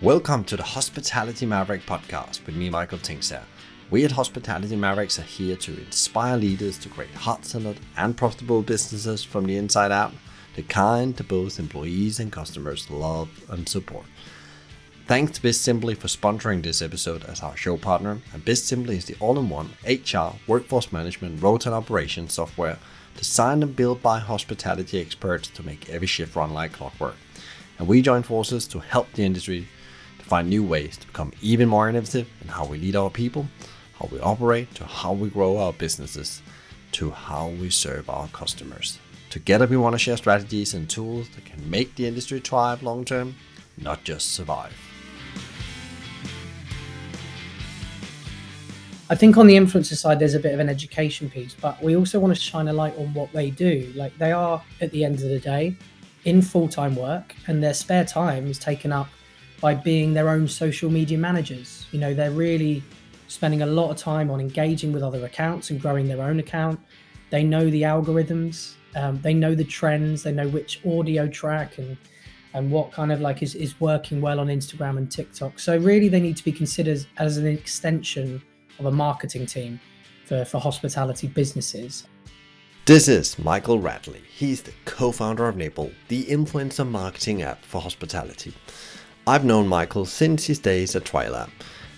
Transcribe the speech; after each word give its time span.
Welcome 0.00 0.44
to 0.44 0.56
the 0.56 0.62
Hospitality 0.62 1.44
Maverick 1.44 1.84
podcast 1.84 2.46
with 2.46 2.54
me, 2.54 2.70
Michael 2.70 2.98
Tingsager. 2.98 3.42
We 3.90 4.04
at 4.04 4.12
Hospitality 4.12 4.76
Mavericks 4.76 5.18
are 5.18 5.22
here 5.22 5.56
to 5.56 5.76
inspire 5.76 6.36
leaders 6.36 6.78
to 6.78 6.88
create 6.88 7.10
hot 7.10 7.44
solid 7.44 7.80
and 7.96 8.16
profitable 8.16 8.62
businesses 8.62 9.24
from 9.24 9.44
the 9.44 9.56
inside 9.56 9.90
out, 9.90 10.12
the 10.54 10.62
kind 10.62 11.16
that 11.16 11.26
both 11.26 11.58
employees 11.58 12.20
and 12.20 12.30
customers 12.30 12.88
love 12.88 13.28
and 13.50 13.68
support. 13.68 14.04
Thanks 15.08 15.32
to 15.32 15.40
BizSimply 15.40 15.96
for 15.96 16.06
sponsoring 16.06 16.62
this 16.62 16.80
episode 16.80 17.24
as 17.24 17.40
our 17.40 17.56
show 17.56 17.76
partner. 17.76 18.18
And 18.32 18.44
BizSimply 18.44 18.90
is 18.90 19.06
the 19.06 19.16
all-in-one 19.18 19.70
HR, 19.84 20.36
workforce 20.46 20.92
management, 20.92 21.42
rota 21.42 21.70
and 21.70 21.74
operations 21.74 22.34
software 22.34 22.78
designed 23.16 23.64
and 23.64 23.74
built 23.74 24.00
by 24.00 24.20
hospitality 24.20 25.00
experts 25.00 25.48
to 25.48 25.64
make 25.64 25.90
every 25.90 26.06
shift 26.06 26.36
run 26.36 26.54
like 26.54 26.70
clockwork. 26.70 27.16
And 27.80 27.88
we 27.88 28.00
join 28.00 28.22
forces 28.22 28.68
to 28.68 28.78
help 28.78 29.12
the 29.14 29.24
industry 29.24 29.66
find 30.28 30.48
new 30.50 30.62
ways 30.62 30.98
to 30.98 31.06
become 31.06 31.32
even 31.40 31.68
more 31.68 31.88
innovative 31.88 32.28
in 32.42 32.48
how 32.48 32.66
we 32.66 32.76
lead 32.76 32.94
our 32.94 33.08
people, 33.08 33.48
how 33.98 34.08
we 34.12 34.20
operate, 34.20 34.72
to 34.74 34.84
how 34.84 35.14
we 35.14 35.30
grow 35.30 35.56
our 35.56 35.72
businesses, 35.72 36.42
to 36.92 37.10
how 37.10 37.48
we 37.48 37.70
serve 37.70 38.10
our 38.10 38.28
customers. 38.28 38.98
Together, 39.30 39.66
we 39.66 39.78
want 39.78 39.94
to 39.94 39.98
share 39.98 40.18
strategies 40.18 40.74
and 40.74 40.88
tools 40.88 41.28
that 41.30 41.46
can 41.46 41.70
make 41.70 41.94
the 41.94 42.06
industry 42.06 42.40
thrive 42.40 42.82
long 42.82 43.06
term, 43.06 43.34
not 43.78 44.04
just 44.04 44.34
survive. 44.34 44.76
I 49.10 49.14
think 49.14 49.38
on 49.38 49.46
the 49.46 49.56
influencer 49.56 49.96
side, 49.96 50.18
there's 50.18 50.34
a 50.34 50.40
bit 50.40 50.52
of 50.52 50.60
an 50.60 50.68
education 50.68 51.30
piece, 51.30 51.54
but 51.54 51.82
we 51.82 51.96
also 51.96 52.20
want 52.20 52.34
to 52.34 52.40
shine 52.40 52.68
a 52.68 52.72
light 52.74 52.94
on 52.98 53.14
what 53.14 53.32
they 53.32 53.48
do. 53.48 53.90
Like 53.96 54.16
they 54.18 54.32
are, 54.32 54.62
at 54.82 54.90
the 54.90 55.06
end 55.06 55.14
of 55.22 55.30
the 55.30 55.40
day, 55.40 55.74
in 56.26 56.42
full 56.42 56.68
time 56.68 56.94
work, 56.94 57.34
and 57.46 57.62
their 57.62 57.72
spare 57.72 58.04
time 58.04 58.46
is 58.46 58.58
taken 58.58 58.92
up 58.92 59.08
by 59.60 59.74
being 59.74 60.14
their 60.14 60.28
own 60.28 60.48
social 60.48 60.90
media 60.90 61.18
managers. 61.18 61.86
You 61.90 61.98
know, 61.98 62.14
they're 62.14 62.30
really 62.30 62.82
spending 63.28 63.62
a 63.62 63.66
lot 63.66 63.90
of 63.90 63.96
time 63.96 64.30
on 64.30 64.40
engaging 64.40 64.92
with 64.92 65.02
other 65.02 65.24
accounts 65.24 65.70
and 65.70 65.80
growing 65.80 66.08
their 66.08 66.22
own 66.22 66.38
account. 66.38 66.80
They 67.30 67.44
know 67.44 67.68
the 67.70 67.82
algorithms, 67.82 68.74
um, 68.96 69.20
they 69.20 69.34
know 69.34 69.54
the 69.54 69.64
trends, 69.64 70.22
they 70.22 70.32
know 70.32 70.48
which 70.48 70.84
audio 70.86 71.28
track 71.28 71.78
and 71.78 71.96
and 72.54 72.70
what 72.70 72.90
kind 72.92 73.12
of 73.12 73.20
like 73.20 73.42
is, 73.42 73.54
is 73.54 73.78
working 73.78 74.22
well 74.22 74.40
on 74.40 74.46
Instagram 74.46 74.96
and 74.96 75.10
TikTok. 75.10 75.58
So 75.58 75.76
really 75.76 76.08
they 76.08 76.18
need 76.18 76.36
to 76.38 76.44
be 76.44 76.50
considered 76.50 77.06
as 77.18 77.36
an 77.36 77.46
extension 77.46 78.42
of 78.78 78.86
a 78.86 78.90
marketing 78.90 79.44
team 79.44 79.78
for, 80.24 80.46
for 80.46 80.58
hospitality 80.58 81.26
businesses. 81.26 82.06
This 82.86 83.06
is 83.06 83.38
Michael 83.38 83.78
Radley. 83.78 84.22
He's 84.34 84.62
the 84.62 84.72
co-founder 84.86 85.46
of 85.46 85.56
Nibble, 85.56 85.92
the 86.08 86.24
influencer 86.24 86.88
marketing 86.88 87.42
app 87.42 87.62
for 87.62 87.82
hospitality. 87.82 88.54
I've 89.28 89.44
known 89.44 89.68
Michael 89.68 90.06
since 90.06 90.46
his 90.46 90.58
days 90.58 90.96
at 90.96 91.04
TrailApp, 91.04 91.50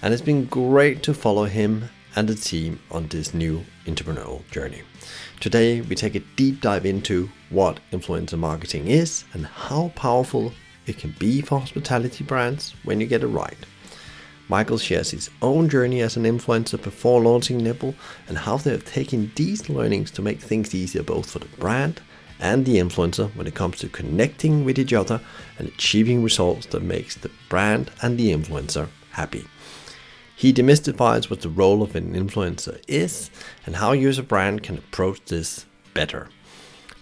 and 0.03 0.13
it's 0.13 0.21
been 0.21 0.47
great 0.47 1.05
to 1.05 1.15
follow 1.15 1.45
him 1.45 1.89
and 2.17 2.29
the 2.29 2.35
team 2.35 2.81
on 2.91 3.07
this 3.07 3.33
new 3.33 3.65
entrepreneurial 3.87 4.45
journey. 4.51 4.83
Today, 5.39 5.81
we 5.81 5.95
take 5.95 6.17
a 6.17 6.25
deep 6.35 6.61
dive 6.61 6.85
into 6.85 7.31
what 7.51 7.79
influencer 7.93 8.37
marketing 8.37 8.89
is 8.89 9.23
and 9.33 9.47
how 9.47 9.93
powerful 9.95 10.53
it 10.87 10.99
can 10.99 11.15
be 11.21 11.41
for 11.41 11.61
hospitality 11.61 12.25
brands 12.25 12.75
when 12.83 13.01
you 13.01 13.07
get 13.07 13.23
it 13.23 13.29
right. 13.29 13.59
Michael 14.49 14.79
shares 14.79 15.13
his 15.13 15.31
own 15.41 15.69
journey 15.69 16.01
as 16.01 16.17
an 16.17 16.25
influencer 16.25 16.83
before 16.83 17.21
launching 17.21 17.59
Nibble 17.59 17.95
and 18.27 18.39
how 18.39 18.57
they 18.57 18.73
have 18.73 18.85
taken 18.85 19.31
these 19.37 19.69
learnings 19.69 20.11
to 20.11 20.23
make 20.23 20.41
things 20.41 20.75
easier 20.75 21.05
both 21.05 21.31
for 21.31 21.39
the 21.39 21.57
brand 21.59 22.01
and 22.41 22.65
the 22.65 22.77
influencer 22.77 23.35
when 23.37 23.47
it 23.47 23.55
comes 23.55 23.79
to 23.79 23.89
connecting 23.89 24.65
with 24.65 24.79
each 24.79 24.93
other 24.93 25.21
and 25.59 25.69
achieving 25.69 26.23
results 26.23 26.67
that 26.67 26.83
makes 26.83 27.17
the 27.17 27.31
brand 27.49 27.91
and 28.03 28.19
the 28.19 28.33
influencer 28.33 28.89
happy. 29.13 29.47
He 30.35 30.53
demystifies 30.53 31.29
what 31.29 31.43
the 31.43 31.51
role 31.51 31.83
of 31.83 31.95
an 31.95 32.15
influencer 32.15 32.83
is 32.89 33.31
and 33.67 33.77
how 33.77 33.93
you 33.93 34.09
as 34.09 34.19
a 34.19 34.23
brand 34.23 34.63
can 34.63 34.79
approach 34.79 35.23
this 35.27 35.67
better. 35.93 36.29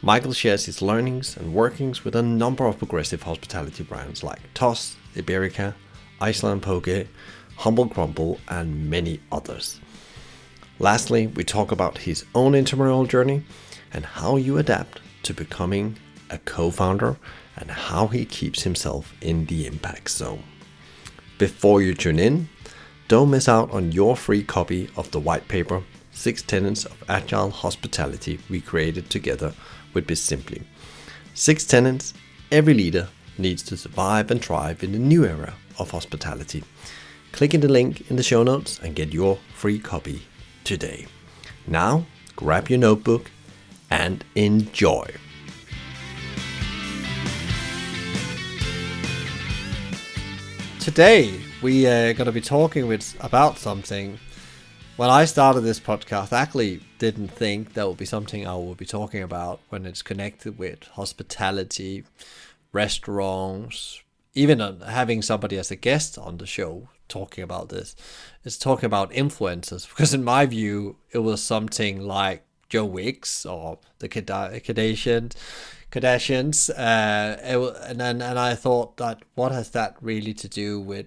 Michael 0.03 0.33
shares 0.33 0.67
his 0.67 0.83
learnings 0.83 1.37
and 1.37 1.55
workings 1.55 2.05
with 2.05 2.17
a 2.17 2.23
number 2.23 2.67
of 2.67 2.79
progressive 2.79 3.23
hospitality 3.23 3.85
brands 3.85 4.23
like 4.23 4.41
TOS, 4.55 4.97
Iberica, 5.15 5.75
Island 6.21 6.63
Poke, 6.63 7.07
Humble 7.57 7.89
Crumble, 7.89 8.41
and 8.49 8.91
many 8.91 9.21
others. 9.33 9.81
Lastly, 10.81 11.27
we 11.27 11.43
talk 11.43 11.73
about 11.73 11.99
his 11.99 12.25
own 12.35 12.53
entrepreneurial 12.53 13.09
journey 13.09 13.43
and 13.93 14.05
how 14.05 14.37
you 14.37 14.59
adapt 14.59 15.01
to 15.29 15.35
becoming 15.35 15.95
a 16.31 16.39
co 16.39 16.71
founder 16.71 17.17
and 17.57 17.71
how 17.71 18.07
he 18.07 18.25
keeps 18.25 18.63
himself 18.63 19.15
in 19.21 19.45
the 19.47 19.67
impact 19.67 20.09
zone. 20.09 20.43
Before 21.37 21.83
you 21.83 21.95
tune 21.95 22.19
in, 22.19 22.49
don't 23.09 23.31
miss 23.31 23.47
out 23.47 23.71
on 23.71 23.93
your 23.93 24.17
free 24.17 24.43
copy 24.43 24.91
of 24.97 25.11
the 25.11 25.21
white 25.21 25.47
paper, 25.47 25.83
Six 26.13 26.43
Tenets 26.43 26.87
of 26.87 27.05
Agile 27.09 27.51
Hospitality, 27.51 28.41
we 28.49 28.61
created 28.61 29.11
together 29.11 29.53
with 29.93 30.07
BizSimply. 30.07 30.63
Six 31.35 31.65
tenets 31.65 32.15
every 32.51 32.75
leader 32.75 33.09
needs 33.37 33.63
to 33.65 33.77
survive 33.77 34.31
and 34.31 34.43
thrive 34.43 34.83
in 34.83 34.93
the 34.93 34.99
new 34.99 35.27
era 35.27 35.55
of 35.79 35.91
hospitality. 35.91 36.65
Click 37.33 37.53
in 37.53 37.61
the 37.61 37.69
link 37.69 38.11
in 38.11 38.17
the 38.17 38.23
show 38.23 38.43
notes 38.43 38.81
and 38.83 38.97
get 38.97 39.13
your 39.13 39.39
free 39.55 39.79
copy 39.79 40.23
today. 40.65 41.07
Now, 41.67 42.07
grab 42.35 42.69
your 42.69 42.79
notebook 42.79 43.31
and 43.91 44.25
enjoy. 44.35 45.07
Today, 50.81 51.39
we 51.61 51.87
uh, 51.87 51.91
are 51.91 52.15
going 52.15 52.27
to 52.27 52.33
be 52.33 52.41
talking 52.41 52.87
with 52.87 53.15
about 53.21 53.59
something. 53.59 54.19
When 54.97 55.11
I 55.11 55.27
started 55.27 55.61
this 55.61 55.79
podcast, 55.79 56.33
I 56.33 56.41
actually 56.41 56.81
didn't 56.99 57.29
think 57.29 57.75
that 57.75 57.87
would 57.87 57.99
be 57.99 58.05
something 58.07 58.47
I 58.47 58.57
would 58.57 58.79
be 58.79 58.87
talking 58.87 59.23
about 59.23 59.61
when 59.69 59.85
it's 59.87 60.03
connected 60.03 60.59
with 60.59 60.85
hospitality, 60.85 62.05
restaurants, 62.73 64.03
even 64.35 64.61
uh, 64.61 64.89
having 64.89 65.21
somebody 65.21 65.59
as 65.59 65.71
a 65.71 65.77
guest 65.77 66.17
on 66.17 66.39
the 66.39 66.47
show 66.47 66.89
talking 67.09 67.45
about 67.45 67.69
this. 67.69 67.95
It's 68.45 68.57
talking 68.57 68.87
about 68.87 69.13
influencers 69.13 69.89
because, 69.91 70.15
in 70.15 70.25
my 70.25 70.47
view, 70.47 70.97
it 71.13 71.19
was 71.19 71.43
something 71.43 72.01
like 72.01 72.45
Joe 72.69 72.85
Wicks 72.85 73.47
or 73.47 73.79
the 73.99 74.09
Kardashians. 74.09 75.35
Kardashians, 75.91 76.69
uh, 76.71 77.37
it, 77.43 77.77
and 77.87 77.99
then 77.99 78.21
and 78.21 78.39
I 78.39 78.55
thought 78.55 78.99
that 78.99 79.23
what 79.35 79.53
has 79.53 79.71
that 79.71 79.97
really 80.03 80.35
to 80.35 80.49
do 80.49 80.79
with, 80.81 81.07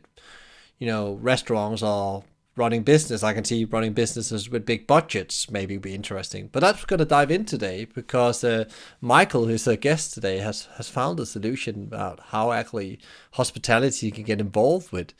you 0.79 0.87
know, 0.87 1.13
restaurants 1.13 1.83
or 1.83 2.23
running 2.55 2.83
business? 2.83 3.23
I 3.23 3.33
can 3.33 3.43
see 3.43 3.65
running 3.65 3.93
businesses 3.93 4.49
with 4.49 4.65
big 4.65 4.87
budgets 4.87 5.49
maybe 5.51 5.77
be 5.77 5.93
interesting, 5.93 6.49
but 6.51 6.61
that's 6.61 6.85
going 6.85 6.99
to 6.99 7.05
dive 7.05 7.31
in 7.31 7.45
today 7.45 7.85
because 7.85 8.43
uh, 8.43 8.65
Michael, 8.99 9.45
who's 9.45 9.67
a 9.67 9.77
guest 9.77 10.13
today, 10.13 10.39
has 10.39 10.67
has 10.77 10.89
found 10.89 11.19
a 11.19 11.25
solution 11.25 11.83
about 11.83 12.19
how 12.27 12.51
actually 12.51 12.99
hospitality 13.33 14.09
can 14.11 14.23
get 14.23 14.41
involved 14.41 14.91
with 14.91 15.13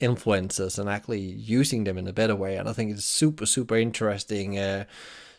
influencers 0.00 0.78
and 0.78 0.88
actually 0.88 1.20
using 1.20 1.84
them 1.84 1.98
in 1.98 2.06
a 2.06 2.12
better 2.12 2.36
way. 2.36 2.56
And 2.56 2.68
I 2.68 2.72
think 2.72 2.92
it's 2.92 3.04
super 3.04 3.46
super 3.46 3.76
interesting. 3.76 4.58
Uh, 4.58 4.84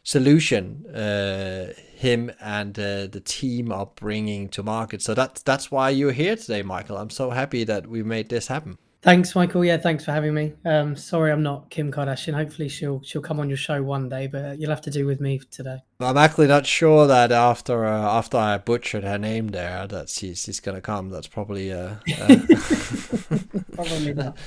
solution 0.03 0.85
uh, 0.87 1.73
him 1.95 2.31
and 2.41 2.77
uh, 2.79 3.07
the 3.07 3.21
team 3.23 3.71
are 3.71 3.87
bringing 3.95 4.49
to 4.49 4.63
market. 4.63 5.01
So 5.01 5.13
that's 5.13 5.41
that's 5.43 5.71
why 5.71 5.89
you're 5.89 6.11
here 6.11 6.35
today, 6.35 6.63
Michael. 6.63 6.97
I'm 6.97 7.09
so 7.09 7.29
happy 7.29 7.63
that 7.65 7.87
we 7.87 8.03
made 8.03 8.29
this 8.29 8.47
happen. 8.47 8.77
Thanks, 9.03 9.33
Michael. 9.33 9.65
Yeah, 9.65 9.77
thanks 9.77 10.05
for 10.05 10.11
having 10.11 10.35
me. 10.35 10.53
Um, 10.63 10.95
sorry, 10.95 11.31
I'm 11.31 11.41
not 11.41 11.71
Kim 11.71 11.91
Kardashian. 11.91 12.35
Hopefully, 12.35 12.69
she'll 12.69 13.01
she'll 13.01 13.21
come 13.21 13.39
on 13.39 13.49
your 13.49 13.57
show 13.57 13.81
one 13.81 14.09
day, 14.09 14.27
but 14.27 14.59
you'll 14.59 14.69
have 14.69 14.81
to 14.81 14.91
do 14.91 15.07
with 15.07 15.19
me 15.19 15.39
today. 15.49 15.77
I'm 15.99 16.17
actually 16.17 16.45
not 16.45 16.67
sure 16.67 17.07
that 17.07 17.31
after 17.31 17.85
uh, 17.85 18.17
after 18.17 18.37
I 18.37 18.59
butchered 18.59 19.03
her 19.03 19.17
name 19.17 19.47
there, 19.47 19.87
that 19.87 20.09
she's 20.09 20.43
she's 20.43 20.59
gonna 20.59 20.81
come. 20.81 21.09
That's 21.09 21.27
probably 21.27 21.71
uh, 21.71 21.95
uh 22.19 22.27
probably 23.73 24.13
not. 24.13 24.37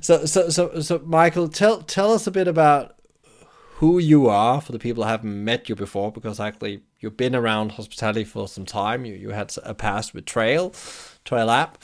So, 0.00 0.24
so 0.24 0.48
so 0.48 0.80
so 0.80 1.02
Michael, 1.04 1.48
tell 1.48 1.82
tell 1.82 2.14
us 2.14 2.26
a 2.26 2.30
bit 2.30 2.48
about 2.48 2.97
who 3.78 4.00
you 4.00 4.28
are 4.28 4.60
for 4.60 4.72
the 4.72 4.78
people 4.78 5.04
who 5.04 5.08
haven't 5.08 5.44
met 5.44 5.68
you 5.68 5.76
before, 5.76 6.10
because 6.10 6.40
actually 6.40 6.82
you've 6.98 7.16
been 7.16 7.36
around 7.36 7.72
hospitality 7.72 8.24
for 8.24 8.48
some 8.48 8.66
time. 8.66 9.04
You 9.04 9.14
you 9.14 9.30
had 9.30 9.54
a 9.62 9.74
past 9.74 10.14
with 10.14 10.24
Trail, 10.24 10.70
TrailApp, 11.24 11.74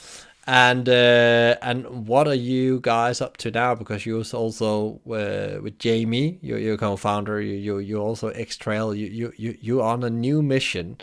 and 0.45 0.89
uh, 0.89 1.55
and 1.61 2.07
what 2.07 2.27
are 2.27 2.35
you 2.35 2.79
guys 2.81 3.21
up 3.21 3.37
to 3.37 3.51
now? 3.51 3.75
Because 3.75 4.05
you're 4.05 4.23
also 4.33 4.99
uh, 5.09 5.61
with 5.61 5.79
Jamie, 5.79 6.37
you're, 6.41 6.59
you're 6.59 6.77
co-founder. 6.77 7.39
You 7.41 7.55
you 7.55 7.79
you're 7.79 8.01
also 8.01 8.27
ex 8.29 8.57
Trail. 8.57 8.93
You 8.93 9.07
you 9.07 9.33
you 9.37 9.57
you're 9.61 9.83
on 9.83 10.03
a 10.03 10.09
new 10.09 10.41
mission 10.41 10.97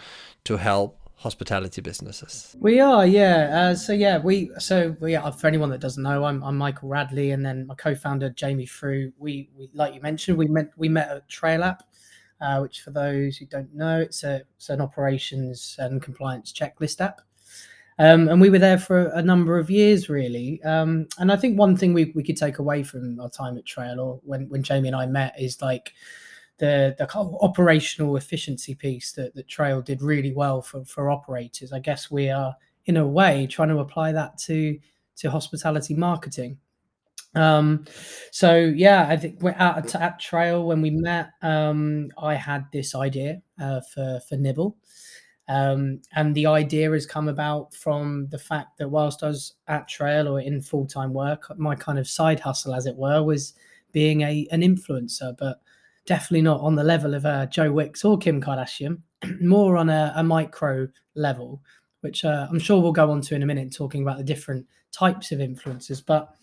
to 0.45 0.59
help 0.59 1.02
hospitality 1.23 1.81
businesses? 1.81 2.57
We 2.59 2.81
are, 2.81 3.07
yeah. 3.07 3.71
Uh, 3.71 3.75
so 3.77 3.93
yeah, 3.93 4.19
we 4.19 4.51
so 4.59 4.97
yeah. 5.03 5.31
For 5.31 5.47
anyone 5.47 5.71
that 5.71 5.81
doesn't 5.81 6.03
know, 6.03 6.25
I'm, 6.25 6.43
I'm 6.43 6.59
Michael 6.59 6.89
Radley, 6.89 7.31
and 7.31 7.47
then 7.47 7.67
my 7.67 7.77
co-founder 7.77 8.31
Jamie 8.31 8.67
Frew. 8.67 9.13
We, 9.19 9.49
we 9.57 9.71
like 9.73 9.95
you 9.95 10.01
mentioned, 10.01 10.37
we 10.37 10.49
met 10.49 10.71
we 10.77 10.89
met 10.89 11.09
at 11.11 11.29
TrailApp, 11.29 11.79
uh, 12.41 12.59
which 12.59 12.81
for 12.81 12.91
those 12.91 13.37
who 13.37 13.47
don't 13.47 13.73
know, 13.73 14.01
it's 14.01 14.25
a 14.25 14.43
it's 14.57 14.69
an 14.69 14.81
operations 14.81 15.77
and 15.79 16.03
compliance 16.03 16.53
checklist 16.53 17.01
app. 17.01 17.21
Um, 17.99 18.29
and 18.29 18.41
we 18.41 18.51
were 18.51 18.59
there 18.59 18.79
for 18.79 19.09
a 19.15 19.23
number 19.23 19.59
of 19.59 19.71
years, 19.71 20.09
really. 20.09 20.61
Um, 20.65 21.07
and 21.19 21.31
I 21.31 21.37
think 21.37 21.57
one 21.57 21.77
thing 21.77 21.93
we, 21.93 22.11
we 22.17 22.25
could 22.25 22.39
take 22.39 22.59
away 22.59 22.83
from 22.83 23.21
our 23.21 23.31
time 23.31 23.57
at 23.59 23.67
Trail, 23.67 24.01
or 24.01 24.21
when, 24.25 24.49
when 24.49 24.63
Jamie 24.63 24.89
and 24.89 24.97
I 24.97 25.07
met, 25.07 25.39
is 25.39 25.63
like 25.63 25.93
the 26.63 26.95
the 26.97 27.13
operational 27.41 28.17
efficiency 28.17 28.73
piece 28.73 29.11
that, 29.13 29.35
that 29.35 29.49
Trail 29.49 29.83
did 29.83 30.01
really 30.01 30.33
well 30.33 30.63
for, 30.63 30.85
for 30.85 31.11
operators. 31.11 31.73
I 31.73 31.81
guess 31.81 32.09
we 32.09 32.31
are 32.31 32.55
in 32.87 32.97
a 32.97 33.07
way 33.07 33.49
trying 33.49 33.71
to 33.71 33.81
apply 33.81 34.13
that 34.13 34.39
to 34.47 34.79
to 35.17 35.31
hospitality 35.31 35.95
marketing. 35.95 36.59
Um, 37.35 37.85
so 38.31 38.55
yeah, 38.57 39.09
I 39.09 39.17
think 39.17 39.43
we're 39.43 39.51
at, 39.51 39.93
at 39.97 40.21
Trail 40.21 40.65
when 40.65 40.81
we 40.81 40.91
met. 40.91 41.31
Um, 41.43 42.13
I 42.17 42.35
had 42.37 42.67
this 42.73 42.95
idea 42.95 43.43
uh, 43.61 43.81
for 43.93 44.21
for 44.29 44.37
Nibble, 44.37 44.77
um, 45.49 46.01
and 46.15 46.33
the 46.33 46.47
idea 46.47 46.93
has 46.93 47.07
come 47.07 47.29
about 47.29 47.75
from 47.75 48.29
the 48.31 48.39
fact 48.39 48.79
that 48.79 48.89
whilst 48.89 49.25
I 49.25 49.29
was 49.29 49.55
at 49.67 49.89
Trail 49.89 50.29
or 50.29 50.41
in 50.41 50.63
full 50.63 50.87
time 50.87 51.13
work, 51.13 51.51
my 51.59 51.75
kind 51.75 51.99
of 51.99 52.07
side 52.07 52.39
hustle, 52.39 52.73
as 52.73 52.87
it 52.87 52.95
were, 52.95 53.25
was 53.25 53.55
being 53.91 54.21
a 54.21 54.47
an 54.53 54.61
influencer, 54.61 55.37
but 55.37 55.61
definitely 56.07 56.43
not 56.43 56.61
on 56.61 56.75
the 56.75 56.85
level 56.85 57.15
of 57.15 57.25
uh, 57.27 57.47
Joe 57.47 57.73
Wicks 57.73 58.05
or 58.05 58.19
Kim 58.19 58.41
Kardashian, 58.41 59.01
more 59.41 59.77
on 59.77 59.89
a, 59.89 60.13
a 60.17 60.23
micro 60.23 60.89
level, 61.15 61.63
which 62.01 62.25
uh, 62.25 62.47
I'm 62.51 62.59
sure 62.59 62.81
we'll 62.81 62.93
go 62.93 63.11
on 63.11 63.21
to 63.23 63.35
in 63.35 63.43
a 63.43 63.47
minute, 63.47 63.75
talking 63.75 64.03
about 64.03 64.19
the 64.19 64.25
different 64.25 64.67
types 64.93 65.33
of 65.33 65.39
influencers. 65.39 66.05
But 66.05 66.35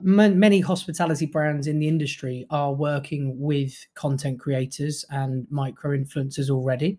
m- 0.00 0.38
many 0.38 0.60
hospitality 0.60 1.26
brands 1.26 1.66
in 1.66 1.78
the 1.78 1.88
industry 1.88 2.46
are 2.50 2.72
working 2.72 3.38
with 3.38 3.74
content 3.94 4.40
creators 4.40 5.04
and 5.10 5.46
micro 5.50 5.96
influencers 5.96 6.50
already. 6.50 6.98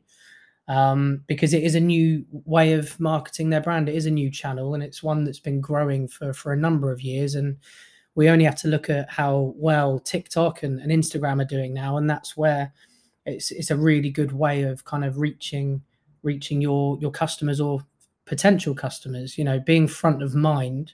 Um, 0.69 1.23
because 1.27 1.53
it 1.53 1.63
is 1.63 1.75
a 1.75 1.79
new 1.81 2.25
way 2.31 2.71
of 2.71 2.97
marketing 2.97 3.49
their 3.49 3.59
brand. 3.59 3.89
It 3.89 3.95
is 3.95 4.05
a 4.05 4.11
new 4.11 4.31
channel, 4.31 4.73
and 4.73 4.81
it's 4.81 5.03
one 5.03 5.25
that's 5.25 5.39
been 5.39 5.59
growing 5.59 6.07
for 6.07 6.31
for 6.33 6.53
a 6.53 6.57
number 6.57 6.89
of 6.89 7.01
years. 7.01 7.35
And 7.35 7.57
we 8.15 8.29
only 8.29 8.45
have 8.45 8.55
to 8.57 8.67
look 8.67 8.89
at 8.89 9.09
how 9.09 9.53
well 9.55 9.99
TikTok 9.99 10.63
and, 10.63 10.79
and 10.79 10.91
Instagram 10.91 11.41
are 11.41 11.47
doing 11.47 11.73
now, 11.73 11.97
and 11.97 12.09
that's 12.09 12.37
where 12.37 12.71
it's 13.25 13.51
it's 13.51 13.71
a 13.71 13.77
really 13.77 14.09
good 14.09 14.31
way 14.31 14.63
of 14.63 14.85
kind 14.85 15.03
of 15.03 15.17
reaching 15.17 15.81
reaching 16.21 16.61
your 16.61 16.97
your 16.99 17.11
customers 17.11 17.59
or 17.59 17.81
potential 18.25 18.75
customers. 18.75 19.37
You 19.37 19.43
know, 19.43 19.59
being 19.59 19.87
front 19.87 20.21
of 20.21 20.35
mind 20.35 20.93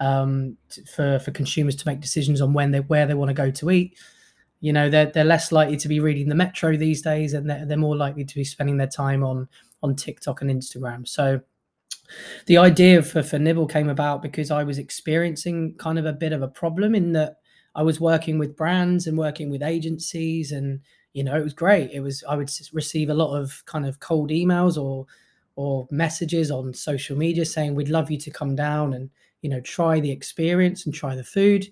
um, 0.00 0.56
for 0.94 1.18
for 1.18 1.30
consumers 1.30 1.76
to 1.76 1.88
make 1.88 2.00
decisions 2.00 2.40
on 2.40 2.52
when 2.52 2.70
they 2.70 2.80
where 2.80 3.06
they 3.06 3.14
want 3.14 3.28
to 3.28 3.34
go 3.34 3.50
to 3.50 3.70
eat. 3.70 3.96
You 4.60 4.72
know, 4.72 4.88
they're 4.88 5.06
they're 5.06 5.24
less 5.24 5.52
likely 5.52 5.76
to 5.76 5.88
be 5.88 6.00
reading 6.00 6.28
the 6.28 6.34
metro 6.34 6.76
these 6.76 7.02
days, 7.02 7.34
and 7.34 7.48
they're, 7.48 7.66
they're 7.66 7.76
more 7.76 7.96
likely 7.96 8.24
to 8.24 8.34
be 8.34 8.44
spending 8.44 8.78
their 8.78 8.86
time 8.86 9.22
on 9.22 9.48
on 9.82 9.94
TikTok 9.94 10.40
and 10.40 10.50
Instagram. 10.50 11.06
So 11.06 11.40
the 12.46 12.58
idea 12.58 13.02
for, 13.02 13.22
for 13.22 13.38
Nibble 13.38 13.66
came 13.66 13.88
about 13.88 14.22
because 14.22 14.50
I 14.50 14.64
was 14.64 14.78
experiencing 14.78 15.74
kind 15.78 15.98
of 15.98 16.06
a 16.06 16.12
bit 16.12 16.32
of 16.32 16.42
a 16.42 16.48
problem 16.48 16.94
in 16.94 17.12
that 17.12 17.36
I 17.74 17.82
was 17.82 18.00
working 18.00 18.38
with 18.38 18.56
brands 18.56 19.06
and 19.06 19.18
working 19.18 19.50
with 19.50 19.62
agencies 19.62 20.52
and 20.52 20.80
you 21.12 21.24
know 21.24 21.36
it 21.36 21.44
was 21.44 21.54
great. 21.54 21.90
It 21.92 22.00
was 22.00 22.22
I 22.28 22.36
would 22.36 22.50
receive 22.72 23.10
a 23.10 23.14
lot 23.14 23.36
of 23.36 23.62
kind 23.66 23.86
of 23.86 24.00
cold 24.00 24.30
emails 24.30 24.80
or 24.80 25.06
or 25.56 25.86
messages 25.90 26.50
on 26.50 26.74
social 26.74 27.16
media 27.16 27.44
saying 27.44 27.74
we'd 27.74 27.88
love 27.88 28.10
you 28.10 28.18
to 28.18 28.30
come 28.30 28.56
down 28.56 28.94
and 28.94 29.10
you 29.42 29.50
know 29.50 29.60
try 29.60 30.00
the 30.00 30.10
experience 30.10 30.86
and 30.86 30.94
try 30.94 31.14
the 31.14 31.24
food 31.24 31.66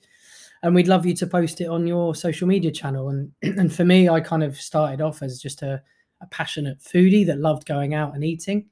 and 0.62 0.74
we'd 0.74 0.88
love 0.88 1.04
you 1.04 1.14
to 1.14 1.26
post 1.26 1.60
it 1.60 1.66
on 1.66 1.86
your 1.86 2.14
social 2.14 2.46
media 2.46 2.70
channel. 2.70 3.08
And 3.08 3.32
and 3.42 3.72
for 3.72 3.84
me 3.84 4.08
I 4.08 4.20
kind 4.20 4.42
of 4.42 4.60
started 4.60 5.00
off 5.00 5.22
as 5.22 5.40
just 5.40 5.62
a, 5.62 5.82
a 6.20 6.26
passionate 6.26 6.80
foodie 6.80 7.26
that 7.26 7.38
loved 7.38 7.66
going 7.66 7.94
out 7.94 8.14
and 8.14 8.24
eating 8.24 8.66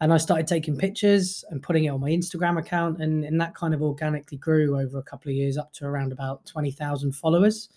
and 0.00 0.12
I 0.12 0.18
started 0.18 0.46
taking 0.46 0.76
pictures 0.76 1.44
and 1.50 1.62
putting 1.62 1.84
it 1.84 1.88
on 1.88 2.00
my 2.00 2.10
Instagram 2.10 2.58
account, 2.58 3.00
and, 3.00 3.24
and 3.24 3.40
that 3.40 3.54
kind 3.54 3.72
of 3.72 3.82
organically 3.82 4.38
grew 4.38 4.78
over 4.78 4.98
a 4.98 5.02
couple 5.02 5.30
of 5.30 5.36
years 5.36 5.56
up 5.56 5.72
to 5.74 5.86
around 5.86 6.12
about 6.12 6.44
twenty 6.44 6.70
thousand 6.70 7.12
followers, 7.12 7.70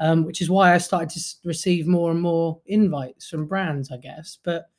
um, 0.00 0.24
which 0.24 0.40
is 0.40 0.48
why 0.48 0.74
I 0.74 0.78
started 0.78 1.10
to 1.10 1.20
receive 1.44 1.86
more 1.86 2.10
and 2.10 2.20
more 2.20 2.60
invites 2.66 3.28
from 3.28 3.46
brands, 3.46 3.90
I 3.90 3.96
guess. 3.96 4.38
But 4.42 4.70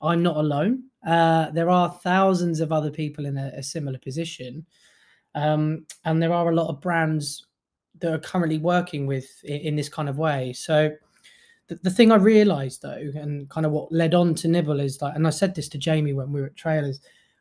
I'm 0.00 0.22
not 0.22 0.36
alone. 0.36 0.84
Uh, 1.06 1.50
there 1.50 1.70
are 1.70 1.98
thousands 2.02 2.60
of 2.60 2.72
other 2.72 2.90
people 2.90 3.26
in 3.26 3.36
a, 3.36 3.52
a 3.56 3.62
similar 3.62 3.98
position, 3.98 4.64
um, 5.34 5.84
and 6.04 6.22
there 6.22 6.32
are 6.32 6.50
a 6.50 6.54
lot 6.54 6.68
of 6.68 6.80
brands 6.80 7.46
that 8.00 8.14
are 8.14 8.18
currently 8.18 8.58
working 8.58 9.06
with 9.06 9.26
in, 9.44 9.60
in 9.60 9.76
this 9.76 9.88
kind 9.88 10.08
of 10.08 10.18
way. 10.18 10.52
So 10.52 10.92
the, 11.68 11.78
the 11.82 11.90
thing 11.90 12.12
I 12.12 12.16
realized 12.16 12.82
though, 12.82 13.10
and 13.14 13.48
kind 13.48 13.66
of 13.66 13.72
what 13.72 13.92
led 13.92 14.14
on 14.14 14.34
to 14.36 14.48
Nibble 14.48 14.80
is 14.80 15.00
like, 15.00 15.14
and 15.14 15.26
I 15.26 15.30
said 15.30 15.54
this 15.54 15.68
to 15.70 15.78
Jamie 15.78 16.12
when 16.12 16.32
we 16.32 16.40
were 16.40 16.48
at 16.48 16.56
trailers, 16.56 17.00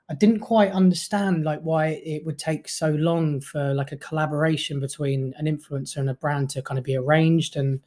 I 0.10 0.16
didn't 0.16 0.40
quite 0.40 0.72
understand 0.72 1.44
like 1.44 1.62
why 1.62 2.02
it 2.04 2.26
would 2.26 2.38
take 2.38 2.70
so 2.70 2.92
long 2.92 3.42
for 3.42 3.74
like 3.74 3.92
a 3.92 3.98
collaboration 3.98 4.80
between 4.80 5.34
an 5.38 5.46
influencer 5.46 5.98
and 5.98 6.10
a 6.10 6.14
brand 6.14 6.50
to 6.52 6.62
kind 6.62 6.78
of 6.78 6.86
be 6.86 6.96
arranged. 6.96 7.56
And 7.56 7.82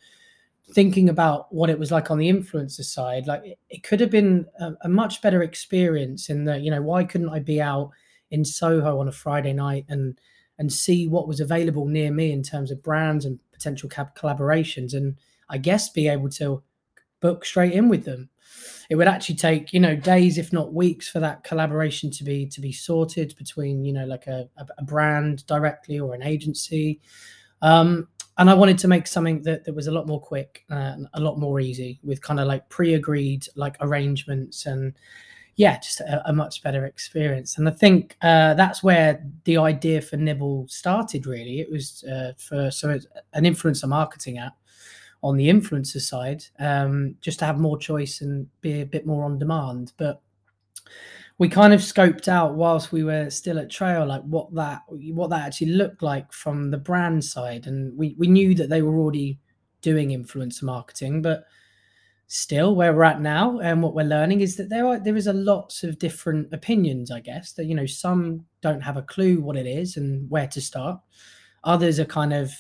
thinking 0.72 1.08
about 1.08 1.52
what 1.52 1.70
it 1.70 1.78
was 1.78 1.90
like 1.90 2.10
on 2.10 2.18
the 2.18 2.30
influencer 2.30 2.84
side 2.84 3.26
like 3.26 3.44
it, 3.44 3.58
it 3.70 3.82
could 3.82 3.98
have 3.98 4.10
been 4.10 4.46
a, 4.60 4.72
a, 4.82 4.88
much 4.88 5.20
better 5.20 5.42
experience 5.42 6.30
in 6.30 6.44
that 6.44 6.60
you 6.60 6.70
know 6.70 6.80
why 6.80 7.02
couldn't 7.02 7.30
i 7.30 7.40
be 7.40 7.60
out 7.60 7.90
in 8.30 8.44
soho 8.44 9.00
on 9.00 9.08
a 9.08 9.12
friday 9.12 9.52
night 9.52 9.84
and 9.88 10.16
and 10.60 10.70
see 10.70 11.08
what 11.08 11.26
was 11.26 11.40
available 11.40 11.86
near 11.86 12.12
me 12.12 12.30
in 12.30 12.42
terms 12.42 12.70
of 12.70 12.82
brands 12.82 13.24
and 13.24 13.40
potential 13.50 13.88
cap- 13.88 14.16
collaborations? 14.16 14.92
And 14.92 15.16
I 15.50 15.58
guess, 15.58 15.90
be 15.90 16.08
able 16.08 16.30
to 16.30 16.62
book 17.20 17.44
straight 17.44 17.72
in 17.72 17.88
with 17.88 18.04
them. 18.04 18.30
It 18.88 18.96
would 18.96 19.08
actually 19.08 19.36
take, 19.36 19.72
you 19.72 19.80
know, 19.80 19.94
days, 19.94 20.38
if 20.38 20.52
not 20.52 20.72
weeks, 20.72 21.08
for 21.08 21.20
that 21.20 21.44
collaboration 21.44 22.10
to 22.12 22.24
be 22.24 22.46
to 22.46 22.60
be 22.60 22.72
sorted 22.72 23.34
between, 23.36 23.84
you 23.84 23.92
know, 23.92 24.04
like 24.04 24.26
a, 24.26 24.48
a 24.78 24.84
brand 24.84 25.46
directly 25.46 26.00
or 26.00 26.14
an 26.14 26.22
agency. 26.22 27.00
Um, 27.62 28.08
and 28.38 28.48
I 28.48 28.54
wanted 28.54 28.78
to 28.78 28.88
make 28.88 29.06
something 29.06 29.42
that, 29.42 29.64
that 29.64 29.74
was 29.74 29.86
a 29.86 29.92
lot 29.92 30.06
more 30.06 30.20
quick 30.20 30.64
and 30.70 31.06
a 31.12 31.20
lot 31.20 31.38
more 31.38 31.60
easy 31.60 32.00
with 32.02 32.22
kind 32.22 32.40
of 32.40 32.46
like 32.46 32.68
pre-agreed 32.70 33.46
like 33.54 33.76
arrangements 33.80 34.66
and 34.66 34.94
yeah, 35.56 35.78
just 35.78 36.00
a, 36.00 36.22
a 36.26 36.32
much 36.32 36.62
better 36.62 36.86
experience. 36.86 37.58
And 37.58 37.68
I 37.68 37.72
think 37.72 38.16
uh, 38.22 38.54
that's 38.54 38.82
where 38.82 39.22
the 39.44 39.58
idea 39.58 40.00
for 40.00 40.16
Nibble 40.16 40.66
started. 40.68 41.26
Really, 41.26 41.60
it 41.60 41.70
was 41.70 42.02
uh, 42.04 42.32
for 42.38 42.70
so 42.70 42.98
an 43.34 43.44
influencer 43.44 43.86
marketing 43.86 44.38
app 44.38 44.56
on 45.22 45.36
the 45.36 45.48
influencer 45.48 46.00
side, 46.00 46.44
um, 46.58 47.16
just 47.20 47.38
to 47.40 47.44
have 47.44 47.58
more 47.58 47.78
choice 47.78 48.20
and 48.20 48.48
be 48.60 48.80
a 48.80 48.86
bit 48.86 49.06
more 49.06 49.24
on 49.24 49.38
demand. 49.38 49.92
But 49.96 50.22
we 51.38 51.48
kind 51.48 51.72
of 51.72 51.80
scoped 51.80 52.28
out 52.28 52.54
whilst 52.54 52.92
we 52.92 53.04
were 53.04 53.30
still 53.30 53.58
at 53.58 53.70
Trail, 53.70 54.06
like 54.06 54.22
what 54.22 54.54
that 54.54 54.82
what 54.88 55.30
that 55.30 55.46
actually 55.46 55.72
looked 55.72 56.02
like 56.02 56.32
from 56.32 56.70
the 56.70 56.78
brand 56.78 57.24
side, 57.24 57.66
and 57.66 57.96
we 57.96 58.14
we 58.18 58.26
knew 58.26 58.54
that 58.54 58.68
they 58.68 58.82
were 58.82 58.98
already 58.98 59.38
doing 59.82 60.10
influencer 60.10 60.62
marketing, 60.62 61.22
but 61.22 61.44
still 62.32 62.76
where 62.76 62.94
we're 62.94 63.02
at 63.02 63.20
now 63.20 63.58
and 63.58 63.82
what 63.82 63.92
we're 63.92 64.04
learning 64.04 64.40
is 64.40 64.54
that 64.54 64.68
there 64.68 64.86
are 64.86 65.00
there 65.00 65.16
is 65.16 65.26
a 65.26 65.32
lots 65.32 65.82
of 65.82 65.98
different 65.98 66.46
opinions 66.52 67.10
i 67.10 67.18
guess 67.18 67.54
that 67.54 67.64
you 67.64 67.74
know 67.74 67.86
some 67.86 68.46
don't 68.60 68.82
have 68.82 68.96
a 68.96 69.02
clue 69.02 69.40
what 69.40 69.56
it 69.56 69.66
is 69.66 69.96
and 69.96 70.30
where 70.30 70.46
to 70.46 70.60
start 70.60 71.00
others 71.64 71.98
are 71.98 72.04
kind 72.04 72.32
of 72.32 72.52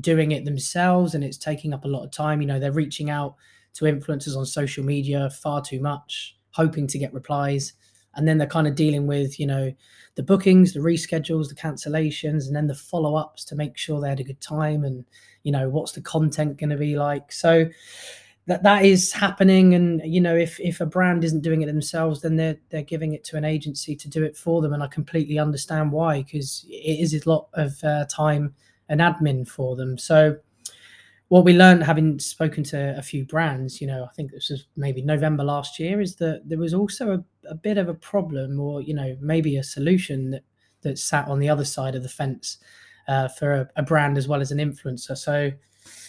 doing 0.00 0.32
it 0.32 0.44
themselves 0.44 1.14
and 1.14 1.24
it's 1.24 1.38
taking 1.38 1.72
up 1.72 1.84
a 1.84 1.88
lot 1.88 2.04
of 2.04 2.10
time. 2.10 2.40
You 2.40 2.46
know, 2.46 2.58
they're 2.58 2.72
reaching 2.72 3.10
out 3.10 3.36
to 3.74 3.84
influencers 3.84 4.36
on 4.36 4.46
social 4.46 4.84
media 4.84 5.30
far 5.30 5.62
too 5.62 5.80
much, 5.80 6.36
hoping 6.50 6.86
to 6.88 6.98
get 6.98 7.14
replies. 7.14 7.74
And 8.14 8.26
then 8.26 8.38
they're 8.38 8.46
kind 8.46 8.66
of 8.66 8.74
dealing 8.74 9.06
with, 9.06 9.38
you 9.38 9.46
know, 9.46 9.72
the 10.16 10.22
bookings, 10.22 10.72
the 10.72 10.80
reschedules, 10.80 11.48
the 11.48 11.54
cancellations, 11.54 12.46
and 12.46 12.56
then 12.56 12.66
the 12.66 12.74
follow 12.74 13.14
ups 13.14 13.44
to 13.46 13.54
make 13.54 13.76
sure 13.76 14.00
they 14.00 14.08
had 14.08 14.20
a 14.20 14.24
good 14.24 14.40
time 14.40 14.84
and, 14.84 15.04
you 15.44 15.52
know, 15.52 15.68
what's 15.68 15.92
the 15.92 16.00
content 16.00 16.58
going 16.58 16.70
to 16.70 16.76
be 16.76 16.96
like. 16.96 17.30
So, 17.30 17.68
that 18.48 18.62
that 18.62 18.82
is 18.84 19.12
happening 19.12 19.74
and 19.74 20.00
you 20.04 20.20
know 20.22 20.34
if 20.34 20.58
if 20.58 20.80
a 20.80 20.86
brand 20.86 21.22
isn't 21.22 21.42
doing 21.42 21.60
it 21.60 21.66
themselves 21.66 22.22
then 22.22 22.36
they're 22.36 22.56
they're 22.70 22.82
giving 22.82 23.12
it 23.12 23.22
to 23.22 23.36
an 23.36 23.44
agency 23.44 23.94
to 23.94 24.08
do 24.08 24.24
it 24.24 24.36
for 24.36 24.62
them 24.62 24.72
and 24.72 24.82
i 24.82 24.86
completely 24.86 25.38
understand 25.38 25.92
why 25.92 26.22
because 26.22 26.64
it 26.68 26.98
is 26.98 27.12
a 27.14 27.30
lot 27.30 27.48
of 27.52 27.84
uh, 27.84 28.06
time 28.06 28.54
an 28.88 28.98
admin 28.98 29.46
for 29.46 29.76
them. 29.76 29.98
So 29.98 30.38
what 31.28 31.44
we 31.44 31.52
learned 31.52 31.82
having 31.82 32.18
spoken 32.18 32.64
to 32.64 32.96
a 32.96 33.02
few 33.02 33.24
brands, 33.24 33.80
you 33.80 33.86
know, 33.86 34.04
I 34.04 34.14
think 34.14 34.32
this 34.32 34.48
was 34.48 34.66
maybe 34.76 35.02
November 35.02 35.44
last 35.44 35.78
year, 35.78 36.00
is 36.00 36.16
that 36.16 36.42
there 36.46 36.58
was 36.58 36.72
also 36.72 37.12
a, 37.12 37.48
a 37.50 37.54
bit 37.54 37.76
of 37.76 37.88
a 37.88 37.94
problem 37.94 38.58
or, 38.58 38.80
you 38.80 38.94
know, 38.94 39.16
maybe 39.20 39.56
a 39.56 39.62
solution 39.62 40.30
that, 40.30 40.42
that 40.82 40.98
sat 40.98 41.28
on 41.28 41.38
the 41.38 41.48
other 41.48 41.64
side 41.64 41.94
of 41.94 42.02
the 42.02 42.08
fence 42.08 42.58
uh, 43.08 43.28
for 43.28 43.52
a, 43.52 43.68
a, 43.76 43.82
brand 43.82 44.16
as 44.16 44.26
well 44.26 44.40
as 44.40 44.52
an 44.52 44.58
influencer. 44.58 45.16
So, 45.16 45.50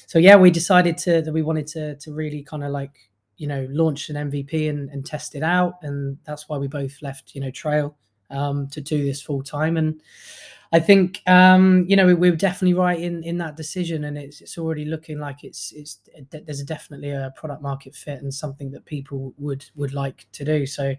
so 0.08 0.20
yeah, 0.20 0.38
we 0.38 0.52
decided 0.52 0.98
to, 1.00 1.22
that 1.22 1.34
we 1.34 1.42
wanted 1.42 1.68
to, 1.68 1.96
to 1.98 2.14
really 2.14 2.44
kind 2.44 2.64
of 2.64 2.72
like, 2.72 2.96
you 3.38 3.48
know, 3.48 3.68
launch 3.70 4.10
an 4.10 4.32
MVP 4.32 4.70
and, 4.70 4.90
and 4.90 5.06
test 5.06 5.36
it 5.36 5.44
out. 5.44 5.76
And 5.82 6.18
that's 6.24 6.48
why 6.48 6.58
we 6.58 6.68
both 6.68 7.02
left, 7.02 7.36
you 7.36 7.42
know, 7.42 7.52
Trail 7.52 7.98
um, 8.30 8.68
to 8.70 8.82
do 8.82 9.04
this 9.04 9.22
full 9.22 9.44
time. 9.44 9.78
And 9.78 10.02
I 10.72 10.80
think 10.80 11.22
um, 11.28 11.86
you 11.88 11.96
know 11.96 12.06
we, 12.06 12.14
we, 12.14 12.30
were 12.30 12.36
definitely 12.36 12.76
right 12.76 13.00
in 13.00 13.24
in 13.24 13.38
that 13.40 13.58
decision, 13.58 14.04
and 14.04 14.18
it's 14.18 14.42
it's 14.42 14.58
already 14.58 14.86
looking 14.86 15.20
like 15.20 15.44
it's 15.44 15.72
it's 15.72 16.00
there's 16.32 16.64
definitely 16.64 17.12
a 17.12 17.34
product 17.36 17.62
market 17.62 17.96
fit 17.96 18.22
and 18.22 18.34
something 18.34 18.72
that 18.72 18.86
people 18.86 19.34
would 19.38 19.66
would 19.76 19.94
like 19.94 20.28
to 20.34 20.46
do. 20.46 20.66
So 20.66 20.96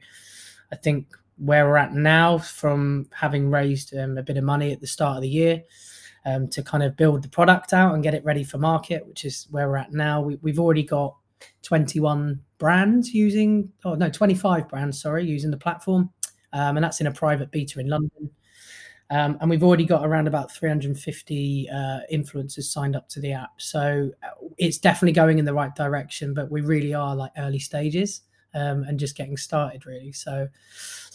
I 0.73 0.77
think 0.77 1.07
where 1.37 1.67
we're 1.67 1.77
at 1.77 1.95
now 1.95 2.39
from 2.39 3.09
having 3.13 3.51
raised 3.51 3.97
um, 3.97 4.19
a 4.19 4.23
bit 4.23 4.37
of 4.37 4.45
money 4.45 4.73
at 4.73 4.81
the 4.81 4.87
start 4.87 5.17
of 5.17 5.23
the 5.23 5.29
year 5.29 5.63
um, 6.27 6.49
to 6.49 6.63
kind 6.63 6.83
of 6.83 6.97
build 6.97 7.23
the 7.23 7.29
product 7.29 7.73
out 7.73 7.95
and 7.95 8.03
get 8.03 8.15
it 8.15 8.25
ready 8.25 8.45
for 8.45 8.59
market, 8.59 9.07
which 9.07 9.25
is 9.25 9.47
where 9.51 9.69
we're 9.69 9.77
at 9.77 9.93
now. 9.93 10.21
We, 10.21 10.39
we've 10.43 10.61
already 10.61 10.83
got 10.83 11.17
21 11.63 12.41
brands 12.59 13.15
using, 13.15 13.73
oh 13.85 13.95
no, 13.95 14.11
25 14.11 14.69
brands, 14.69 15.01
sorry, 15.01 15.25
using 15.25 15.51
the 15.51 15.57
platform. 15.57 16.11
Um, 16.53 16.77
and 16.77 16.85
that's 16.85 17.01
in 17.01 17.07
a 17.07 17.13
private 17.13 17.51
beta 17.51 17.81
in 17.81 17.89
London. 17.89 18.31
Um, 19.11 19.39
and 19.41 19.51
we've 19.51 19.65
already 19.65 19.85
got 19.85 20.07
around 20.07 20.29
about 20.29 20.53
350 20.53 21.69
uh, 21.69 21.75
influencers 22.13 22.65
signed 22.65 22.95
up 22.95 23.09
to 23.09 23.21
the 23.21 23.33
app. 23.33 23.51
So 23.61 24.11
uh, 24.23 24.47
it's 24.57 24.79
definitely 24.79 25.13
going 25.13 25.39
in 25.41 25.45
the 25.45 25.55
right 25.55 25.75
direction, 25.75 26.33
but 26.33 26.51
we 26.51 26.61
really 26.61 26.95
are 26.95 27.17
like 27.17 27.33
early 27.37 27.59
stages 27.59 28.23
um, 28.55 28.85
and 28.85 29.01
just 29.01 29.17
getting 29.17 29.37
started, 29.37 29.85
really. 29.85 30.13
So 30.13 30.49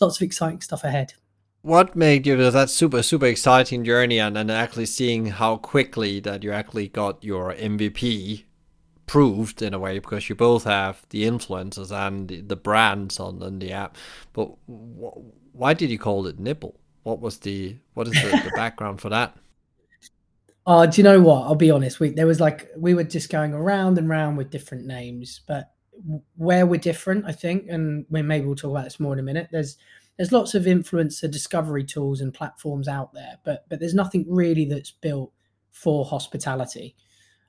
lots 0.02 0.18
of 0.18 0.24
exciting 0.24 0.62
stuff 0.62 0.84
ahead. 0.84 1.14
What 1.62 1.96
made 1.96 2.28
you 2.28 2.52
that 2.52 2.70
super 2.70 3.02
super 3.02 3.26
exciting 3.26 3.84
journey 3.84 4.20
and 4.20 4.36
then 4.36 4.52
actually 4.52 4.86
seeing 4.86 5.26
how 5.26 5.58
quickly 5.58 6.20
that 6.20 6.44
you 6.44 6.52
actually 6.52 6.90
got 6.90 7.24
your 7.24 7.56
MVP 7.56 8.44
proved 9.06 9.62
in 9.62 9.74
a 9.74 9.80
way 9.80 10.00
because 10.00 10.30
you 10.30 10.36
both 10.36 10.64
have 10.64 11.06
the 11.10 11.24
influencers 11.24 11.92
and 11.92 12.28
the, 12.28 12.42
the 12.42 12.56
brands 12.56 13.20
on, 13.20 13.42
on 13.44 13.60
the 13.60 13.72
app. 13.72 13.98
But 14.34 14.52
why 14.66 15.74
did 15.74 15.90
you 15.90 16.00
call 16.00 16.28
it 16.28 16.40
Nibble? 16.40 16.76
What 17.04 17.20
was 17.20 17.40
the 17.40 17.78
what 17.94 18.08
is 18.08 18.14
the, 18.14 18.30
the 18.30 18.52
background 18.56 19.00
for 19.00 19.10
that? 19.10 19.38
Oh, 20.68 20.88
do 20.88 21.00
you 21.00 21.04
know 21.04 21.22
what? 21.22 21.44
I'll 21.44 21.56
be 21.56 21.70
honest. 21.70 22.00
We 22.00 22.10
there 22.10 22.26
was 22.26 22.40
like 22.40 22.70
we 22.76 22.94
were 22.94 23.04
just 23.04 23.30
going 23.30 23.54
around 23.54 23.98
and 23.98 24.10
round 24.10 24.38
with 24.38 24.50
different 24.50 24.86
names, 24.86 25.42
but 25.48 25.72
where 26.36 26.66
we're 26.66 26.80
different, 26.80 27.26
I 27.26 27.32
think, 27.32 27.68
and 27.70 28.06
we 28.10 28.22
maybe 28.22 28.46
we'll 28.46 28.56
talk 28.56 28.72
about 28.72 28.86
this 28.86 29.00
more 29.00 29.14
in 29.14 29.20
a 29.20 29.24
minute. 29.24 29.50
There's 29.52 29.78
there's 30.18 30.32
lots 30.32 30.56
of 30.56 30.64
influencer 30.64 31.30
discovery 31.30 31.84
tools 31.84 32.22
and 32.22 32.34
platforms 32.34 32.88
out 32.88 33.14
there, 33.14 33.38
but 33.44 33.66
but 33.70 33.80
there's 33.80 33.94
nothing 33.94 34.26
really 34.28 34.66
that's 34.66 34.92
built 34.92 35.32
for 35.72 36.06
hospitality. 36.06 36.96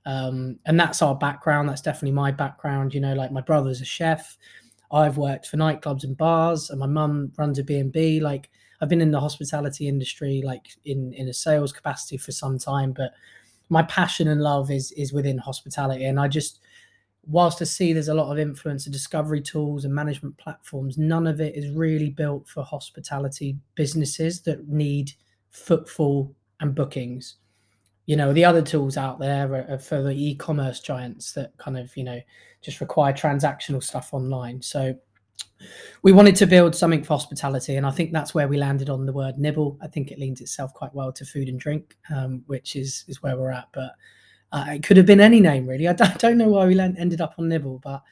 Um, 0.06 0.58
and 0.64 0.78
that's 0.78 1.02
our 1.02 1.16
background. 1.16 1.68
That's 1.68 1.82
definitely 1.82 2.12
my 2.12 2.30
background. 2.30 2.94
You 2.94 3.00
know, 3.00 3.14
like 3.14 3.32
my 3.32 3.40
brother's 3.40 3.80
a 3.80 3.84
chef. 3.84 4.38
I've 4.92 5.18
worked 5.18 5.46
for 5.46 5.56
nightclubs 5.56 6.04
and 6.04 6.16
bars, 6.16 6.70
and 6.70 6.78
my 6.78 6.86
mum 6.86 7.32
runs 7.36 7.58
a 7.58 7.64
B&B. 7.64 8.20
Like 8.20 8.48
I've 8.80 8.88
been 8.88 9.00
in 9.00 9.10
the 9.10 9.20
hospitality 9.20 9.88
industry, 9.88 10.42
like 10.44 10.68
in 10.84 11.12
in 11.12 11.28
a 11.28 11.34
sales 11.34 11.72
capacity 11.72 12.16
for 12.16 12.32
some 12.32 12.58
time. 12.58 12.92
But 12.92 13.12
my 13.68 13.82
passion 13.82 14.28
and 14.28 14.40
love 14.40 14.70
is 14.70 14.92
is 14.92 15.12
within 15.12 15.38
hospitality, 15.38 16.04
and 16.04 16.20
I 16.20 16.28
just 16.28 16.60
whilst 17.28 17.60
I 17.60 17.64
see 17.64 17.92
there's 17.92 18.06
a 18.06 18.14
lot 18.14 18.30
of 18.30 18.38
influence 18.38 18.86
influencer 18.86 18.92
discovery 18.92 19.40
tools 19.40 19.84
and 19.84 19.92
management 19.92 20.38
platforms, 20.38 20.96
none 20.96 21.26
of 21.26 21.40
it 21.40 21.56
is 21.56 21.70
really 21.70 22.10
built 22.10 22.46
for 22.48 22.62
hospitality 22.62 23.56
businesses 23.75 24.42
that 24.42 24.68
need 24.68 25.10
footfall 25.50 26.32
and 26.60 26.76
bookings 26.76 27.38
you 28.06 28.16
know 28.16 28.32
the 28.32 28.44
other 28.44 28.62
tools 28.62 28.96
out 28.96 29.18
there 29.18 29.52
are, 29.52 29.75
are 29.75 29.78
for 29.78 30.02
the 30.02 30.12
e-commerce 30.12 30.80
giants 30.80 31.32
that 31.32 31.56
kind 31.58 31.76
of 31.76 31.94
you 31.96 32.04
know 32.04 32.20
just 32.62 32.80
require 32.80 33.12
transactional 33.12 33.82
stuff 33.82 34.14
online. 34.14 34.62
So 34.62 34.96
we 36.02 36.12
wanted 36.12 36.36
to 36.36 36.46
build 36.46 36.75
something 36.75 37.02
for 37.02 37.14
hospitality 37.14 37.76
and 37.76 37.86
i 37.86 37.90
think 37.90 38.12
that's 38.12 38.34
where 38.34 38.48
we 38.48 38.58
landed 38.58 38.90
on 38.90 39.06
the 39.06 39.12
word 39.12 39.38
nibble. 39.38 39.78
I 39.82 39.86
think 39.86 40.10
it 40.10 40.18
leans 40.18 40.40
itself 40.40 40.72
quite 40.75 40.94
well 40.94 41.12
to 41.12 41.25
food 41.25 41.48
and 41.48 41.58
drink 41.58 41.96
um, 42.14 42.42
which 42.46 42.76
is 42.76 43.04
is 43.08 43.22
where 43.22 43.36
we're 43.36 43.52
at 43.52 43.68
but 43.72 43.92
uh, 44.52 44.66
it 44.68 44.82
could 44.82 44.96
have 44.96 45.06
been 45.06 45.20
any 45.20 45.40
name 45.40 45.66
really. 45.66 45.88
I 45.88 45.92
don't, 45.92 46.38
know 46.38 46.48
why 46.48 46.66
we 46.66 46.78
ended 46.78 47.20
up 47.20 47.34
on 47.38 47.48
nibble 47.48 47.80
but 47.82 48.02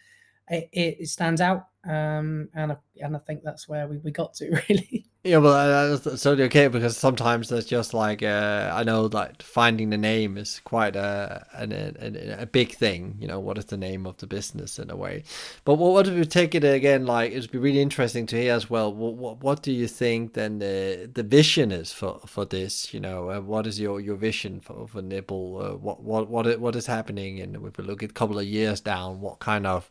it, 0.49 0.69
it 0.73 1.09
stands 1.09 1.41
out 1.41 1.69
um, 1.87 2.49
and 2.55 2.73
I, 2.73 2.77
and 3.01 3.17
I 3.17 3.19
think 3.19 3.43
that's 3.43 3.69
where 3.69 3.87
we, 3.87 3.99
we 3.99 4.11
got 4.11 4.35
to 4.35 4.51
really. 4.69 5.07
Yeah, 5.27 5.39
well, 5.39 5.97
that's 5.97 6.23
totally 6.23 6.45
okay 6.45 6.69
because 6.69 6.99
sometimes 6.99 7.49
that's 7.49 7.65
just 7.65 7.95
like 7.95 8.23
uh, 8.23 8.71
I 8.75 8.83
know 8.85 9.05
like 9.07 9.41
finding 9.41 9.89
the 9.89 9.97
name 9.97 10.37
is 10.37 10.61
quite 10.65 10.97
a, 10.97 11.47
a 11.55 12.43
a 12.43 12.47
big 12.47 12.75
thing. 12.75 13.17
You 13.19 13.29
know, 13.29 13.41
what 13.41 13.57
is 13.57 13.65
the 13.65 13.79
name 13.79 14.07
of 14.07 14.19
the 14.19 14.27
business 14.27 14.79
in 14.79 14.91
a 14.91 14.97
way? 14.97 15.25
But 15.65 15.77
what, 15.77 15.93
what 15.93 16.09
if 16.09 16.15
we 16.15 16.27
take 16.27 16.55
it 16.55 16.63
again? 16.63 17.07
Like 17.07 17.33
it'd 17.33 17.51
be 17.51 17.57
really 17.57 17.81
interesting 17.81 18.27
to 18.27 18.37
hear 18.37 18.53
as 18.53 18.69
well. 18.69 18.93
What 18.93 19.15
what, 19.15 19.43
what 19.43 19.63
do 19.63 19.73
you 19.73 19.89
think 19.89 20.35
then 20.35 20.59
the 20.59 21.11
the 21.13 21.23
vision 21.23 21.73
is 21.73 21.91
for 21.91 22.21
for 22.27 22.45
this? 22.45 22.93
You 22.93 23.01
know, 23.01 23.31
uh, 23.31 23.41
what 23.41 23.67
is 23.67 23.81
your 23.81 24.01
your 24.01 24.17
vision 24.17 24.61
for 24.61 24.87
for 24.87 25.01
Nibble? 25.01 25.63
Uh, 25.63 25.77
what 25.77 26.03
what 26.03 26.29
what 26.29 26.61
what 26.61 26.77
is 26.77 26.85
happening? 26.85 27.41
And 27.41 27.57
if 27.57 27.79
we 27.79 27.85
look 27.85 28.03
at 28.03 28.11
a 28.11 28.13
couple 28.13 28.39
of 28.39 28.45
years 28.45 28.83
down, 28.83 29.23
what 29.23 29.39
kind 29.39 29.67
of 29.67 29.89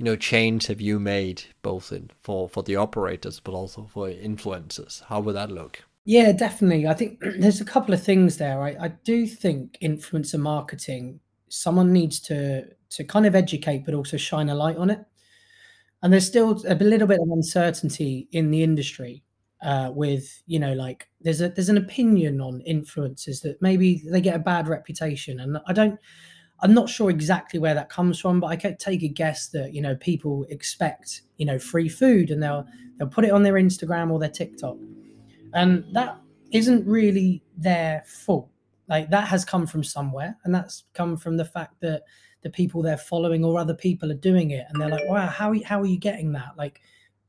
you 0.00 0.04
know 0.04 0.16
change 0.16 0.68
have 0.68 0.80
you 0.80 0.98
made 0.98 1.42
both 1.60 1.92
in 1.92 2.10
for 2.22 2.48
for 2.48 2.62
the 2.62 2.74
operators 2.74 3.38
but 3.38 3.52
also 3.52 3.86
for 3.92 4.08
influencers? 4.08 5.04
How 5.04 5.20
would 5.20 5.34
that 5.34 5.50
look? 5.50 5.84
Yeah 6.06 6.32
definitely. 6.32 6.88
I 6.88 6.94
think 6.94 7.20
there's 7.38 7.60
a 7.60 7.66
couple 7.66 7.92
of 7.92 8.02
things 8.02 8.38
there. 8.38 8.62
I, 8.62 8.76
I 8.80 8.88
do 9.04 9.26
think 9.26 9.76
influencer 9.82 10.38
marketing 10.38 11.20
someone 11.50 11.92
needs 11.92 12.18
to 12.20 12.64
to 12.96 13.04
kind 13.04 13.26
of 13.26 13.34
educate 13.34 13.84
but 13.84 13.92
also 13.92 14.16
shine 14.16 14.48
a 14.48 14.54
light 14.54 14.78
on 14.78 14.88
it. 14.88 15.04
And 16.02 16.10
there's 16.10 16.26
still 16.26 16.62
a 16.66 16.76
little 16.76 17.06
bit 17.06 17.20
of 17.20 17.28
uncertainty 17.30 18.26
in 18.32 18.50
the 18.50 18.62
industry 18.62 19.22
uh, 19.62 19.90
with 19.94 20.42
you 20.46 20.58
know 20.58 20.72
like 20.72 21.10
there's 21.20 21.42
a 21.42 21.50
there's 21.50 21.68
an 21.68 21.76
opinion 21.76 22.40
on 22.40 22.62
influencers 22.66 23.42
that 23.42 23.60
maybe 23.60 24.02
they 24.10 24.22
get 24.22 24.36
a 24.36 24.38
bad 24.38 24.66
reputation. 24.66 25.40
And 25.40 25.58
i 25.66 25.74
don't 25.74 26.00
I'm 26.62 26.74
not 26.74 26.88
sure 26.88 27.10
exactly 27.10 27.58
where 27.58 27.74
that 27.74 27.88
comes 27.88 28.18
from, 28.18 28.40
but 28.40 28.48
I 28.48 28.56
can 28.56 28.76
take 28.76 29.02
a 29.02 29.08
guess 29.08 29.48
that 29.48 29.74
you 29.74 29.80
know 29.80 29.96
people 29.96 30.46
expect 30.50 31.22
you 31.36 31.46
know 31.46 31.58
free 31.58 31.88
food 31.88 32.30
and 32.30 32.42
they'll 32.42 32.66
they'll 32.96 33.08
put 33.08 33.24
it 33.24 33.32
on 33.32 33.42
their 33.42 33.54
Instagram 33.54 34.10
or 34.10 34.18
their 34.18 34.30
TikTok, 34.30 34.76
and 35.54 35.84
that 35.92 36.18
isn't 36.52 36.86
really 36.86 37.42
their 37.56 38.02
fault. 38.06 38.48
Like 38.88 39.10
that 39.10 39.28
has 39.28 39.44
come 39.44 39.66
from 39.66 39.84
somewhere, 39.84 40.36
and 40.44 40.54
that's 40.54 40.84
come 40.94 41.16
from 41.16 41.36
the 41.36 41.44
fact 41.44 41.80
that 41.80 42.02
the 42.42 42.50
people 42.50 42.82
they're 42.82 42.96
following 42.96 43.44
or 43.44 43.58
other 43.58 43.74
people 43.74 44.10
are 44.10 44.14
doing 44.14 44.50
it, 44.50 44.66
and 44.68 44.80
they're 44.80 44.88
like, 44.88 45.08
"Wow, 45.08 45.26
how 45.26 45.54
how 45.64 45.80
are 45.80 45.86
you 45.86 45.98
getting 45.98 46.32
that?" 46.32 46.56
Like 46.56 46.80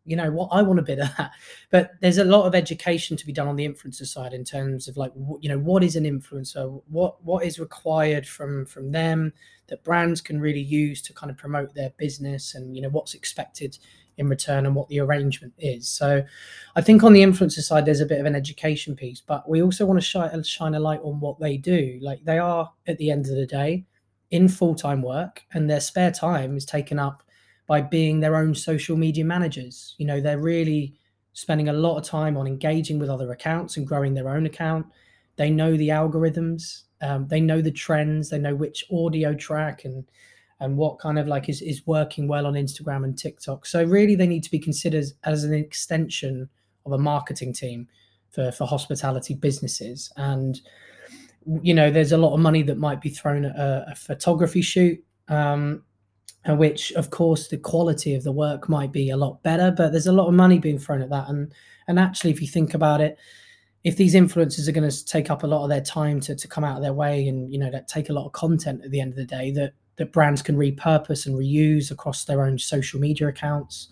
you 0.05 0.15
know 0.15 0.31
what 0.31 0.49
i 0.51 0.61
want 0.61 0.79
a 0.79 0.83
bit 0.83 0.99
of 0.99 1.15
that. 1.17 1.31
But 1.69 1.91
there's 2.01 2.17
a 2.17 2.25
lot 2.25 2.45
of 2.45 2.55
education 2.55 3.15
to 3.17 3.25
be 3.25 3.31
done 3.31 3.47
on 3.47 3.55
the 3.55 3.67
influencer 3.67 4.05
side 4.05 4.33
in 4.33 4.43
terms 4.43 4.87
of 4.87 4.97
like 4.97 5.11
you 5.39 5.49
know 5.49 5.59
what 5.59 5.83
is 5.83 5.95
an 5.95 6.03
influencer? 6.03 6.81
What 6.87 7.23
what 7.23 7.45
is 7.45 7.59
required 7.59 8.27
from 8.27 8.65
from 8.65 8.91
them 8.91 9.33
that 9.67 9.83
brands 9.83 10.19
can 10.19 10.41
really 10.41 10.61
use 10.61 11.01
to 11.03 11.13
kind 11.13 11.31
of 11.31 11.37
promote 11.37 11.73
their 11.73 11.91
business 11.97 12.55
and 12.55 12.75
you 12.75 12.81
know 12.81 12.89
what's 12.89 13.13
expected 13.13 13.77
in 14.17 14.27
return 14.27 14.65
and 14.65 14.75
what 14.75 14.89
the 14.89 14.99
arrangement 14.99 15.53
is? 15.57 15.87
So 15.87 16.23
i 16.75 16.81
think 16.81 17.03
on 17.03 17.13
the 17.13 17.21
influencer 17.21 17.61
side 17.61 17.85
there's 17.85 18.01
a 18.01 18.05
bit 18.05 18.19
of 18.19 18.25
an 18.25 18.35
education 18.35 18.95
piece 18.95 19.21
but 19.21 19.47
we 19.49 19.61
also 19.61 19.85
want 19.85 19.99
to 19.99 20.05
shine, 20.05 20.43
shine 20.43 20.75
a 20.75 20.79
light 20.79 21.01
on 21.03 21.19
what 21.19 21.39
they 21.39 21.57
do. 21.57 21.99
Like 22.01 22.23
they 22.25 22.39
are 22.39 22.71
at 22.87 22.97
the 22.97 23.11
end 23.11 23.27
of 23.27 23.35
the 23.35 23.47
day 23.47 23.85
in 24.31 24.47
full-time 24.47 25.01
work 25.01 25.43
and 25.53 25.69
their 25.69 25.81
spare 25.81 26.11
time 26.11 26.57
is 26.57 26.65
taken 26.65 26.99
up 26.99 27.23
by 27.67 27.81
being 27.81 28.19
their 28.19 28.35
own 28.35 28.55
social 28.55 28.97
media 28.97 29.23
managers. 29.23 29.95
You 29.97 30.05
know, 30.05 30.19
they're 30.19 30.39
really 30.39 30.95
spending 31.33 31.69
a 31.69 31.73
lot 31.73 31.97
of 31.97 32.03
time 32.03 32.37
on 32.37 32.47
engaging 32.47 32.99
with 32.99 33.09
other 33.09 33.31
accounts 33.31 33.77
and 33.77 33.87
growing 33.87 34.13
their 34.13 34.29
own 34.29 34.45
account. 34.45 34.85
They 35.37 35.49
know 35.49 35.77
the 35.77 35.89
algorithms, 35.89 36.83
um, 37.01 37.27
they 37.27 37.39
know 37.39 37.61
the 37.61 37.71
trends, 37.71 38.29
they 38.29 38.39
know 38.39 38.55
which 38.55 38.85
audio 38.91 39.33
track 39.33 39.85
and 39.85 40.05
and 40.59 40.77
what 40.77 40.99
kind 40.99 41.17
of 41.17 41.27
like 41.27 41.49
is, 41.49 41.59
is 41.63 41.87
working 41.87 42.27
well 42.27 42.45
on 42.45 42.53
Instagram 42.53 43.03
and 43.03 43.17
TikTok. 43.17 43.65
So 43.65 43.83
really 43.83 44.13
they 44.13 44.27
need 44.27 44.43
to 44.43 44.51
be 44.51 44.59
considered 44.59 45.05
as 45.23 45.43
an 45.43 45.55
extension 45.55 46.49
of 46.85 46.91
a 46.91 46.99
marketing 46.99 47.51
team 47.51 47.87
for, 48.29 48.51
for 48.51 48.67
hospitality 48.67 49.33
businesses. 49.33 50.11
And 50.17 50.61
you 51.63 51.73
know, 51.73 51.89
there's 51.89 52.11
a 52.11 52.17
lot 52.17 52.35
of 52.35 52.39
money 52.39 52.61
that 52.63 52.77
might 52.77 53.01
be 53.01 53.09
thrown 53.09 53.45
at 53.45 53.55
a, 53.55 53.85
a 53.91 53.95
photography 53.95 54.61
shoot. 54.61 55.03
Um, 55.27 55.83
which 56.47 56.91
of 56.93 57.09
course 57.09 57.47
the 57.47 57.57
quality 57.57 58.15
of 58.15 58.23
the 58.23 58.31
work 58.31 58.67
might 58.67 58.91
be 58.91 59.09
a 59.09 59.17
lot 59.17 59.41
better 59.43 59.71
but 59.71 59.91
there's 59.91 60.07
a 60.07 60.11
lot 60.11 60.27
of 60.27 60.33
money 60.33 60.59
being 60.59 60.79
thrown 60.79 61.01
at 61.01 61.09
that. 61.09 61.29
And 61.29 61.53
and 61.87 61.99
actually 61.99 62.31
if 62.31 62.41
you 62.41 62.47
think 62.47 62.73
about 62.73 63.01
it 63.01 63.17
if 63.83 63.97
these 63.97 64.13
influencers 64.13 64.67
are 64.67 64.71
going 64.71 64.89
to 64.89 65.05
take 65.05 65.31
up 65.31 65.43
a 65.43 65.47
lot 65.47 65.63
of 65.63 65.69
their 65.69 65.81
time 65.81 66.19
to, 66.19 66.35
to 66.35 66.47
come 66.47 66.63
out 66.63 66.77
of 66.77 66.83
their 66.83 66.93
way 66.93 67.27
and 67.27 67.51
you 67.51 67.59
know 67.59 67.71
that 67.71 67.87
take 67.87 68.09
a 68.09 68.13
lot 68.13 68.25
of 68.25 68.31
content 68.31 68.81
at 68.83 68.91
the 68.91 69.01
end 69.01 69.11
of 69.11 69.17
the 69.17 69.25
day 69.25 69.51
that 69.51 69.73
that 69.97 70.13
brands 70.13 70.41
can 70.41 70.55
repurpose 70.55 71.25
and 71.25 71.37
reuse 71.37 71.91
across 71.91 72.25
their 72.25 72.43
own 72.43 72.57
social 72.57 72.99
media 72.99 73.27
accounts 73.27 73.89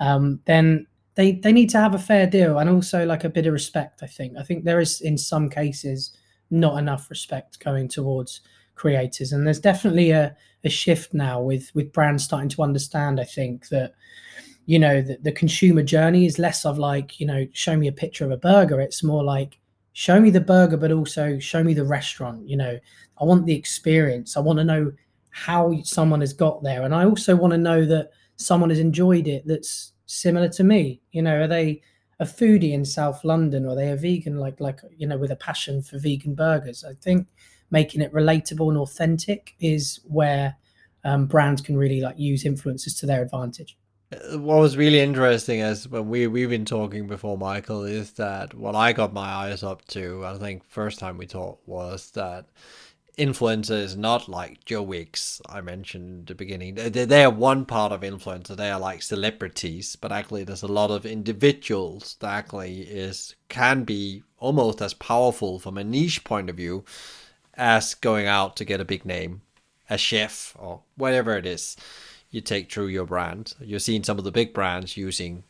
um, 0.00 0.40
then 0.46 0.86
they 1.14 1.32
they 1.32 1.52
need 1.52 1.68
to 1.68 1.78
have 1.78 1.94
a 1.94 1.98
fair 1.98 2.26
deal 2.26 2.58
and 2.58 2.70
also 2.70 3.04
like 3.04 3.24
a 3.24 3.28
bit 3.28 3.46
of 3.46 3.52
respect 3.52 4.02
i 4.02 4.06
think. 4.06 4.36
I 4.38 4.42
think 4.42 4.64
there 4.64 4.80
is 4.80 5.00
in 5.00 5.18
some 5.18 5.50
cases 5.50 6.16
not 6.50 6.78
enough 6.78 7.08
respect 7.10 7.58
going 7.60 7.88
towards 7.88 8.42
creators. 8.74 9.32
And 9.32 9.46
there's 9.46 9.60
definitely 9.60 10.10
a 10.10 10.36
a 10.64 10.68
shift 10.68 11.12
now 11.12 11.40
with 11.40 11.70
with 11.74 11.92
brands 11.92 12.22
starting 12.22 12.48
to 12.48 12.62
understand 12.62 13.18
i 13.18 13.24
think 13.24 13.66
that 13.70 13.94
you 14.66 14.78
know 14.78 15.02
the, 15.02 15.18
the 15.22 15.32
consumer 15.32 15.82
journey 15.82 16.24
is 16.24 16.38
less 16.38 16.64
of 16.64 16.78
like 16.78 17.18
you 17.18 17.26
know 17.26 17.46
show 17.52 17.76
me 17.76 17.88
a 17.88 17.92
picture 17.92 18.24
of 18.24 18.30
a 18.30 18.36
burger. 18.36 18.80
It's 18.80 19.02
more 19.02 19.24
like 19.24 19.58
show 19.92 20.20
me 20.20 20.30
the 20.30 20.40
burger 20.40 20.76
but 20.76 20.92
also 20.92 21.38
show 21.38 21.62
me 21.64 21.74
the 21.74 21.84
restaurant. 21.84 22.48
You 22.48 22.56
know 22.56 22.78
i 23.20 23.24
want 23.24 23.46
the 23.46 23.54
experience. 23.54 24.36
I 24.36 24.40
want 24.40 24.58
to 24.58 24.64
know 24.64 24.92
how 25.30 25.80
someone 25.82 26.20
has 26.20 26.32
got 26.32 26.62
there. 26.62 26.82
And 26.82 26.94
i 26.94 27.04
also 27.04 27.34
want 27.36 27.52
to 27.52 27.58
know 27.58 27.84
that 27.86 28.10
someone 28.36 28.70
has 28.70 28.78
enjoyed 28.78 29.26
it 29.26 29.46
that's 29.46 29.92
similar 30.06 30.48
to 30.50 30.64
me. 30.64 31.00
You 31.12 31.22
know 31.22 31.42
are 31.42 31.48
they 31.48 31.82
a 32.20 32.24
foodie 32.24 32.72
in 32.72 32.84
South 32.84 33.24
London 33.24 33.66
or 33.66 33.70
are 33.70 33.74
they 33.74 33.90
a 33.90 33.96
vegan, 33.96 34.38
like 34.38 34.60
like 34.60 34.80
you 34.96 35.06
know, 35.06 35.18
with 35.18 35.32
a 35.32 35.36
passion 35.36 35.82
for 35.82 35.98
vegan 35.98 36.34
burgers. 36.34 36.84
I 36.84 36.94
think 36.94 37.26
making 37.72 38.02
it 38.02 38.12
relatable 38.12 38.68
and 38.68 38.78
authentic 38.78 39.54
is 39.58 39.98
where 40.04 40.56
um, 41.04 41.26
brands 41.26 41.60
can 41.60 41.76
really 41.76 42.00
like 42.00 42.18
use 42.18 42.44
influencers 42.44 42.98
to 43.00 43.06
their 43.06 43.22
advantage. 43.22 43.76
Uh, 44.12 44.38
what 44.38 44.60
was 44.60 44.76
really 44.76 45.00
interesting 45.00 45.60
is 45.60 45.88
when 45.88 46.08
we 46.08 46.26
we've 46.26 46.50
been 46.50 46.66
talking 46.66 47.08
before, 47.08 47.36
Michael, 47.36 47.84
is 47.84 48.12
that 48.12 48.54
what 48.54 48.76
I 48.76 48.92
got 48.92 49.12
my 49.12 49.26
eyes 49.26 49.62
up 49.62 49.84
to. 49.88 50.24
I 50.24 50.36
think 50.38 50.62
first 50.64 50.98
time 50.98 51.16
we 51.16 51.26
talked 51.26 51.66
was 51.66 52.10
that 52.12 52.46
influencer 53.18 53.78
is 53.78 53.96
not 53.96 54.28
like 54.28 54.64
Joe 54.64 54.82
Wicks 54.82 55.40
I 55.48 55.60
mentioned 55.60 56.20
at 56.20 56.26
the 56.28 56.34
beginning. 56.34 56.74
They, 56.74 56.88
they 56.90 57.24
are 57.24 57.30
one 57.30 57.64
part 57.64 57.92
of 57.92 58.02
influencer. 58.02 58.56
They 58.56 58.70
are 58.70 58.80
like 58.80 59.02
celebrities, 59.02 59.96
but 59.96 60.12
actually 60.12 60.44
there's 60.44 60.62
a 60.62 60.68
lot 60.68 60.90
of 60.90 61.04
individuals 61.06 62.16
that 62.20 62.30
actually 62.30 62.82
is 62.82 63.34
can 63.48 63.84
be 63.84 64.22
almost 64.38 64.82
as 64.82 64.94
powerful 64.94 65.58
from 65.58 65.78
a 65.78 65.84
niche 65.84 66.24
point 66.24 66.50
of 66.50 66.56
view 66.56 66.84
as 67.62 67.94
going 67.94 68.26
out 68.26 68.56
to 68.56 68.64
get 68.64 68.80
a 68.80 68.84
big 68.84 69.04
name, 69.04 69.40
a 69.88 69.96
chef 69.96 70.56
or 70.58 70.80
whatever 70.96 71.36
it 71.36 71.46
is 71.46 71.76
you 72.28 72.40
take 72.40 72.72
through 72.72 72.88
your 72.88 73.06
brand. 73.06 73.54
You're 73.60 73.78
seeing 73.78 74.02
some 74.02 74.18
of 74.18 74.24
the 74.24 74.32
big 74.32 74.52
brands 74.52 74.96
using 74.96 75.44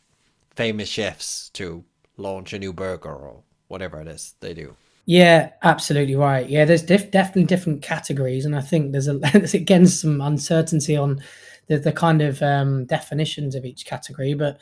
famous 0.55 0.89
chefs 0.89 1.49
to 1.53 1.83
launch 2.15 2.53
a 2.53 2.59
new 2.59 2.71
burger 2.71 3.11
or 3.11 3.41
whatever 3.67 3.99
it 3.99 4.07
is 4.07 4.35
they 4.41 4.53
do. 4.53 4.75
Yeah, 5.05 5.49
absolutely 5.63 6.15
right. 6.15 6.47
Yeah, 6.47 6.65
there's 6.65 6.83
def- 6.83 7.09
definitely 7.09 7.45
different 7.45 7.81
categories, 7.81 8.45
and 8.45 8.55
I 8.55 8.61
think 8.61 8.91
there's 8.91 9.07
a 9.07 9.17
there's 9.33 9.55
again 9.55 9.87
some 9.87 10.21
uncertainty 10.21 10.95
on 10.95 11.19
the, 11.67 11.77
the 11.77 11.91
kind 11.91 12.21
of 12.21 12.41
um, 12.41 12.85
definitions 12.85 13.55
of 13.55 13.65
each 13.65 13.85
category. 13.85 14.33
But 14.33 14.59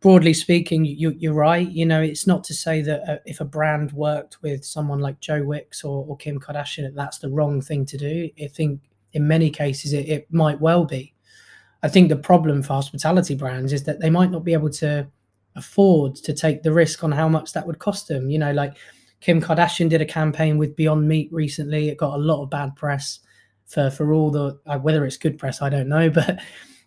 broadly 0.00 0.34
speaking, 0.34 0.84
you, 0.84 1.10
you're 1.18 1.34
right. 1.34 1.68
You 1.68 1.86
know, 1.86 2.00
it's 2.00 2.26
not 2.26 2.44
to 2.44 2.54
say 2.54 2.82
that 2.82 3.08
uh, 3.08 3.18
if 3.26 3.40
a 3.40 3.44
brand 3.44 3.92
worked 3.92 4.42
with 4.42 4.64
someone 4.64 5.00
like 5.00 5.20
Joe 5.20 5.42
Wicks 5.42 5.84
or, 5.84 6.04
or 6.06 6.16
Kim 6.16 6.38
Kardashian, 6.38 6.94
that's 6.94 7.18
the 7.18 7.30
wrong 7.30 7.60
thing 7.60 7.84
to 7.86 7.98
do. 7.98 8.30
I 8.42 8.48
think 8.48 8.80
in 9.12 9.26
many 9.26 9.50
cases 9.50 9.92
it, 9.92 10.08
it 10.08 10.32
might 10.32 10.60
well 10.60 10.84
be. 10.84 11.14
I 11.82 11.88
think 11.88 12.08
the 12.08 12.16
problem 12.16 12.62
for 12.62 12.74
hospitality 12.74 13.34
brands 13.34 13.72
is 13.72 13.84
that 13.84 14.00
they 14.00 14.10
might 14.10 14.30
not 14.30 14.44
be 14.44 14.54
able 14.54 14.70
to 14.70 15.06
afford 15.56 16.16
to 16.16 16.32
take 16.32 16.62
the 16.62 16.72
risk 16.72 17.04
on 17.04 17.12
how 17.12 17.28
much 17.28 17.52
that 17.52 17.66
would 17.66 17.78
cost 17.78 18.08
them. 18.08 18.30
You 18.30 18.38
know, 18.38 18.52
like 18.52 18.76
Kim 19.20 19.40
Kardashian 19.40 19.88
did 19.88 20.00
a 20.00 20.06
campaign 20.06 20.58
with 20.58 20.76
Beyond 20.76 21.06
Meat 21.06 21.28
recently. 21.32 21.88
It 21.88 21.98
got 21.98 22.14
a 22.14 22.22
lot 22.22 22.42
of 22.42 22.50
bad 22.50 22.74
press 22.76 23.20
for 23.66 23.90
for 23.90 24.12
all 24.12 24.30
the 24.30 24.58
uh, 24.66 24.78
whether 24.78 25.04
it's 25.04 25.16
good 25.16 25.38
press, 25.38 25.62
I 25.62 25.68
don't 25.68 25.88
know, 25.88 26.10
but 26.20 26.40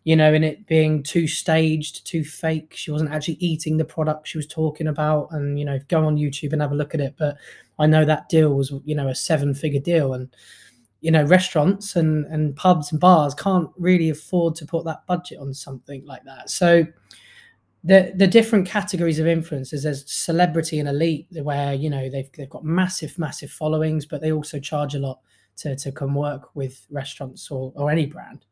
you 0.08 0.16
know, 0.16 0.34
in 0.34 0.42
it 0.42 0.66
being 0.68 1.04
too 1.04 1.28
staged, 1.28 2.08
too 2.08 2.24
fake. 2.24 2.74
She 2.74 2.92
wasn't 2.92 3.12
actually 3.12 3.34
eating 3.42 3.76
the 3.76 3.84
product 3.84 4.30
she 4.30 4.38
was 4.38 4.48
talking 4.48 4.88
about. 4.88 5.28
And 5.32 5.60
you 5.60 5.66
know, 5.66 5.80
go 5.90 6.06
on 6.06 6.16
YouTube 6.16 6.54
and 6.54 6.62
have 6.62 6.72
a 6.72 6.76
look 6.76 6.94
at 6.94 7.02
it. 7.02 7.16
But 7.18 7.36
I 7.78 7.88
know 7.88 8.06
that 8.06 8.30
deal 8.30 8.54
was 8.54 8.72
you 8.86 8.96
know 8.96 9.10
a 9.10 9.16
seven 9.16 9.54
figure 9.54 9.82
deal, 9.82 10.14
and 10.14 10.30
you 11.02 11.12
know, 11.12 11.24
restaurants 11.24 11.96
and 11.98 12.26
and 12.28 12.56
pubs 12.56 12.92
and 12.92 13.02
bars 13.02 13.34
can't 13.34 13.70
really 13.78 14.10
afford 14.10 14.56
to 14.56 14.66
put 14.66 14.86
that 14.86 15.06
budget 15.08 15.40
on 15.40 15.54
something 15.54 16.06
like 16.06 16.24
that. 16.24 16.50
So 16.50 16.86
the 17.84 18.14
the 18.16 18.28
different 18.28 18.68
categories 18.68 19.20
of 19.20 19.26
influencers 19.26 19.84
there's 19.84 20.10
celebrity 20.12 20.80
and 20.80 20.90
elite 20.90 21.28
where 21.44 21.74
you 21.74 21.90
know 21.90 22.10
they've 22.10 22.30
they've 22.34 22.50
got 22.50 22.66
massive 22.66 23.18
massive 23.20 23.52
followings 23.52 24.06
but 24.06 24.20
they 24.20 24.32
also 24.32 24.60
charge 24.60 24.96
a 24.96 25.00
lot 25.00 25.20
to 25.58 25.76
to 25.76 25.92
come 25.92 26.16
work 26.16 26.56
with 26.56 26.86
restaurants 26.90 27.50
or 27.52 27.72
or 27.76 27.92
any 27.92 28.06
brand. 28.06 28.46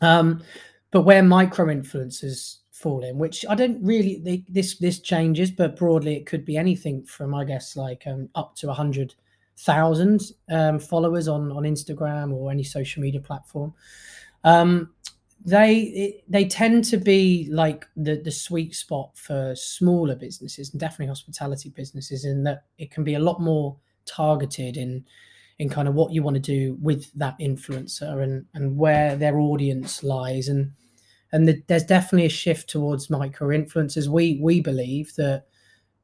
Um 0.00 0.42
but 0.90 1.02
where 1.02 1.22
micro 1.22 1.66
influencers 1.66 2.58
fall 2.70 3.02
in 3.02 3.16
which 3.16 3.44
i 3.48 3.54
don't 3.54 3.82
really 3.82 4.44
this 4.48 4.76
this 4.76 5.00
changes 5.00 5.50
but 5.50 5.76
broadly 5.76 6.14
it 6.14 6.26
could 6.26 6.44
be 6.44 6.58
anything 6.58 7.02
from 7.04 7.34
i 7.34 7.42
guess 7.42 7.74
like 7.74 8.02
um, 8.06 8.28
up 8.34 8.54
to 8.54 8.68
a 8.70 8.74
hundred 8.74 9.14
thousand 9.58 10.32
um, 10.50 10.78
followers 10.78 11.28
on 11.28 11.50
on 11.52 11.62
instagram 11.62 12.32
or 12.32 12.50
any 12.50 12.62
social 12.62 13.02
media 13.02 13.20
platform. 13.20 13.72
Um 14.44 14.90
they 15.44 16.22
they 16.28 16.46
tend 16.46 16.84
to 16.84 16.96
be 16.96 17.48
like 17.50 17.86
the 17.96 18.16
the 18.16 18.30
sweet 18.30 18.74
spot 18.74 19.16
for 19.16 19.54
smaller 19.54 20.16
businesses 20.16 20.70
and 20.70 20.80
definitely 20.80 21.06
hospitality 21.06 21.70
businesses 21.70 22.24
in 22.24 22.42
that 22.44 22.64
it 22.78 22.90
can 22.90 23.04
be 23.04 23.14
a 23.14 23.18
lot 23.18 23.40
more 23.40 23.76
targeted 24.06 24.76
in 24.76 25.04
in 25.58 25.68
kind 25.68 25.88
of 25.88 25.94
what 25.94 26.12
you 26.12 26.22
want 26.22 26.34
to 26.34 26.40
do 26.40 26.76
with 26.80 27.10
that 27.14 27.38
influencer 27.38 28.22
and 28.22 28.44
and 28.54 28.76
where 28.76 29.16
their 29.16 29.38
audience 29.38 30.02
lies 30.02 30.48
and 30.48 30.72
and 31.32 31.48
the, 31.48 31.62
there's 31.66 31.84
definitely 31.84 32.26
a 32.26 32.30
shift 32.30 32.68
towards 32.68 33.10
micro 33.10 33.48
influencers 33.48 34.06
we 34.06 34.38
we 34.42 34.60
believe 34.60 35.14
that 35.16 35.44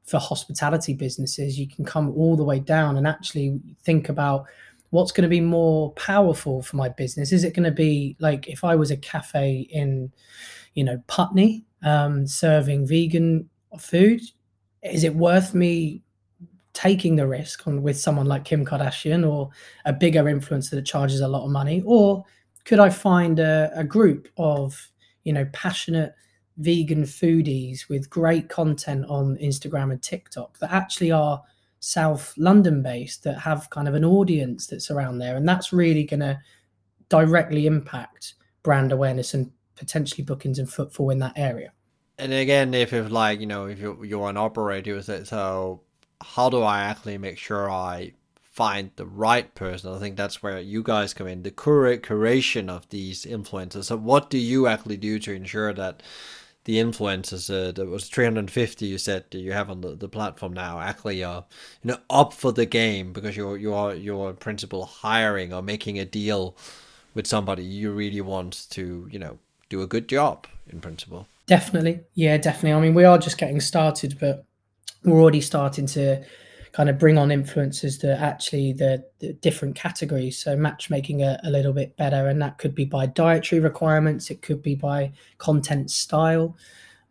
for 0.05 0.19
hospitality 0.19 0.93
businesses 0.93 1.57
you 1.59 1.67
can 1.67 1.85
come 1.85 2.09
all 2.11 2.35
the 2.35 2.43
way 2.43 2.59
down 2.59 2.97
and 2.97 3.07
actually 3.07 3.59
think 3.83 4.09
about 4.09 4.45
what's 4.93 5.11
going 5.11 5.23
to 5.23 5.27
be 5.27 5.41
more 5.41 5.91
powerful 5.93 6.61
for 6.61 6.75
my 6.75 6.87
business? 6.87 7.31
Is 7.31 7.43
it 7.43 7.55
going 7.55 7.63
to 7.63 7.71
be 7.71 8.15
like 8.19 8.47
if 8.47 8.63
I 8.63 8.75
was 8.75 8.91
a 8.91 8.97
cafe 8.97 9.67
in, 9.71 10.11
you 10.75 10.83
know, 10.83 11.01
Putney, 11.07 11.65
um, 11.81 12.27
serving 12.27 12.85
vegan 12.85 13.49
food? 13.79 14.21
Is 14.83 15.03
it 15.03 15.15
worth 15.15 15.55
me 15.55 16.02
taking 16.73 17.15
the 17.15 17.27
risk 17.27 17.67
on 17.67 17.81
with 17.81 17.99
someone 17.99 18.25
like 18.25 18.45
Kim 18.45 18.65
Kardashian 18.65 19.29
or 19.29 19.49
a 19.85 19.93
bigger 19.93 20.23
influencer 20.23 20.71
that 20.71 20.85
charges 20.85 21.21
a 21.21 21.27
lot 21.27 21.45
of 21.45 21.51
money? 21.51 21.83
Or 21.85 22.23
could 22.65 22.79
I 22.79 22.89
find 22.89 23.39
a, 23.39 23.71
a 23.75 23.83
group 23.83 24.27
of, 24.37 24.89
you 25.23 25.33
know, 25.33 25.45
passionate 25.53 26.13
vegan 26.57 27.03
foodies 27.03 27.89
with 27.89 28.09
great 28.09 28.49
content 28.49 29.05
on 29.07 29.37
Instagram 29.37 29.91
and 29.91 30.01
TikTok 30.01 30.59
that 30.59 30.71
actually 30.71 31.11
are 31.11 31.41
South 31.79 32.33
London 32.37 32.81
based 32.81 33.23
that 33.23 33.39
have 33.39 33.69
kind 33.69 33.87
of 33.87 33.93
an 33.93 34.05
audience 34.05 34.67
that's 34.67 34.89
around 34.89 35.17
there. 35.17 35.35
And 35.35 35.47
that's 35.47 35.73
really 35.73 36.03
going 36.03 36.21
to 36.21 36.39
directly 37.09 37.67
impact 37.67 38.35
brand 38.63 38.91
awareness 38.91 39.33
and 39.33 39.51
potentially 39.75 40.23
bookings 40.23 40.59
and 40.59 40.69
footfall 40.69 41.09
in 41.09 41.19
that 41.19 41.33
area. 41.35 41.71
And 42.17 42.31
again, 42.31 42.73
if 42.73 42.93
it's 42.93 43.11
like, 43.11 43.39
you 43.39 43.47
know, 43.47 43.65
if 43.65 43.79
you're, 43.79 44.05
you're 44.05 44.29
an 44.29 44.37
operator 44.37 44.95
with 44.95 45.09
it, 45.09 45.27
so 45.27 45.81
how 46.23 46.49
do 46.49 46.61
I 46.61 46.81
actually 46.81 47.17
make 47.17 47.37
sure 47.37 47.69
I 47.69 48.13
find 48.41 48.91
the 48.95 49.05
right 49.05 49.53
person? 49.55 49.93
I 49.93 49.99
think 49.99 50.15
that's 50.15 50.41
where 50.41 50.59
you 50.59 50.83
guys 50.83 51.13
come 51.13 51.27
in, 51.27 51.43
the 51.43 51.51
cur- 51.51 51.97
curation 51.97 52.69
of 52.69 52.87
these 52.89 53.25
influencers. 53.25 53.85
So 53.85 53.97
what 53.97 54.29
do 54.29 54.37
you 54.37 54.67
actually 54.67 54.97
do 54.97 55.19
to 55.19 55.33
ensure 55.33 55.73
that 55.73 56.01
the 56.65 56.77
influencers 56.77 57.49
uh, 57.49 57.71
that 57.73 57.87
was 57.87 58.07
350 58.07 58.85
you 58.85 58.97
said 58.97 59.25
you 59.31 59.51
have 59.51 59.69
on 59.69 59.81
the, 59.81 59.95
the 59.95 60.07
platform 60.07 60.53
now 60.53 60.79
actually 60.79 61.23
are 61.23 61.43
you 61.83 61.89
know 61.89 61.97
up 62.09 62.33
for 62.33 62.51
the 62.51 62.65
game 62.65 63.11
because 63.11 63.35
you're 63.35 63.57
you're 63.57 63.93
you're 63.93 64.29
in 64.29 64.35
principle 64.37 64.85
hiring 64.85 65.53
or 65.53 65.61
making 65.61 65.99
a 65.99 66.05
deal 66.05 66.55
with 67.13 67.27
somebody 67.27 67.63
you 67.63 67.91
really 67.91 68.21
want 68.21 68.67
to 68.69 69.07
you 69.11 69.19
know 69.19 69.37
do 69.69 69.81
a 69.81 69.87
good 69.87 70.07
job 70.07 70.47
in 70.69 70.79
principle 70.79 71.27
definitely 71.47 71.99
yeah 72.13 72.37
definitely 72.37 72.71
i 72.71 72.79
mean 72.79 72.93
we 72.93 73.03
are 73.03 73.17
just 73.17 73.37
getting 73.37 73.59
started 73.59 74.17
but 74.19 74.45
we're 75.03 75.19
already 75.19 75.41
starting 75.41 75.85
to 75.87 76.23
kind 76.73 76.89
of 76.89 76.97
bring 76.97 77.17
on 77.19 77.29
influencers 77.29 77.99
to 78.01 78.19
actually 78.19 78.73
the, 78.73 79.03
the 79.19 79.33
different 79.33 79.75
categories. 79.75 80.37
So 80.37 80.55
matchmaking 80.55 81.21
a, 81.21 81.39
a, 81.43 81.51
little 81.51 81.71
bit 81.71 81.95
better, 81.97 82.27
and 82.27 82.41
that 82.41 82.57
could 82.57 82.73
be 82.73 82.83
by 82.83 83.05
dietary 83.05 83.59
requirements. 83.61 84.31
It 84.31 84.41
could 84.41 84.61
be 84.61 84.75
by 84.75 85.11
content 85.37 85.91
style. 85.91 86.57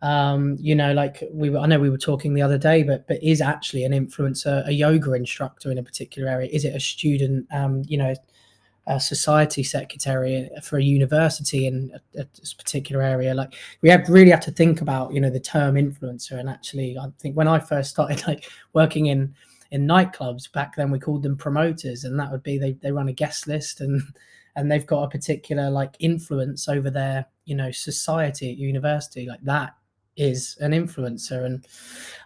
Um, 0.02 0.56
you 0.58 0.74
know, 0.74 0.92
like 0.92 1.22
we 1.30 1.48
were, 1.48 1.58
I 1.58 1.66
know 1.66 1.78
we 1.78 1.90
were 1.90 1.96
talking 1.96 2.34
the 2.34 2.42
other 2.42 2.58
day, 2.58 2.82
but 2.82 3.06
but 3.06 3.22
is 3.22 3.40
actually 3.40 3.84
an 3.84 3.92
influencer 3.92 4.66
a 4.66 4.72
yoga 4.72 5.12
instructor 5.12 5.70
in 5.70 5.78
a 5.78 5.82
particular 5.82 6.28
area? 6.28 6.50
Is 6.52 6.64
it 6.64 6.74
a 6.74 6.80
student? 6.80 7.46
Um, 7.52 7.84
you 7.86 7.96
know, 7.96 8.14
a 8.86 8.98
society 8.98 9.62
secretary 9.62 10.50
for 10.62 10.78
a 10.78 10.82
university 10.82 11.66
in 11.66 11.92
a, 12.16 12.22
a, 12.22 12.26
particular 12.58 13.02
area. 13.02 13.34
Like 13.34 13.54
we 13.80 13.88
have 13.90 14.08
really 14.08 14.30
have 14.30 14.40
to 14.40 14.50
think 14.50 14.80
about 14.80 15.12
you 15.12 15.20
know 15.20 15.30
the 15.30 15.40
term 15.40 15.76
influencer. 15.76 16.38
And 16.38 16.48
actually 16.48 16.98
i 16.98 17.06
think 17.20 17.36
when 17.36 17.48
i 17.48 17.58
first 17.58 17.90
started 17.90 18.24
like 18.26 18.50
working 18.72 19.06
in 19.06 19.34
in 19.70 19.86
nightclubs 19.86 20.52
back 20.52 20.76
then 20.76 20.90
we 20.90 20.98
called 20.98 21.22
them 21.22 21.36
promoters. 21.36 22.04
And 22.04 22.18
that 22.18 22.30
would 22.30 22.42
be 22.42 22.58
they, 22.58 22.72
they 22.72 22.92
run 22.92 23.08
a 23.08 23.12
guest 23.12 23.46
list 23.46 23.80
and 23.80 24.02
and 24.56 24.70
they've 24.70 24.86
got 24.86 25.04
a 25.04 25.08
particular 25.08 25.70
like 25.70 25.94
influence 26.00 26.68
over 26.68 26.90
their 26.90 27.26
you 27.44 27.54
know 27.54 27.70
society 27.70 28.50
at 28.50 28.58
university. 28.58 29.26
Like 29.26 29.42
that 29.44 29.74
is 30.16 30.58
an 30.60 30.72
influencer. 30.72 31.44
And 31.44 31.66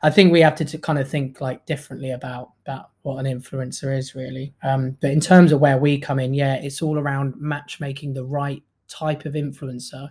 i 0.02 0.10
think 0.10 0.32
we 0.32 0.40
have 0.40 0.54
to, 0.56 0.64
to 0.64 0.78
kind 0.78 0.98
of 0.98 1.08
think 1.08 1.40
like 1.40 1.66
differently 1.66 2.12
about 2.12 2.52
about 2.64 2.90
what 3.06 3.24
an 3.24 3.40
influencer 3.40 3.96
is 3.96 4.14
really. 4.14 4.52
Um 4.62 4.96
but 5.00 5.12
in 5.12 5.20
terms 5.20 5.52
of 5.52 5.60
where 5.60 5.78
we 5.78 5.98
come 5.98 6.18
in 6.18 6.34
yeah 6.34 6.54
it's 6.56 6.82
all 6.82 6.98
around 6.98 7.34
matchmaking 7.38 8.14
the 8.14 8.24
right 8.24 8.62
type 8.88 9.24
of 9.24 9.34
influencer 9.34 10.10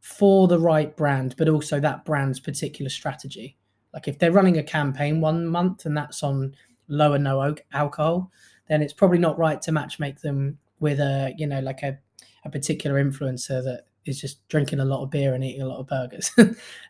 for 0.00 0.48
the 0.48 0.58
right 0.58 0.96
brand 0.96 1.34
but 1.38 1.48
also 1.48 1.80
that 1.80 2.04
brand's 2.04 2.40
particular 2.40 2.90
strategy. 2.90 3.56
Like 3.92 4.08
if 4.08 4.18
they're 4.18 4.32
running 4.32 4.58
a 4.58 4.62
campaign 4.62 5.20
one 5.20 5.46
month 5.46 5.86
and 5.86 5.96
that's 5.96 6.22
on 6.22 6.54
low 6.88 7.12
and 7.12 7.24
no 7.24 7.54
alcohol, 7.72 8.30
then 8.68 8.82
it's 8.82 8.92
probably 8.92 9.18
not 9.18 9.38
right 9.38 9.62
to 9.62 9.70
matchmake 9.70 10.20
them 10.20 10.58
with 10.80 10.98
a 10.98 11.32
you 11.38 11.46
know 11.46 11.60
like 11.60 11.82
a, 11.82 11.98
a 12.44 12.50
particular 12.50 13.02
influencer 13.02 13.62
that 13.62 13.86
is 14.06 14.20
just 14.20 14.46
drinking 14.48 14.80
a 14.80 14.84
lot 14.84 15.02
of 15.02 15.10
beer 15.10 15.34
and 15.34 15.44
eating 15.44 15.62
a 15.62 15.66
lot 15.66 15.80
of 15.80 15.86
burgers. 15.86 16.30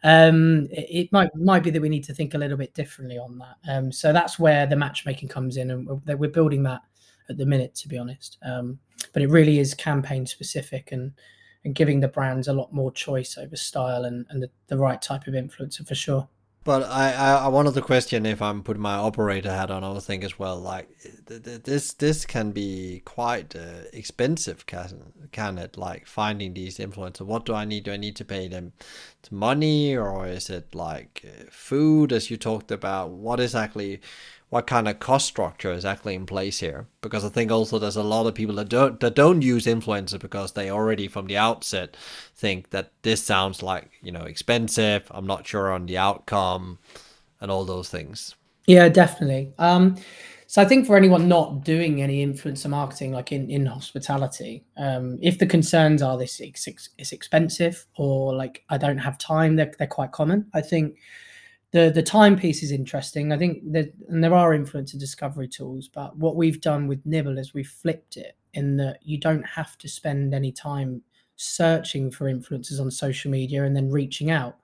um, 0.05 0.67
it, 0.71 1.07
it, 1.07 1.13
might 1.13 1.35
might 1.35 1.63
be 1.63 1.71
that 1.71 1.83
we 1.83 1.89
need 1.89 2.05
to 2.05 2.15
think 2.15 2.35
a 2.35 2.39
little 2.39 2.57
bit 2.57 2.75
differently 2.75 3.19
on 3.19 3.39
that. 3.39 3.57
Um, 3.71 3.93
so 3.93 4.13
that's 4.13 4.39
where 4.39 4.67
the 4.67 4.77
matchmaking 4.77 5.29
comes 5.29 5.57
in, 5.57 5.71
and 5.71 5.87
we're, 5.87 6.17
we're 6.17 6.31
building 6.31 6.63
that 6.65 6.83
at 7.29 7.37
the 7.37 7.47
minute, 7.47 7.75
to 7.77 7.89
be 7.89 7.99
honest. 7.99 8.39
Um, 8.45 8.79
but 9.13 9.23
it 9.23 9.31
really 9.31 9.59
is 9.59 9.75
campaign 9.75 10.27
specific 10.27 10.93
and 10.93 11.13
and 11.65 11.75
giving 11.75 12.01
the 12.01 12.09
brands 12.09 12.49
a 12.49 12.53
lot 12.53 12.73
more 12.73 12.93
choice 12.93 13.39
over 13.39 13.57
style 13.57 14.05
and, 14.05 14.27
and 14.29 14.43
the, 14.43 14.51
the 14.67 14.77
right 14.77 15.01
type 15.01 15.27
of 15.27 15.35
influencer 15.35 15.87
for 15.87 15.95
sure. 15.95 16.29
But 16.65 16.85
I, 16.85 17.13
I, 17.13 17.49
wanted 17.49 17.75
to 17.75 17.83
question 17.83 18.25
if 18.25 18.41
I'm 18.41 18.63
putting 18.63 18.81
my 18.81 18.95
operator 18.95 19.51
hat 19.51 19.71
on, 19.71 19.85
I 19.85 19.91
was 19.91 20.07
think 20.07 20.25
as 20.25 20.39
well, 20.39 20.59
like 20.59 20.89
this 21.27 21.93
this 21.93 22.25
can 22.25 22.53
be 22.53 23.03
quite 23.05 23.55
uh, 23.55 23.85
expensive, 23.93 24.65
can, 24.65 25.13
can 25.31 25.59
it? 25.59 25.77
Like 25.77 26.07
finding 26.07 26.55
these 26.55 26.79
influencers. 26.79 27.27
What 27.27 27.45
do 27.45 27.53
I 27.53 27.67
need? 27.67 27.85
Do 27.85 27.93
I 27.93 27.99
need 27.99 28.17
to 28.17 28.25
pay 28.25 28.49
them 28.49 28.73
money 29.31 29.95
or 29.95 30.27
is 30.27 30.49
it 30.49 30.75
like 30.75 31.23
uh, 31.27 31.45
food, 31.51 32.15
as 32.15 32.31
you 32.31 32.39
talked 32.39 32.71
about? 32.71 33.11
What 33.11 33.41
exactly 33.41 34.01
what 34.55 34.69
kind 34.69 34.87
of 34.87 35.01
cost 35.01 35.27
structure 35.27 35.73
is 35.73 35.85
actually 35.85 36.15
in 36.15 36.25
place 36.25 36.61
here 36.61 36.87
because 37.01 37.25
i 37.25 37.29
think 37.29 37.51
also 37.51 37.77
there's 37.77 37.97
a 37.97 38.05
lot 38.05 38.25
of 38.25 38.37
people 38.37 38.55
that 38.55 38.69
don't 38.69 39.01
that 39.01 39.17
don't 39.17 39.43
use 39.43 39.67
influencer 39.67 40.17
because 40.17 40.53
they 40.53 40.71
already 40.71 41.09
from 41.09 41.27
the 41.27 41.37
outset 41.37 41.97
think 42.37 42.71
that 42.71 42.93
this 43.03 43.21
sounds 43.21 43.65
like 43.65 43.91
you 44.01 44.13
know 44.13 44.23
expensive 44.23 45.11
i'm 45.11 45.27
not 45.27 45.45
sure 45.45 45.73
on 45.73 45.87
the 45.87 45.99
outcome 45.99 46.79
and 47.41 47.51
all 47.51 47.65
those 47.65 47.89
things 47.89 48.37
yeah 48.69 48.89
definitely 48.89 49.53
um 49.59 49.97
so 50.47 50.63
I 50.63 50.67
think 50.67 50.87
for 50.87 50.97
anyone 50.97 51.27
not 51.27 51.65
doing 51.65 52.01
any 52.01 52.25
influencer 52.25 52.69
marketing, 52.69 53.11
like 53.13 53.33
in, 53.33 53.51
in 53.51 53.67
hospitality, 53.67 54.63
um, 54.77 55.19
if 55.21 55.39
the 55.41 55.47
concerns 55.47 56.01
are 56.01 56.17
this 56.17 56.39
it's, 56.39 56.69
it's 56.97 57.11
expensive 57.11 57.87
or 57.97 58.37
like 58.37 58.63
I 58.69 58.77
don't 58.77 58.99
have 58.99 59.19
time, 59.19 59.57
they're, 59.57 59.73
they're 59.79 59.89
quite 59.89 60.13
common. 60.13 60.47
I 60.55 60.61
think 60.61 60.99
the 61.75 61.91
the 61.91 62.05
timepiece 62.05 62.63
is 62.63 62.71
interesting. 62.71 63.33
I 63.33 63.37
think 63.37 63.73
that 63.73 63.93
and 64.09 64.23
there 64.23 64.33
are 64.33 64.57
influencer 64.57 64.97
discovery 64.97 65.49
tools, 65.49 65.89
but 65.89 66.17
what 66.17 66.37
we've 66.37 66.61
done 66.61 66.87
with 66.87 67.05
Nibble 67.05 67.37
is 67.37 67.53
we've 67.53 67.67
flipped 67.67 68.17
it 68.17 68.37
in 68.55 68.77
that 68.77 69.01
you 69.03 69.19
don't 69.19 69.43
have 69.43 69.77
to 69.79 69.89
spend 69.89 70.33
any 70.35 70.53
time 70.53 71.03
searching 71.35 72.13
for 72.13 72.33
influencers 72.33 72.81
on 72.81 72.93
social 72.93 73.29
media 73.29 73.65
and 73.65 73.75
then 73.75 73.91
reaching 73.91 74.31
out. 74.31 74.57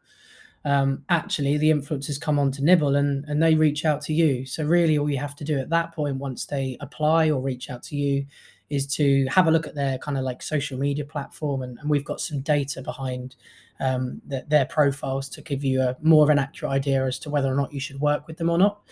Um, 0.64 1.03
actually, 1.09 1.59
the 1.59 1.73
influencers 1.73 2.20
come 2.20 2.38
on 2.38 2.53
to 2.53 2.62
Nibble 2.64 2.94
and 2.94 3.25
and 3.25 3.42
they 3.42 3.57
reach 3.57 3.85
out 3.85 4.03
to 4.03 4.14
you. 4.14 4.46
So 4.46 4.62
really, 4.64 4.96
all 4.96 5.11
you 5.11 5.18
have 5.18 5.35
to 5.37 5.44
do 5.44 5.59
at 5.59 5.70
that 5.70 5.92
point, 5.92 6.14
once 6.16 6.46
they 6.46 6.77
apply 6.81 7.29
or 7.29 7.40
reach 7.40 7.70
out 7.70 7.83
to 7.85 7.96
you, 7.96 8.25
is 8.68 8.87
to 8.94 9.27
have 9.27 9.49
a 9.49 9.51
look 9.51 9.66
at 9.66 9.75
their 9.75 9.99
kind 9.99 10.16
of 10.16 10.23
like 10.23 10.42
social 10.42 10.79
media 10.79 11.05
platform, 11.05 11.62
and, 11.62 11.77
and 11.81 11.90
we've 11.90 12.05
got 12.05 12.20
some 12.20 12.38
data 12.38 12.83
behind 12.83 13.35
um, 13.80 14.20
the, 14.26 14.44
their 14.48 14.66
profiles 14.66 15.28
to 15.30 15.42
give 15.42 15.64
you 15.64 15.82
a 15.82 15.96
more 16.02 16.22
of 16.24 16.30
an 16.30 16.38
accurate 16.38 16.72
idea 16.72 17.04
as 17.06 17.18
to 17.20 17.30
whether 17.30 17.52
or 17.52 17.56
not 17.56 17.72
you 17.72 17.80
should 17.80 18.00
work 18.00 18.26
with 18.26 18.36
them 18.36 18.50
or 18.50 18.58
not. 18.58 18.82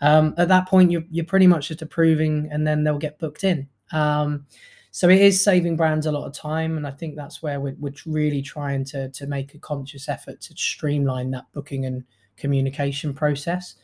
Um, 0.00 0.34
at 0.38 0.48
that 0.48 0.68
point, 0.68 0.90
you're, 0.90 1.04
you're 1.10 1.26
pretty 1.26 1.46
much 1.46 1.68
just 1.68 1.82
approving, 1.82 2.48
and 2.50 2.66
then 2.66 2.84
they'll 2.84 2.98
get 2.98 3.18
booked 3.18 3.44
in. 3.44 3.68
Um, 3.92 4.46
so 4.92 5.08
it 5.08 5.20
is 5.20 5.42
saving 5.42 5.76
brands 5.76 6.06
a 6.06 6.12
lot 6.12 6.26
of 6.26 6.32
time, 6.32 6.76
and 6.76 6.86
I 6.86 6.90
think 6.90 7.14
that's 7.14 7.42
where 7.42 7.60
we're, 7.60 7.76
we're 7.78 7.92
really 8.06 8.42
trying 8.42 8.84
to 8.86 9.08
to 9.10 9.26
make 9.26 9.54
a 9.54 9.58
conscious 9.58 10.08
effort 10.08 10.40
to 10.42 10.54
streamline 10.56 11.30
that 11.32 11.44
booking 11.52 11.86
and 11.86 12.04
communication 12.36 13.14
process. 13.14 13.76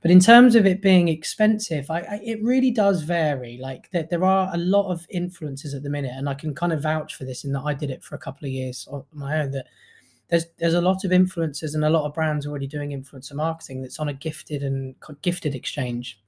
But 0.00 0.12
in 0.12 0.20
terms 0.20 0.54
of 0.54 0.64
it 0.64 0.80
being 0.80 1.08
expensive, 1.08 1.90
I, 1.90 2.00
I, 2.00 2.20
it 2.22 2.42
really 2.42 2.70
does 2.70 3.02
vary. 3.02 3.58
Like 3.60 3.90
there 3.90 4.24
are 4.24 4.48
a 4.54 4.58
lot 4.58 4.90
of 4.90 5.06
influences 5.10 5.74
at 5.74 5.82
the 5.82 5.90
minute, 5.90 6.12
and 6.14 6.28
I 6.28 6.34
can 6.34 6.54
kind 6.54 6.72
of 6.72 6.82
vouch 6.82 7.16
for 7.16 7.24
this 7.24 7.44
in 7.44 7.52
that 7.52 7.62
I 7.62 7.74
did 7.74 7.90
it 7.90 8.02
for 8.02 8.14
a 8.14 8.18
couple 8.18 8.46
of 8.46 8.52
years 8.52 8.88
on 8.90 9.04
my 9.12 9.40
own. 9.40 9.50
That 9.50 9.66
there's 10.28 10.46
there's 10.58 10.74
a 10.74 10.80
lot 10.80 11.04
of 11.04 11.10
influencers 11.10 11.74
and 11.74 11.84
a 11.84 11.90
lot 11.90 12.04
of 12.04 12.14
brands 12.14 12.46
already 12.46 12.66
doing 12.66 12.90
influencer 12.90 13.34
marketing 13.34 13.82
that's 13.82 13.98
on 13.98 14.08
a 14.08 14.12
gifted 14.12 14.62
and 14.62 14.94
gifted 15.22 15.54
exchange. 15.54 16.20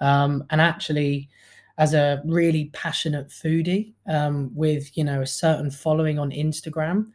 Um, 0.00 0.44
and 0.50 0.60
actually, 0.60 1.28
as 1.76 1.94
a 1.94 2.22
really 2.24 2.66
passionate 2.72 3.28
foodie 3.28 3.92
um, 4.08 4.50
with 4.54 4.96
you 4.96 5.04
know 5.04 5.22
a 5.22 5.26
certain 5.26 5.70
following 5.70 6.18
on 6.18 6.30
Instagram, 6.30 7.08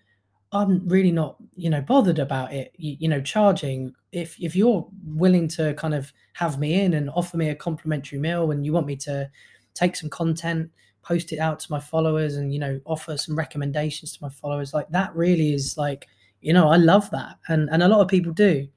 I'm 0.51 0.87
really 0.87 1.11
not 1.11 1.37
you 1.55 1.69
know 1.69 1.81
bothered 1.81 2.19
about 2.19 2.53
it. 2.53 2.73
You, 2.77 2.97
you 2.99 3.07
know, 3.07 3.21
charging 3.21 3.93
if 4.11 4.39
if 4.39 4.55
you're 4.55 4.87
willing 5.05 5.47
to 5.49 5.73
kind 5.75 5.95
of 5.95 6.13
have 6.33 6.59
me 6.59 6.81
in 6.81 6.93
and 6.93 7.09
offer 7.11 7.37
me 7.37 7.49
a 7.49 7.55
complimentary 7.55 8.19
meal 8.19 8.51
and 8.51 8.65
you 8.65 8.73
want 8.73 8.87
me 8.87 8.95
to 8.97 9.29
take 9.73 9.95
some 9.95 10.09
content 10.09 10.69
post 11.03 11.31
it 11.31 11.39
out 11.39 11.59
to 11.59 11.71
my 11.71 11.79
followers 11.79 12.35
and 12.35 12.53
you 12.53 12.59
know 12.59 12.79
offer 12.85 13.17
some 13.17 13.35
recommendations 13.35 14.13
to 14.13 14.23
my 14.23 14.29
followers. 14.29 14.73
Like 14.73 14.89
that 14.89 15.15
really 15.15 15.53
is 15.53 15.77
like 15.77 16.07
you 16.41 16.53
know 16.53 16.69
i 16.69 16.77
love 16.77 17.09
that. 17.11 17.37
And 17.47 17.69
and 17.71 17.83
a 17.83 17.87
lot 17.87 18.01
of 18.01 18.07
people 18.07 18.33
do. 18.33 18.67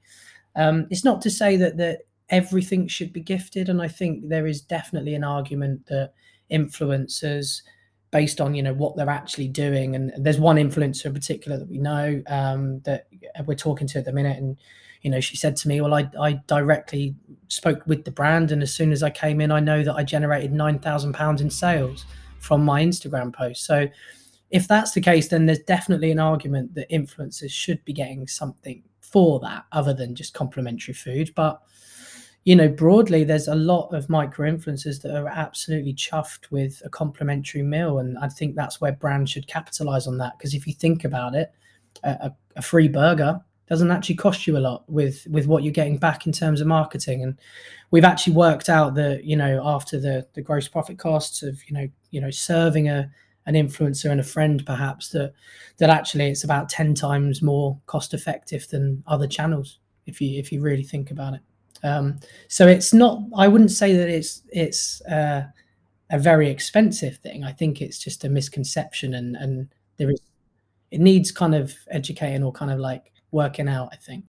Um 0.54 0.86
it's 0.90 1.04
not 1.04 1.22
to 1.22 1.30
say 1.30 1.56
that 1.56 1.76
that 1.78 2.00
everything 2.30 2.88
should 2.88 3.12
be 3.12 3.20
gifted. 3.20 3.68
And 3.68 3.80
i 3.80 3.88
think 3.88 4.28
there 4.28 4.46
is 4.46 4.60
definitely 4.60 5.14
an 5.14 5.24
argument 5.24 5.86
that 5.86 6.12
influencers 6.50 7.62
based 8.10 8.40
on 8.40 8.54
you 8.54 8.62
know 8.62 8.74
what 8.74 8.96
they're 8.96 9.10
actually 9.10 9.48
doing 9.48 9.94
and 9.96 10.12
there's 10.16 10.38
one 10.38 10.56
influencer 10.56 11.06
in 11.06 11.12
particular 11.12 11.58
that 11.58 11.68
we 11.68 11.78
know 11.78 12.22
um, 12.28 12.80
that 12.80 13.08
we're 13.46 13.54
talking 13.54 13.86
to 13.86 13.98
at 13.98 14.04
the 14.04 14.12
minute 14.12 14.38
and 14.38 14.56
you 15.06 15.12
know 15.12 15.20
she 15.20 15.36
said 15.36 15.54
to 15.54 15.68
me 15.68 15.80
well 15.80 15.94
I, 15.94 16.10
I 16.20 16.32
directly 16.48 17.14
spoke 17.46 17.86
with 17.86 18.04
the 18.04 18.10
brand 18.10 18.50
and 18.50 18.60
as 18.60 18.74
soon 18.74 18.90
as 18.90 19.04
i 19.04 19.08
came 19.08 19.40
in 19.40 19.52
i 19.52 19.60
know 19.60 19.84
that 19.84 19.94
i 19.94 20.02
generated 20.02 20.52
9000 20.52 21.12
pounds 21.12 21.40
in 21.40 21.48
sales 21.48 22.04
from 22.40 22.64
my 22.64 22.82
instagram 22.82 23.32
post. 23.32 23.64
So 23.64 23.88
if 24.50 24.66
that's 24.66 24.92
the 24.92 25.00
case 25.00 25.28
then 25.28 25.46
there's 25.46 25.60
definitely 25.60 26.10
an 26.10 26.18
argument 26.18 26.74
that 26.74 26.90
influencers 26.90 27.50
should 27.50 27.84
be 27.84 27.92
getting 27.92 28.26
something 28.26 28.82
for 29.00 29.38
that 29.40 29.64
other 29.70 29.94
than 29.94 30.16
just 30.16 30.34
complimentary 30.34 30.94
food. 30.94 31.32
But 31.36 31.62
you 32.42 32.56
know 32.56 32.68
broadly 32.68 33.22
there's 33.22 33.46
a 33.46 33.54
lot 33.54 33.94
of 33.94 34.08
micro 34.08 34.50
influencers 34.50 35.02
that 35.02 35.16
are 35.16 35.28
absolutely 35.28 35.94
chuffed 35.94 36.50
with 36.50 36.82
a 36.84 36.88
complimentary 36.88 37.62
meal 37.62 37.98
and 37.98 38.16
i 38.18 38.28
think 38.28 38.54
that's 38.54 38.80
where 38.80 38.92
brands 38.92 39.30
should 39.30 39.46
capitalize 39.46 40.08
on 40.08 40.18
that. 40.18 40.32
Because 40.36 40.52
if 40.52 40.66
you 40.66 40.72
think 40.72 41.04
about 41.04 41.36
it 41.36 41.52
a, 42.02 42.32
a 42.56 42.62
free 42.62 42.88
burger 42.88 43.40
doesn't 43.68 43.90
actually 43.90 44.14
cost 44.14 44.46
you 44.46 44.56
a 44.56 44.60
lot 44.60 44.84
with 44.88 45.26
with 45.28 45.46
what 45.46 45.62
you're 45.62 45.72
getting 45.72 45.98
back 45.98 46.26
in 46.26 46.32
terms 46.32 46.60
of 46.60 46.66
marketing. 46.66 47.22
And 47.22 47.38
we've 47.90 48.04
actually 48.04 48.34
worked 48.34 48.68
out 48.68 48.94
that 48.94 49.24
you 49.24 49.36
know 49.36 49.60
after 49.64 49.98
the 49.98 50.26
the 50.34 50.42
gross 50.42 50.68
profit 50.68 50.98
costs 50.98 51.42
of 51.42 51.58
you 51.68 51.74
know 51.74 51.88
you 52.10 52.20
know 52.20 52.30
serving 52.30 52.88
a 52.88 53.10
an 53.46 53.54
influencer 53.54 54.10
and 54.10 54.20
a 54.20 54.24
friend 54.24 54.66
perhaps 54.66 55.10
that 55.10 55.32
that 55.78 55.88
actually 55.88 56.26
it's 56.26 56.42
about 56.42 56.68
10 56.68 56.94
times 56.94 57.42
more 57.42 57.78
cost 57.86 58.12
effective 58.12 58.66
than 58.68 59.04
other 59.06 59.26
channels 59.26 59.78
if 60.06 60.20
you 60.20 60.38
if 60.38 60.52
you 60.52 60.60
really 60.60 60.84
think 60.84 61.10
about 61.10 61.34
it. 61.34 61.40
Um, 61.84 62.18
so 62.48 62.66
it's 62.66 62.94
not 62.94 63.20
i 63.36 63.46
wouldn't 63.46 63.70
say 63.70 63.94
that 63.94 64.08
it's 64.08 64.42
it's 64.50 65.02
uh, 65.02 65.44
a 66.10 66.18
very 66.18 66.48
expensive 66.48 67.16
thing. 67.18 67.44
I 67.44 67.52
think 67.52 67.82
it's 67.82 67.98
just 67.98 68.24
a 68.24 68.28
misconception 68.28 69.14
and 69.14 69.36
and 69.36 69.68
there 69.96 70.10
is 70.10 70.20
it 70.92 71.00
needs 71.00 71.32
kind 71.32 71.54
of 71.54 71.74
educating 71.90 72.44
or 72.44 72.52
kind 72.52 72.70
of 72.70 72.78
like 72.78 73.12
working 73.30 73.68
out, 73.68 73.90
I 73.92 73.96
think. 73.96 74.24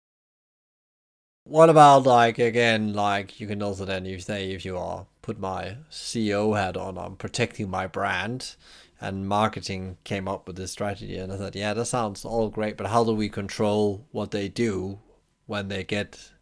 What 1.45 1.71
about 1.71 2.03
like 2.05 2.39
again, 2.41 2.93
like 2.93 3.39
you 3.39 3.47
can 3.47 3.63
also 3.63 3.85
then 3.85 4.05
you 4.05 4.19
say 4.19 4.51
if 4.51 4.65
you 4.65 4.77
are 4.77 5.07
put 5.23 5.39
my 5.39 5.77
CEO 5.91 6.57
hat 6.57 6.77
on, 6.77 6.99
I'm 6.99 7.15
protecting 7.15 7.71
my 7.71 7.87
brand 7.87 8.57
and 9.01 9.29
marketing 9.29 9.99
came 10.03 10.27
up 10.27 10.47
with 10.47 10.57
this 10.57 10.73
strategy 10.73 11.17
and 11.17 11.33
I 11.33 11.37
thought, 11.37 11.55
yeah, 11.55 11.73
that 11.75 11.87
sounds 11.87 12.25
all 12.25 12.49
great, 12.49 12.77
but 12.77 12.89
how 12.89 13.05
do 13.05 13.13
we 13.13 13.29
control 13.29 14.05
what 14.11 14.33
they 14.33 14.49
do 14.49 14.99
when 15.47 15.69
they 15.69 15.85
get 15.85 16.33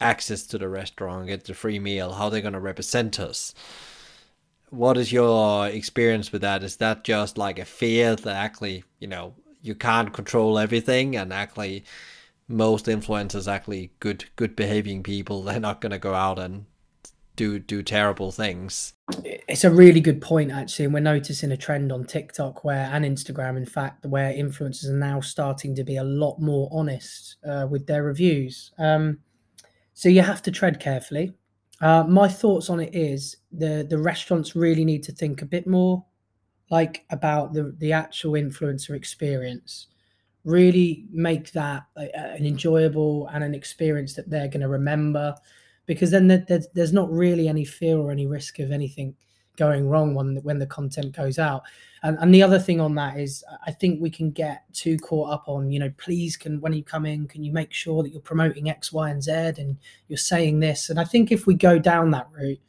access 0.00 0.44
to 0.48 0.58
the 0.58 0.68
restaurant, 0.68 1.28
get 1.28 1.44
the 1.44 1.54
free 1.54 1.78
meal, 1.78 2.14
how 2.14 2.28
they're 2.28 2.40
gonna 2.40 2.58
represent 2.58 3.20
us? 3.20 3.54
What 4.70 4.96
is 4.96 5.12
your 5.12 5.68
experience 5.68 6.32
with 6.32 6.42
that? 6.42 6.64
Is 6.64 6.76
that 6.76 7.04
just 7.04 7.38
like 7.38 7.60
a 7.60 7.64
fear 7.64 8.16
that 8.16 8.36
actually, 8.36 8.82
you 8.98 9.06
know, 9.06 9.34
you 9.62 9.74
can't 9.74 10.12
control 10.12 10.58
everything 10.58 11.16
and 11.16 11.32
actually 11.32 11.84
most 12.48 12.86
influencers 12.86 13.50
actually 13.50 13.92
good 14.00 14.24
good 14.36 14.56
behaving 14.56 15.02
people 15.02 15.42
they're 15.44 15.60
not 15.60 15.80
going 15.80 15.92
to 15.92 15.98
go 15.98 16.14
out 16.14 16.38
and 16.38 16.66
do 17.36 17.58
do 17.58 17.82
terrible 17.82 18.30
things. 18.32 18.92
It's 19.24 19.64
a 19.64 19.70
really 19.70 20.00
good 20.00 20.20
point 20.20 20.50
actually 20.50 20.84
and 20.84 20.92
we're 20.92 21.00
noticing 21.00 21.52
a 21.52 21.56
trend 21.56 21.90
on 21.90 22.04
tiktok 22.04 22.64
where 22.64 22.90
and 22.92 23.02
instagram 23.02 23.56
in 23.56 23.64
fact 23.64 24.04
where 24.04 24.30
influencers 24.32 24.88
are 24.88 24.92
now 24.92 25.20
starting 25.20 25.74
to 25.76 25.84
be 25.84 25.96
a 25.96 26.04
lot 26.04 26.38
more 26.38 26.68
honest 26.70 27.36
uh, 27.48 27.66
with 27.70 27.86
their 27.86 28.02
reviews. 28.02 28.72
Um, 28.78 29.20
so 29.94 30.10
you 30.10 30.20
have 30.20 30.42
to 30.42 30.50
tread 30.50 30.80
carefully. 30.80 31.32
Uh, 31.80 32.04
my 32.04 32.28
thoughts 32.28 32.68
on 32.68 32.78
it 32.78 32.94
is 32.94 33.38
the 33.52 33.86
the 33.88 33.98
restaurants 33.98 34.54
really 34.54 34.84
need 34.84 35.02
to 35.04 35.12
think 35.12 35.40
a 35.40 35.46
bit 35.46 35.66
more 35.66 36.04
like 36.70 37.04
about 37.10 37.52
the 37.52 37.74
the 37.78 37.92
actual 37.92 38.32
influencer 38.32 38.94
experience 38.96 39.88
really 40.44 41.04
make 41.10 41.52
that 41.52 41.84
a, 41.96 42.16
an 42.16 42.46
enjoyable 42.46 43.28
and 43.28 43.44
an 43.44 43.54
experience 43.54 44.14
that 44.14 44.30
they're 44.30 44.48
going 44.48 44.60
to 44.60 44.68
remember 44.68 45.34
because 45.86 46.10
then 46.10 46.28
there's, 46.28 46.68
there's 46.74 46.92
not 46.92 47.10
really 47.10 47.48
any 47.48 47.64
fear 47.64 47.98
or 47.98 48.10
any 48.10 48.26
risk 48.26 48.58
of 48.58 48.70
anything 48.70 49.14
going 49.56 49.88
wrong 49.88 50.14
when 50.14 50.36
when 50.36 50.58
the 50.58 50.66
content 50.66 51.14
goes 51.14 51.38
out. 51.38 51.62
And, 52.02 52.16
and 52.20 52.34
the 52.34 52.42
other 52.42 52.58
thing 52.58 52.80
on 52.80 52.94
that 52.94 53.18
is, 53.18 53.44
I 53.66 53.72
think 53.72 54.00
we 54.00 54.08
can 54.08 54.30
get 54.30 54.62
too 54.72 54.96
caught 54.98 55.30
up 55.30 55.44
on, 55.48 55.70
you 55.70 55.78
know, 55.78 55.92
please 55.98 56.36
can 56.36 56.60
when 56.60 56.72
you 56.72 56.82
come 56.82 57.04
in, 57.04 57.28
can 57.28 57.44
you 57.44 57.52
make 57.52 57.72
sure 57.72 58.02
that 58.02 58.10
you're 58.10 58.22
promoting 58.22 58.70
X, 58.70 58.90
Y, 58.90 59.10
and 59.10 59.22
Z, 59.22 59.32
and 59.58 59.76
you're 60.08 60.16
saying 60.16 60.60
this. 60.60 60.88
And 60.88 60.98
I 60.98 61.04
think 61.04 61.30
if 61.30 61.46
we 61.46 61.54
go 61.54 61.78
down 61.78 62.10
that 62.12 62.28
route, 62.32 62.60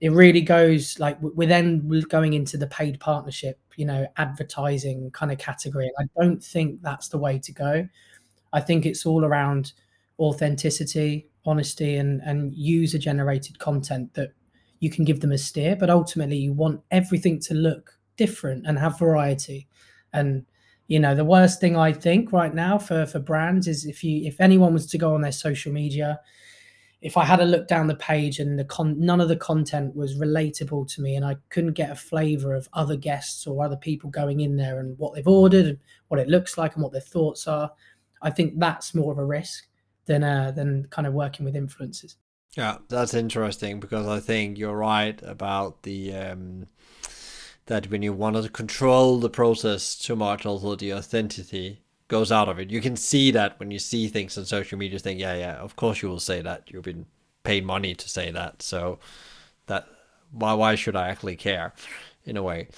it 0.00 0.10
really 0.12 0.42
goes 0.42 0.98
like 0.98 1.16
we're 1.20 1.48
then 1.48 1.88
going 2.08 2.34
into 2.34 2.56
the 2.56 2.66
paid 2.66 3.00
partnership, 3.00 3.58
you 3.76 3.86
know, 3.86 4.06
advertising 4.16 5.10
kind 5.12 5.32
of 5.32 5.38
category. 5.38 5.90
I 5.98 6.04
don't 6.20 6.42
think 6.42 6.82
that's 6.82 7.08
the 7.08 7.18
way 7.18 7.38
to 7.38 7.52
go. 7.52 7.88
I 8.52 8.60
think 8.60 8.86
it's 8.86 9.06
all 9.06 9.24
around 9.24 9.72
authenticity, 10.18 11.28
honesty, 11.46 11.96
and 11.96 12.20
and 12.22 12.54
user 12.54 12.98
generated 12.98 13.58
content 13.58 14.14
that 14.14 14.32
you 14.80 14.90
can 14.90 15.04
give 15.04 15.20
them 15.20 15.32
a 15.32 15.38
steer. 15.38 15.76
But 15.76 15.90
ultimately, 15.90 16.36
you 16.36 16.52
want 16.52 16.82
everything 16.90 17.40
to 17.42 17.54
look 17.54 17.98
different 18.16 18.66
and 18.66 18.78
have 18.78 18.98
variety. 18.98 19.68
And 20.12 20.46
you 20.88 21.00
know, 21.00 21.14
the 21.14 21.24
worst 21.24 21.60
thing 21.60 21.76
I 21.76 21.92
think 21.92 22.32
right 22.32 22.54
now 22.54 22.78
for 22.78 23.06
for 23.06 23.18
brands 23.20 23.66
is 23.68 23.86
if 23.86 24.04
you 24.04 24.26
if 24.26 24.40
anyone 24.40 24.74
was 24.74 24.86
to 24.88 24.98
go 24.98 25.14
on 25.14 25.22
their 25.22 25.32
social 25.32 25.72
media 25.72 26.20
if 27.04 27.18
I 27.18 27.24
had 27.26 27.40
a 27.40 27.44
look 27.44 27.68
down 27.68 27.86
the 27.86 27.94
page 27.94 28.38
and 28.38 28.58
the 28.58 28.64
con- 28.64 28.98
none 28.98 29.20
of 29.20 29.28
the 29.28 29.36
content 29.36 29.94
was 29.94 30.16
relatable 30.16 30.90
to 30.94 31.02
me, 31.02 31.16
and 31.16 31.24
I 31.24 31.36
couldn't 31.50 31.74
get 31.74 31.90
a 31.90 31.94
flavour 31.94 32.54
of 32.54 32.66
other 32.72 32.96
guests 32.96 33.46
or 33.46 33.62
other 33.62 33.76
people 33.76 34.08
going 34.08 34.40
in 34.40 34.56
there 34.56 34.80
and 34.80 34.98
what 34.98 35.14
they've 35.14 35.28
ordered 35.28 35.66
and 35.66 35.78
what 36.08 36.18
it 36.18 36.28
looks 36.28 36.56
like 36.56 36.74
and 36.74 36.82
what 36.82 36.92
their 36.92 37.02
thoughts 37.02 37.46
are, 37.46 37.70
I 38.22 38.30
think 38.30 38.58
that's 38.58 38.94
more 38.94 39.12
of 39.12 39.18
a 39.18 39.24
risk 39.24 39.66
than 40.06 40.24
uh, 40.24 40.52
than 40.52 40.86
kind 40.88 41.06
of 41.06 41.12
working 41.12 41.44
with 41.44 41.54
influencers. 41.54 42.14
Yeah, 42.56 42.78
that's 42.88 43.12
interesting 43.12 43.80
because 43.80 44.06
I 44.06 44.20
think 44.20 44.56
you're 44.56 44.76
right 44.76 45.20
about 45.22 45.82
the 45.82 46.14
um, 46.14 46.68
that 47.66 47.90
when 47.90 48.00
you 48.02 48.14
want 48.14 48.42
to 48.42 48.48
control 48.48 49.18
the 49.18 49.28
process 49.28 49.94
too 49.94 50.16
much, 50.16 50.46
also 50.46 50.74
the 50.74 50.94
authenticity 50.94 51.83
goes 52.08 52.30
out 52.30 52.48
of 52.48 52.58
it. 52.58 52.70
You 52.70 52.80
can 52.80 52.96
see 52.96 53.30
that 53.32 53.58
when 53.58 53.70
you 53.70 53.78
see 53.78 54.08
things 54.08 54.36
on 54.38 54.44
social 54.44 54.78
media, 54.78 54.98
think, 54.98 55.20
yeah, 55.20 55.34
yeah, 55.34 55.56
of 55.56 55.76
course 55.76 56.02
you 56.02 56.08
will 56.08 56.20
say 56.20 56.42
that. 56.42 56.70
You've 56.70 56.84
been 56.84 57.06
paid 57.42 57.64
money 57.64 57.94
to 57.94 58.08
say 58.08 58.30
that, 58.30 58.62
so 58.62 58.98
that 59.66 59.86
why 60.30 60.52
why 60.54 60.74
should 60.74 60.96
I 60.96 61.08
actually 61.08 61.36
care, 61.36 61.72
in 62.24 62.36
a 62.36 62.42
way. 62.42 62.68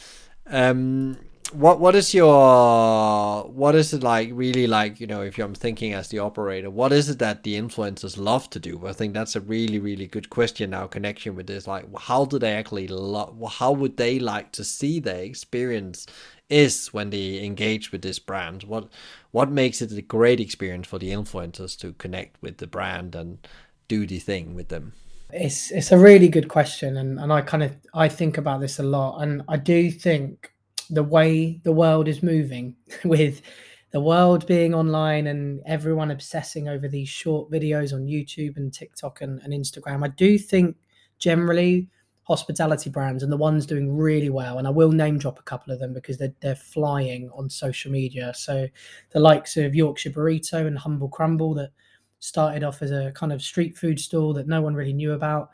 Um, 0.47 1.19
what 1.53 1.79
what 1.79 1.95
is 1.95 2.13
your 2.13 3.45
what 3.45 3.77
is 3.77 3.93
it 3.93 4.03
like 4.03 4.31
really 4.33 4.67
like 4.67 4.99
you 4.99 5.07
know 5.07 5.23
if 5.23 5.39
I'm 5.39 5.55
thinking 5.55 5.93
as 5.93 6.09
the 6.09 6.19
operator 6.19 6.71
what 6.71 6.93
is 6.93 7.09
it 7.09 7.21
that 7.21 7.45
the 7.45 7.55
influencers 7.55 8.19
love 8.19 8.51
to 8.51 8.59
do 8.59 8.85
I 8.87 8.93
think 8.93 9.15
that's 9.15 9.37
a 9.37 9.41
really 9.41 9.79
really 9.79 10.09
good 10.09 10.29
question 10.29 10.71
now 10.71 10.89
connection 10.89 11.37
with 11.37 11.47
this 11.47 11.69
like 11.69 11.87
how 11.99 12.25
do 12.25 12.41
they 12.41 12.55
actually 12.55 12.89
love 12.89 13.41
how 13.49 13.71
would 13.71 13.97
they 13.97 14.19
like 14.19 14.51
to 14.53 14.65
see 14.65 14.99
their 14.99 15.23
experience 15.23 16.07
is 16.49 16.89
when 16.93 17.11
they 17.11 17.43
engage 17.45 17.93
with 17.93 18.03
this 18.03 18.19
brand? 18.19 18.65
What 18.65 18.89
what 19.31 19.51
makes 19.51 19.83
it 19.83 19.93
a 19.93 20.03
great 20.03 20.41
experience 20.41 20.87
for 20.87 20.99
the 20.99 21.11
influencers 21.11 21.79
to 21.81 21.93
connect 21.95 22.41
with 22.43 22.59
the 22.59 22.67
brand 22.67 23.15
and 23.15 23.47
do 23.89 24.07
the 24.07 24.19
thing 24.19 24.55
with 24.55 24.69
them? 24.69 24.93
It's 25.33 25.71
it's 25.71 25.93
a 25.93 25.99
really 25.99 26.29
good 26.29 26.49
question 26.49 26.97
and 26.97 27.19
and 27.19 27.33
I 27.33 27.41
kind 27.41 27.63
of 27.63 27.77
I 27.95 28.09
think 28.09 28.39
about 28.39 28.61
this 28.61 28.79
a 28.79 28.85
lot 28.85 29.23
and 29.23 29.43
I 29.49 29.57
do 29.57 29.91
think 29.91 30.53
the 30.89 31.03
way 31.03 31.61
the 31.65 31.73
world 31.73 32.07
is 32.07 32.23
moving 32.23 32.77
with 33.05 33.43
the 33.91 34.01
world 34.01 34.47
being 34.47 34.75
online 34.75 35.27
and 35.27 35.63
everyone 35.67 36.11
obsessing 36.11 36.69
over 36.69 36.87
these 36.87 37.09
short 37.09 37.51
videos 37.51 37.93
on 37.93 38.07
YouTube 38.07 38.57
and 38.57 38.73
TikTok 38.73 39.21
and, 39.21 39.41
and 39.43 39.53
Instagram 39.53 40.05
I 40.05 40.09
do 40.09 40.39
think 40.39 40.77
generally 41.19 41.89
hospitality 42.27 42.91
brands 42.91 43.23
and 43.23 43.31
the 43.31 43.37
ones 43.37 43.67
doing 43.67 43.97
really 43.97 44.31
well. 44.31 44.59
And 44.59 44.67
I 44.67 44.71
will 44.71 44.91
name 44.91 45.17
drop 45.19 45.39
a 45.39 45.45
couple 45.45 45.73
of 45.73 45.79
them 45.79 45.93
because 45.93 46.19
they're, 46.19 46.35
they're 46.41 46.57
flying 46.57 47.31
on 47.33 47.49
social 47.49 47.91
media. 47.91 48.33
So 48.37 48.67
the 49.11 49.21
likes 49.21 49.57
of 49.57 49.75
Yorkshire 49.75 50.11
Burrito 50.11 50.67
and 50.67 50.77
Humble 50.77 51.09
Crumble 51.09 51.55
that 51.55 51.71
started 52.19 52.65
off 52.65 52.83
as 52.83 52.91
a 52.91 53.13
kind 53.15 53.33
of 53.33 53.43
street 53.43 53.79
food 53.79 54.01
stall 54.01 54.33
that 54.35 54.49
no 54.49 54.61
one 54.61 54.75
really 54.75 54.93
knew 54.93 55.13
about. 55.13 55.51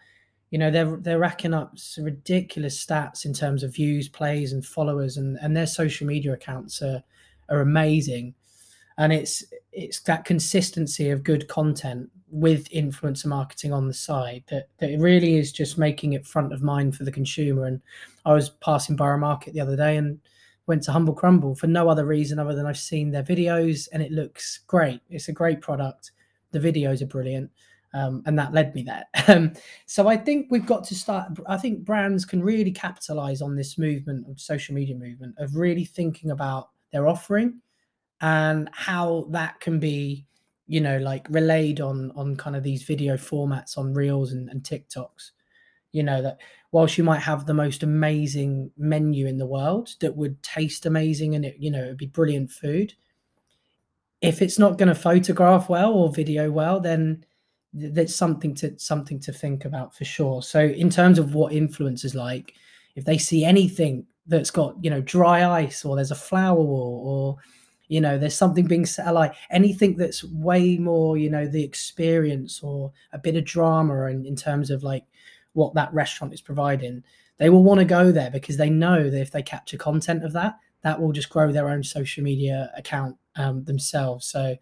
You 0.50 0.58
know, 0.58 0.70
they're 0.70 0.96
they're 0.96 1.18
racking 1.18 1.54
up 1.54 1.76
ridiculous 1.98 2.84
stats 2.84 3.24
in 3.24 3.32
terms 3.32 3.62
of 3.62 3.74
views, 3.74 4.08
plays, 4.08 4.52
and 4.52 4.64
followers, 4.64 5.16
and, 5.16 5.38
and 5.40 5.56
their 5.56 5.66
social 5.66 6.06
media 6.06 6.32
accounts 6.32 6.82
are 6.82 7.02
are 7.48 7.60
amazing 7.60 8.34
and 8.98 9.12
it's 9.12 9.44
it's 9.72 10.00
that 10.00 10.24
consistency 10.24 11.10
of 11.10 11.24
good 11.24 11.48
content 11.48 12.10
with 12.30 12.68
influencer 12.70 13.26
marketing 13.26 13.72
on 13.72 13.88
the 13.88 13.94
side 13.94 14.44
that, 14.48 14.68
that 14.78 14.90
it 14.90 15.00
really 15.00 15.36
is 15.36 15.52
just 15.52 15.78
making 15.78 16.12
it 16.12 16.26
front 16.26 16.52
of 16.52 16.62
mind 16.62 16.96
for 16.96 17.04
the 17.04 17.12
consumer. 17.12 17.66
And 17.66 17.80
i 18.24 18.32
was 18.32 18.50
passing 18.50 18.96
borough 18.96 19.18
market 19.18 19.54
the 19.54 19.60
other 19.60 19.76
day 19.76 19.96
and 19.96 20.18
went 20.66 20.82
to 20.84 20.92
humble 20.92 21.14
crumble 21.14 21.54
for 21.54 21.66
no 21.66 21.88
other 21.88 22.04
reason 22.04 22.38
other 22.38 22.54
than 22.54 22.66
i've 22.66 22.78
seen 22.78 23.10
their 23.10 23.24
videos 23.24 23.88
and 23.92 24.02
it 24.02 24.12
looks 24.12 24.60
great. 24.66 25.00
It's 25.10 25.28
a 25.28 25.32
great 25.32 25.60
product. 25.60 26.12
The 26.52 26.60
videos 26.60 27.02
are 27.02 27.06
brilliant. 27.06 27.50
Um, 27.94 28.22
and 28.24 28.38
that 28.38 28.54
led 28.54 28.74
me 28.74 28.82
there. 28.82 29.04
Um, 29.28 29.52
so 29.86 30.08
i 30.08 30.16
think 30.16 30.48
we've 30.50 30.66
got 30.66 30.82
to 30.84 30.96
start 30.96 31.30
i 31.46 31.56
think 31.56 31.84
brands 31.84 32.24
can 32.24 32.42
really 32.42 32.72
capitalize 32.72 33.40
on 33.40 33.54
this 33.54 33.78
movement 33.78 34.28
of 34.28 34.40
social 34.40 34.74
media 34.74 34.96
movement 34.96 35.36
of 35.38 35.54
really 35.54 35.84
thinking 35.84 36.32
about 36.32 36.70
their 36.90 37.06
offering 37.06 37.60
and 38.22 38.70
how 38.72 39.26
that 39.30 39.60
can 39.60 39.78
be 39.78 40.26
you 40.66 40.80
know 40.80 40.98
like 40.98 41.26
relayed 41.28 41.80
on 41.80 42.10
on 42.16 42.36
kind 42.36 42.56
of 42.56 42.62
these 42.62 42.84
video 42.84 43.16
formats 43.16 43.76
on 43.76 43.92
reels 43.92 44.32
and, 44.32 44.48
and 44.48 44.62
tiktoks. 44.62 45.32
You 45.92 46.02
know 46.02 46.22
that 46.22 46.38
whilst 46.70 46.96
you 46.96 47.04
might 47.04 47.20
have 47.20 47.44
the 47.44 47.52
most 47.52 47.82
amazing 47.82 48.70
menu 48.78 49.26
in 49.26 49.36
the 49.36 49.46
world 49.46 49.90
that 50.00 50.16
would 50.16 50.42
taste 50.42 50.86
amazing 50.86 51.34
and 51.34 51.44
it 51.44 51.56
you 51.58 51.70
know 51.70 51.82
it'd 51.82 51.98
be 51.98 52.06
brilliant 52.06 52.50
food 52.50 52.94
if 54.22 54.40
it's 54.40 54.58
not 54.58 54.78
going 54.78 54.88
to 54.88 54.94
photograph 54.94 55.68
well 55.68 55.92
or 55.92 56.10
video 56.10 56.50
well 56.50 56.80
then 56.80 57.22
there's 57.74 58.14
something 58.14 58.54
to 58.54 58.78
something 58.78 59.18
to 59.20 59.32
think 59.32 59.64
about 59.64 59.94
for 59.94 60.04
sure. 60.04 60.42
So 60.42 60.60
in 60.60 60.90
terms 60.90 61.18
of 61.18 61.34
what 61.34 61.52
influencers 61.52 62.14
like 62.14 62.54
if 62.94 63.04
they 63.04 63.18
see 63.18 63.44
anything 63.44 64.06
that's 64.26 64.50
got 64.50 64.76
you 64.82 64.90
know 64.90 65.00
dry 65.00 65.62
ice 65.62 65.84
or 65.84 65.96
there's 65.96 66.10
a 66.10 66.16
flower 66.16 66.60
wall 66.60 67.02
or 67.04 67.42
you 67.92 68.00
know 68.00 68.16
there's 68.16 68.34
something 68.34 68.66
being 68.66 68.86
said 68.86 69.10
like 69.10 69.34
anything 69.50 69.96
that's 69.96 70.24
way 70.24 70.78
more 70.78 71.18
you 71.18 71.28
know 71.28 71.46
the 71.46 71.62
experience 71.62 72.60
or 72.62 72.90
a 73.12 73.18
bit 73.18 73.36
of 73.36 73.44
drama 73.44 74.06
in, 74.06 74.24
in 74.24 74.34
terms 74.34 74.70
of 74.70 74.82
like 74.82 75.04
what 75.52 75.74
that 75.74 75.92
restaurant 75.92 76.32
is 76.32 76.40
providing 76.40 77.04
they 77.36 77.50
will 77.50 77.62
want 77.62 77.78
to 77.80 77.84
go 77.84 78.10
there 78.10 78.30
because 78.30 78.56
they 78.56 78.70
know 78.70 79.10
that 79.10 79.20
if 79.20 79.30
they 79.30 79.42
capture 79.42 79.76
content 79.76 80.24
of 80.24 80.32
that 80.32 80.54
that 80.82 81.00
will 81.00 81.12
just 81.12 81.28
grow 81.28 81.52
their 81.52 81.68
own 81.68 81.82
social 81.82 82.22
media 82.24 82.70
account 82.76 83.16
um, 83.36 83.64
themselves. 83.64 84.26
So 84.26 84.56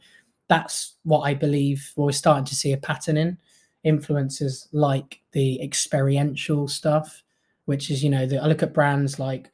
that's 0.49 0.97
what 1.05 1.21
i 1.21 1.33
believe 1.33 1.93
we're 1.97 2.11
starting 2.11 2.45
to 2.45 2.57
see 2.57 2.73
a 2.73 2.77
pattern 2.77 3.17
in. 3.17 3.39
Influencers 3.87 4.67
like 4.73 5.21
the 5.33 5.63
experiential 5.63 6.69
stuff 6.69 7.23
which 7.65 7.91
is 7.91 8.03
you 8.03 8.11
know 8.11 8.27
the, 8.27 8.43
i 8.43 8.47
look 8.47 8.63
at 8.63 8.75
brands 8.75 9.19
like 9.19 9.51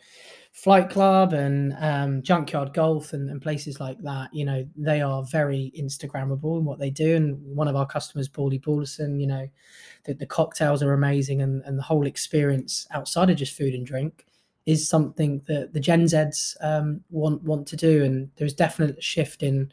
Flight 0.56 0.88
Club 0.88 1.34
and 1.34 1.76
um, 1.80 2.22
Junkyard 2.22 2.72
Golf 2.72 3.12
and, 3.12 3.28
and, 3.28 3.42
places 3.42 3.78
like 3.78 4.00
that, 4.00 4.32
you 4.32 4.42
know, 4.42 4.66
they 4.74 5.02
are 5.02 5.22
very 5.24 5.70
Instagrammable 5.78 6.58
in 6.58 6.64
what 6.64 6.78
they 6.78 6.88
do. 6.88 7.14
And 7.14 7.38
one 7.44 7.68
of 7.68 7.76
our 7.76 7.84
customers, 7.84 8.26
Baldy 8.26 8.58
Balderson, 8.58 9.20
you 9.20 9.26
know, 9.26 9.46
the, 10.04 10.14
the 10.14 10.24
cocktails 10.24 10.82
are 10.82 10.94
amazing 10.94 11.42
and, 11.42 11.62
and 11.64 11.78
the 11.78 11.82
whole 11.82 12.06
experience 12.06 12.86
outside 12.92 13.28
of 13.28 13.36
just 13.36 13.54
food 13.54 13.74
and 13.74 13.86
drink 13.86 14.24
is 14.64 14.88
something 14.88 15.42
that 15.46 15.74
the 15.74 15.78
Gen 15.78 16.04
Zs 16.04 16.56
um, 16.62 17.02
want 17.10 17.42
want 17.42 17.66
to 17.68 17.76
do. 17.76 18.02
And 18.02 18.30
there's 18.36 18.54
definitely 18.54 18.96
a 18.98 19.02
shift 19.02 19.42
in 19.42 19.70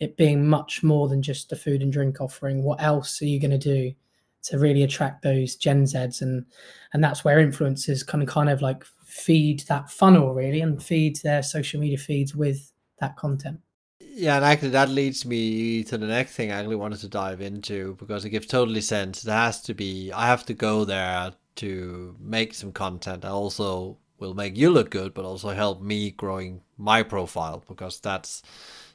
it 0.00 0.18
being 0.18 0.46
much 0.46 0.82
more 0.82 1.08
than 1.08 1.22
just 1.22 1.50
a 1.50 1.56
food 1.56 1.80
and 1.80 1.90
drink 1.90 2.20
offering. 2.20 2.62
What 2.62 2.82
else 2.82 3.22
are 3.22 3.26
you 3.26 3.40
going 3.40 3.58
to 3.58 3.58
do 3.58 3.94
to 4.42 4.58
really 4.58 4.82
attract 4.82 5.22
those 5.22 5.56
Gen 5.56 5.84
Zs? 5.84 6.20
And 6.20 6.44
and 6.92 7.02
that's 7.02 7.24
where 7.24 7.38
influencers 7.38 8.06
kind 8.06 8.22
of 8.22 8.28
kind 8.28 8.50
of 8.50 8.60
like 8.60 8.84
feed 9.16 9.60
that 9.68 9.90
funnel 9.90 10.34
really 10.34 10.60
and 10.60 10.82
feed 10.82 11.16
their 11.22 11.42
social 11.42 11.80
media 11.80 11.98
feeds 11.98 12.34
with 12.34 12.72
that 13.00 13.16
content. 13.16 13.60
Yeah, 14.00 14.36
and 14.36 14.44
actually 14.44 14.70
that 14.70 14.88
leads 14.88 15.24
me 15.24 15.84
to 15.84 15.98
the 15.98 16.06
next 16.06 16.32
thing 16.32 16.50
I 16.50 16.58
actually 16.60 16.76
wanted 16.76 17.00
to 17.00 17.08
dive 17.08 17.40
into 17.40 17.96
because 17.98 18.24
it 18.24 18.30
gives 18.30 18.46
totally 18.46 18.80
sense. 18.80 19.22
There 19.22 19.36
has 19.36 19.60
to 19.62 19.74
be 19.74 20.12
I 20.12 20.26
have 20.26 20.44
to 20.46 20.54
go 20.54 20.84
there 20.84 21.32
to 21.56 22.16
make 22.20 22.54
some 22.54 22.72
content. 22.72 23.24
I 23.24 23.30
also 23.30 23.98
will 24.18 24.34
make 24.34 24.56
you 24.56 24.70
look 24.70 24.90
good, 24.90 25.14
but 25.14 25.24
also 25.24 25.50
help 25.50 25.82
me 25.82 26.10
growing 26.10 26.62
my 26.78 27.02
profile 27.02 27.62
because 27.68 28.00
that's 28.00 28.42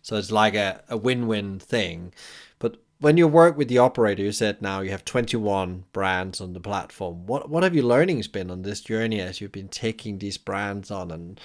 so 0.02 0.16
it's 0.16 0.32
like 0.32 0.56
a, 0.56 0.84
a 0.90 0.98
win-win 0.98 1.60
thing. 1.60 2.14
But 2.58 2.78
when 3.02 3.18
you 3.18 3.28
work 3.28 3.58
with 3.58 3.68
the 3.68 3.80
operator, 3.80 4.22
you 4.22 4.32
said 4.32 4.62
now 4.62 4.82
you 4.82 4.92
have 4.92 5.04
21 5.04 5.86
brands 5.92 6.40
on 6.40 6.54
the 6.54 6.60
platform. 6.60 7.26
What 7.26 7.50
what 7.50 7.64
have 7.64 7.76
your 7.76 7.84
learnings 7.84 8.28
been 8.28 8.52
on 8.52 8.62
this 8.62 8.80
journey 8.80 9.20
as 9.20 9.42
you've 9.42 9.52
been 9.52 9.70
taking 9.70 10.20
these 10.20 10.38
brands 10.38 10.92
on, 10.92 11.12
and 11.12 11.40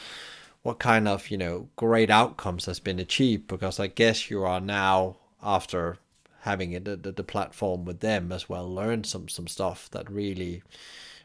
what 0.62 0.79
kind 0.79 1.09
of 1.09 1.31
you 1.31 1.38
know 1.38 1.69
great 1.77 2.11
outcomes 2.11 2.66
has 2.66 2.79
been 2.79 2.99
achieved? 2.99 3.49
Because 3.49 3.81
I 3.81 3.87
guess 3.87 4.31
you 4.31 4.45
are 4.45 4.61
now 4.61 5.16
after 5.42 5.99
having 6.40 6.73
it 6.73 6.85
the, 6.85 6.97
the 6.97 7.25
platform 7.25 7.85
with 7.85 8.01
them 8.01 8.31
as 8.33 8.49
well, 8.49 8.73
learn 8.73 9.05
some 9.05 9.29
some 9.29 9.49
stuff 9.49 9.90
that 9.92 10.11
really 10.11 10.62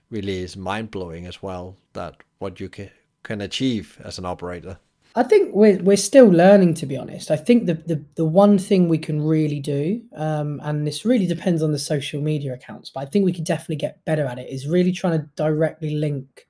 really 0.09 0.39
is 0.39 0.55
mind 0.55 0.91
blowing 0.91 1.25
as 1.25 1.43
well. 1.43 1.75
That 1.91 2.15
what 2.39 2.59
you 2.61 2.69
can 2.69 2.89
can 3.23 3.41
achieve 3.41 3.99
as 4.03 4.17
an 4.17 4.25
operator. 4.25 4.79
I 5.15 5.23
think 5.23 5.53
we're 5.53 5.77
we're 5.83 5.97
still 5.97 6.27
learning, 6.27 6.75
to 6.75 6.85
be 6.85 6.97
honest. 6.97 7.31
I 7.31 7.35
think 7.35 7.65
the 7.65 7.73
the, 7.73 8.03
the 8.15 8.25
one 8.25 8.57
thing 8.57 8.87
we 8.87 8.97
can 8.97 9.21
really 9.21 9.59
do, 9.59 10.01
um, 10.15 10.61
and 10.63 10.87
this 10.87 11.05
really 11.05 11.27
depends 11.27 11.61
on 11.61 11.71
the 11.71 11.79
social 11.79 12.21
media 12.21 12.53
accounts, 12.53 12.89
but 12.89 13.01
I 13.01 13.05
think 13.05 13.25
we 13.25 13.33
can 13.33 13.43
definitely 13.43 13.75
get 13.77 14.03
better 14.05 14.25
at 14.25 14.39
it. 14.39 14.49
Is 14.49 14.67
really 14.67 14.91
trying 14.91 15.19
to 15.19 15.29
directly 15.35 15.95
link 15.95 16.47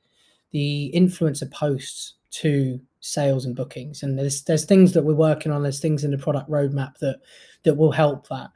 the 0.52 0.92
influencer 0.96 1.52
posts 1.52 2.16
to 2.32 2.80
sales 3.00 3.46
and 3.46 3.56
bookings. 3.56 4.04
And 4.04 4.18
there's 4.18 4.44
there's 4.44 4.66
things 4.66 4.94
that 4.94 5.04
we're 5.04 5.16
working 5.16 5.52
on. 5.52 5.64
There's 5.64 5.80
things 5.80 6.04
in 6.04 6.12
the 6.12 6.18
product 6.18 6.50
roadmap 6.50 6.98
that 7.00 7.20
that 7.64 7.76
will 7.76 7.92
help 7.92 8.28
that. 8.30 8.52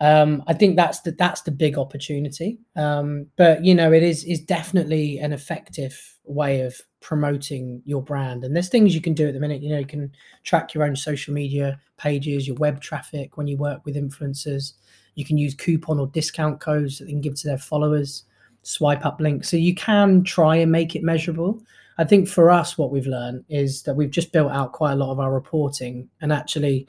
Um, 0.00 0.44
I 0.46 0.54
think 0.54 0.76
that's 0.76 1.00
the 1.00 1.12
that's 1.12 1.42
the 1.42 1.50
big 1.50 1.76
opportunity. 1.76 2.58
Um, 2.76 3.26
but 3.36 3.64
you 3.64 3.74
know, 3.74 3.92
it 3.92 4.02
is 4.02 4.24
is 4.24 4.40
definitely 4.40 5.18
an 5.18 5.32
effective 5.32 6.16
way 6.24 6.60
of 6.60 6.80
promoting 7.00 7.82
your 7.84 8.02
brand. 8.02 8.44
And 8.44 8.54
there's 8.54 8.68
things 8.68 8.94
you 8.94 9.00
can 9.00 9.14
do 9.14 9.28
at 9.28 9.34
the 9.34 9.40
minute. 9.40 9.62
You 9.62 9.70
know, 9.70 9.78
you 9.78 9.86
can 9.86 10.12
track 10.44 10.74
your 10.74 10.84
own 10.84 10.96
social 10.96 11.32
media 11.32 11.80
pages, 11.96 12.46
your 12.46 12.56
web 12.56 12.80
traffic 12.80 13.36
when 13.36 13.46
you 13.46 13.56
work 13.56 13.84
with 13.84 13.96
influencers. 13.96 14.72
You 15.14 15.24
can 15.24 15.38
use 15.38 15.54
coupon 15.54 15.98
or 15.98 16.06
discount 16.08 16.60
codes 16.60 16.98
that 16.98 17.04
they 17.04 17.12
can 17.12 17.20
give 17.20 17.34
to 17.36 17.48
their 17.48 17.58
followers, 17.58 18.24
swipe 18.62 19.04
up 19.04 19.20
links. 19.20 19.48
So 19.48 19.56
you 19.56 19.74
can 19.74 20.24
try 20.24 20.56
and 20.56 20.72
make 20.72 20.94
it 20.96 21.02
measurable. 21.02 21.62
I 21.98 22.04
think 22.04 22.28
for 22.28 22.50
us, 22.50 22.78
what 22.78 22.90
we've 22.90 23.06
learned 23.06 23.44
is 23.48 23.82
that 23.82 23.94
we've 23.94 24.10
just 24.10 24.32
built 24.32 24.52
out 24.52 24.72
quite 24.72 24.92
a 24.92 24.96
lot 24.96 25.10
of 25.10 25.18
our 25.18 25.32
reporting. 25.32 26.08
And 26.20 26.32
actually, 26.32 26.86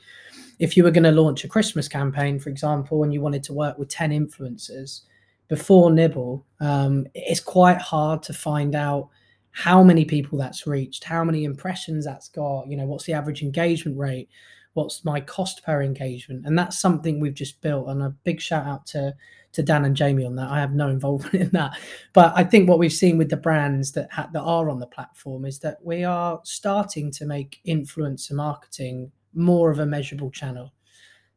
if 0.59 0.75
you 0.77 0.83
were 0.83 0.91
going 0.91 1.05
to 1.05 1.11
launch 1.11 1.43
a 1.43 1.47
Christmas 1.47 1.87
campaign, 1.87 2.37
for 2.37 2.49
example, 2.49 3.03
and 3.03 3.13
you 3.13 3.21
wanted 3.21 3.43
to 3.43 3.53
work 3.53 3.77
with 3.77 3.89
10 3.89 4.11
influencers 4.11 5.01
before 5.47 5.89
Nibble, 5.89 6.45
um, 6.59 7.07
it's 7.15 7.39
quite 7.39 7.79
hard 7.79 8.21
to 8.23 8.33
find 8.33 8.75
out 8.75 9.09
how 9.51 9.83
many 9.83 10.05
people 10.05 10.37
that's 10.37 10.67
reached, 10.67 11.03
how 11.03 11.23
many 11.23 11.43
impressions 11.43 12.05
that's 12.05 12.29
got, 12.29 12.67
you 12.67 12.77
know, 12.77 12.85
what's 12.85 13.05
the 13.05 13.13
average 13.13 13.41
engagement 13.41 13.97
rate, 13.97 14.29
what's 14.73 15.03
my 15.03 15.19
cost 15.19 15.63
per 15.63 15.81
engagement. 15.81 16.45
And 16.45 16.57
that's 16.57 16.79
something 16.79 17.19
we've 17.19 17.33
just 17.33 17.61
built. 17.61 17.89
And 17.89 18.01
a 18.01 18.15
big 18.23 18.39
shout 18.39 18.65
out 18.65 18.85
to 18.87 19.15
to 19.51 19.63
Dan 19.63 19.83
and 19.83 19.95
Jamie 19.95 20.25
on 20.25 20.35
that. 20.35 20.51
I 20.51 20.59
have 20.59 20.73
no 20.73 20.89
involvement 20.97 21.35
in 21.35 21.49
that, 21.49 21.77
but 22.13 22.33
I 22.35 22.43
think 22.43 22.69
what 22.69 22.79
we've 22.79 22.93
seen 22.93 23.17
with 23.17 23.29
the 23.29 23.37
brands 23.37 23.91
that 23.93 24.11
ha- 24.11 24.29
that 24.31 24.41
are 24.41 24.69
on 24.69 24.79
the 24.79 24.87
platform 24.87 25.45
is 25.45 25.59
that 25.59 25.77
we 25.83 26.03
are 26.03 26.39
starting 26.43 27.11
to 27.11 27.25
make 27.25 27.59
influencer 27.65 28.33
marketing 28.33 29.11
more 29.33 29.71
of 29.71 29.79
a 29.79 29.85
measurable 29.85 30.29
channel, 30.29 30.71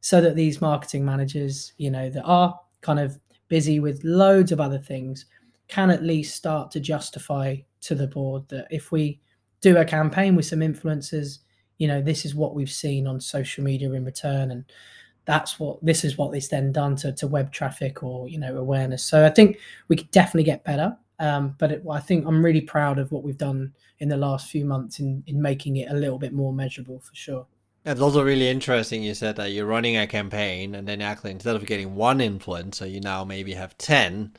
so 0.01 0.21
that 0.21 0.37
these 0.37 0.61
marketing 0.61 1.05
managers, 1.05 1.73
you 1.79 1.91
know, 1.91 2.11
that 2.11 2.25
are 2.25 2.59
kind 2.83 3.01
of 3.01 3.19
busy 3.49 3.81
with 3.81 4.05
loads 4.05 4.53
of 4.53 4.61
other 4.61 4.79
things, 4.79 5.27
can 5.73 5.91
at 5.91 6.03
least 6.03 6.37
start 6.37 6.71
to 6.73 6.81
justify 6.81 7.57
to 7.81 7.95
the 7.95 8.07
board 8.07 8.47
that 8.49 8.67
if 8.71 8.93
we 8.93 9.19
do 9.63 9.79
a 9.79 9.85
campaign 9.85 10.37
with 10.37 10.45
some 10.45 10.61
influencers, 10.61 11.39
you 11.79 11.89
know, 11.89 12.03
this 12.03 12.27
is 12.27 12.35
what 12.35 12.55
we've 12.55 12.71
seen 12.71 13.07
on 13.07 13.21
social 13.21 13.65
media 13.65 13.91
in 13.93 14.05
return 14.05 14.51
and 14.51 14.65
that's 15.25 15.59
what 15.59 15.83
this 15.83 16.05
is 16.05 16.19
what 16.19 16.37
it's 16.37 16.49
then 16.49 16.73
done 16.73 16.97
to, 16.97 17.13
to 17.13 17.27
web 17.27 17.53
traffic 17.53 18.03
or 18.03 18.29
you 18.29 18.39
know 18.39 18.57
awareness. 18.57 19.05
So 19.05 19.25
i 19.25 19.31
think 19.31 19.59
we 19.89 19.97
could 19.97 20.11
definitely 20.11 20.45
get 20.45 20.65
better 20.65 20.97
um, 21.21 21.55
but 21.59 21.71
it, 21.71 21.83
i 21.89 22.01
think 22.01 22.27
i'm 22.27 22.45
really 22.45 22.61
proud 22.61 22.99
of 22.99 23.13
what 23.13 23.23
we've 23.23 23.39
done 23.39 23.73
in 24.01 24.09
the 24.09 24.17
last 24.17 24.51
few 24.51 24.65
months 24.65 24.99
in, 24.99 25.23
in 25.29 25.41
making 25.41 25.77
it 25.77 25.89
a 25.91 25.95
little 25.95 26.19
bit 26.19 26.33
more 26.33 26.53
measurable 26.53 26.99
for 26.99 27.15
sure. 27.15 27.47
It's 27.85 28.01
also 28.01 28.25
really 28.25 28.49
interesting 28.49 29.03
you 29.05 29.15
said 29.15 29.37
that 29.37 29.53
you're 29.53 29.67
running 29.67 29.97
a 29.97 30.09
campaign 30.09 30.75
and 30.75 30.89
then 30.89 31.01
actually 31.01 31.31
instead 31.31 31.55
of 31.55 31.67
getting 31.67 31.95
one 31.95 32.19
influencer 32.19 32.91
you 32.91 33.01
now 33.01 33.25
maybe 33.25 33.55
have 33.55 33.79
10 33.79 34.33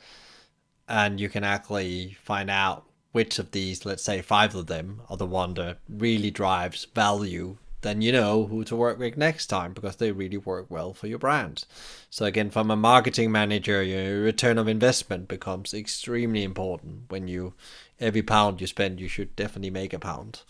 and 0.88 1.20
you 1.20 1.28
can 1.28 1.44
actually 1.44 2.16
find 2.22 2.50
out 2.50 2.84
which 3.12 3.38
of 3.38 3.52
these 3.52 3.84
let's 3.84 4.02
say 4.02 4.20
five 4.20 4.54
of 4.54 4.66
them 4.66 5.02
are 5.08 5.16
the 5.16 5.26
one 5.26 5.54
that 5.54 5.78
really 5.88 6.30
drives 6.30 6.86
value 6.94 7.56
then 7.84 8.00
you 8.00 8.10
know 8.10 8.46
who 8.46 8.64
to 8.64 8.74
work 8.74 8.98
with 8.98 9.16
next 9.16 9.46
time 9.46 9.72
because 9.72 9.96
they 9.96 10.10
really 10.10 10.38
work 10.38 10.66
well 10.70 10.94
for 10.94 11.06
your 11.06 11.18
brand. 11.18 11.66
So 12.10 12.24
again, 12.24 12.50
from 12.50 12.70
a 12.70 12.76
marketing 12.76 13.30
manager, 13.30 13.82
your 13.82 14.22
return 14.22 14.56
of 14.58 14.66
investment 14.66 15.28
becomes 15.28 15.74
extremely 15.74 16.42
important 16.42 17.02
when 17.08 17.28
you 17.28 17.52
every 18.00 18.22
pound 18.22 18.60
you 18.60 18.66
spend, 18.66 19.00
you 19.00 19.08
should 19.08 19.36
definitely 19.36 19.70
make 19.70 19.92
a 19.92 19.98
pound. 19.98 20.40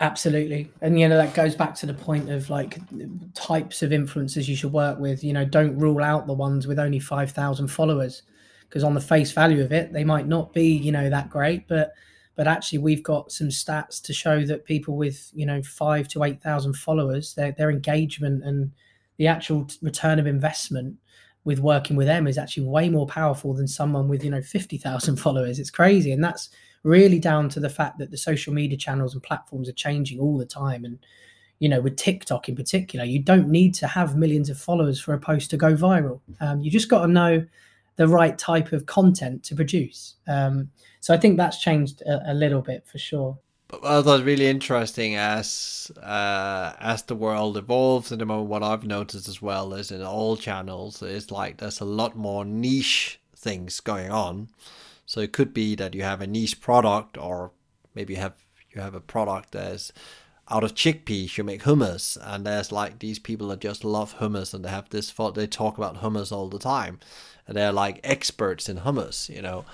Absolutely. 0.00 0.70
And 0.80 0.98
you 0.98 1.08
know 1.08 1.16
that 1.16 1.34
goes 1.34 1.54
back 1.54 1.74
to 1.76 1.86
the 1.86 1.94
point 1.94 2.30
of 2.30 2.48
like 2.50 2.78
types 3.34 3.82
of 3.82 3.90
influencers 3.90 4.48
you 4.48 4.56
should 4.56 4.72
work 4.72 4.98
with, 4.98 5.24
you 5.24 5.32
know, 5.32 5.44
don't 5.44 5.76
rule 5.76 6.02
out 6.02 6.26
the 6.26 6.32
ones 6.32 6.66
with 6.66 6.78
only 6.78 7.00
5,000 7.00 7.66
followers 7.68 8.22
because 8.74 8.82
on 8.82 8.94
the 8.94 9.00
face 9.00 9.30
value 9.30 9.62
of 9.62 9.70
it, 9.70 9.92
they 9.92 10.02
might 10.02 10.26
not 10.26 10.52
be, 10.52 10.66
you 10.66 10.90
know, 10.90 11.08
that 11.08 11.30
great, 11.30 11.68
but 11.68 11.92
but 12.34 12.48
actually 12.48 12.78
we've 12.78 13.04
got 13.04 13.30
some 13.30 13.46
stats 13.46 14.02
to 14.02 14.12
show 14.12 14.44
that 14.44 14.64
people 14.64 14.96
with 14.96 15.30
you 15.32 15.46
know 15.46 15.62
five 15.62 16.08
to 16.08 16.24
eight 16.24 16.42
thousand 16.42 16.74
followers 16.74 17.34
their, 17.34 17.52
their 17.52 17.70
engagement 17.70 18.42
and 18.42 18.72
the 19.18 19.28
actual 19.28 19.68
return 19.80 20.18
of 20.18 20.26
investment 20.26 20.96
with 21.44 21.60
working 21.60 21.94
with 21.94 22.08
them 22.08 22.26
is 22.26 22.36
actually 22.36 22.64
way 22.64 22.88
more 22.88 23.06
powerful 23.06 23.54
than 23.54 23.68
someone 23.68 24.08
with 24.08 24.24
you 24.24 24.30
know 24.30 24.42
50,000 24.42 25.16
followers. 25.24 25.60
It's 25.60 25.70
crazy 25.70 26.10
and 26.10 26.24
that's 26.24 26.50
really 26.82 27.20
down 27.20 27.48
to 27.50 27.60
the 27.60 27.70
fact 27.70 27.98
that 27.98 28.10
the 28.10 28.18
social 28.18 28.52
media 28.52 28.76
channels 28.76 29.14
and 29.14 29.22
platforms 29.22 29.68
are 29.68 29.74
changing 29.74 30.18
all 30.18 30.36
the 30.36 30.44
time 30.44 30.84
and 30.84 30.98
you 31.60 31.68
know 31.68 31.80
with 31.80 31.96
tiktok 31.96 32.48
in 32.48 32.56
particular 32.56 33.04
you 33.04 33.20
don't 33.20 33.48
need 33.48 33.72
to 33.74 33.86
have 33.86 34.16
millions 34.16 34.50
of 34.50 34.58
followers 34.58 35.00
for 35.00 35.14
a 35.14 35.20
post 35.20 35.50
to 35.50 35.56
go 35.56 35.76
viral. 35.76 36.20
Um, 36.40 36.60
you 36.60 36.72
just 36.72 36.88
got 36.88 37.02
to 37.02 37.12
know 37.12 37.46
the 37.96 38.08
right 38.08 38.36
type 38.38 38.72
of 38.72 38.86
content 38.86 39.42
to 39.44 39.54
produce. 39.54 40.14
Um, 40.26 40.70
so 41.00 41.14
I 41.14 41.16
think 41.16 41.36
that's 41.36 41.60
changed 41.60 42.02
a, 42.02 42.32
a 42.32 42.34
little 42.34 42.62
bit 42.62 42.86
for 42.86 42.98
sure. 42.98 43.38
But 43.68 43.82
well, 43.82 44.02
that's 44.02 44.22
really 44.22 44.46
interesting 44.46 45.16
as 45.16 45.90
uh, 46.02 46.74
as 46.78 47.02
the 47.02 47.16
world 47.16 47.56
evolves. 47.56 48.12
And 48.12 48.20
the 48.20 48.26
moment, 48.26 48.48
what 48.48 48.62
I've 48.62 48.84
noticed 48.84 49.28
as 49.28 49.40
well 49.40 49.72
is 49.74 49.90
in 49.90 50.02
all 50.02 50.36
channels, 50.36 51.02
it's 51.02 51.30
like 51.30 51.58
there's 51.58 51.80
a 51.80 51.84
lot 51.84 52.16
more 52.16 52.44
niche 52.44 53.20
things 53.36 53.80
going 53.80 54.10
on. 54.10 54.48
So 55.06 55.20
it 55.20 55.32
could 55.32 55.52
be 55.52 55.74
that 55.76 55.94
you 55.94 56.02
have 56.02 56.20
a 56.20 56.26
niche 56.26 56.60
product, 56.60 57.18
or 57.18 57.52
maybe 57.94 58.14
you 58.14 58.20
have 58.20 58.34
you 58.74 58.80
have 58.80 58.94
a 58.94 59.00
product 59.00 59.52
that's 59.52 59.92
out 60.50 60.64
of 60.64 60.74
chickpeas 60.74 61.38
you 61.38 61.44
make 61.44 61.62
hummus 61.62 62.18
and 62.20 62.44
there's 62.44 62.70
like 62.70 62.98
these 62.98 63.18
people 63.18 63.48
that 63.48 63.60
just 63.60 63.82
love 63.82 64.18
hummus 64.18 64.52
and 64.52 64.64
they 64.64 64.68
have 64.68 64.90
this 64.90 65.10
thought 65.10 65.34
they 65.34 65.46
talk 65.46 65.78
about 65.78 66.02
hummus 66.02 66.30
all 66.30 66.48
the 66.48 66.58
time 66.58 67.00
they're 67.48 67.72
like 67.72 68.00
experts 68.04 68.68
in 68.68 68.78
hummus, 68.78 69.28
you 69.28 69.42
know. 69.42 69.64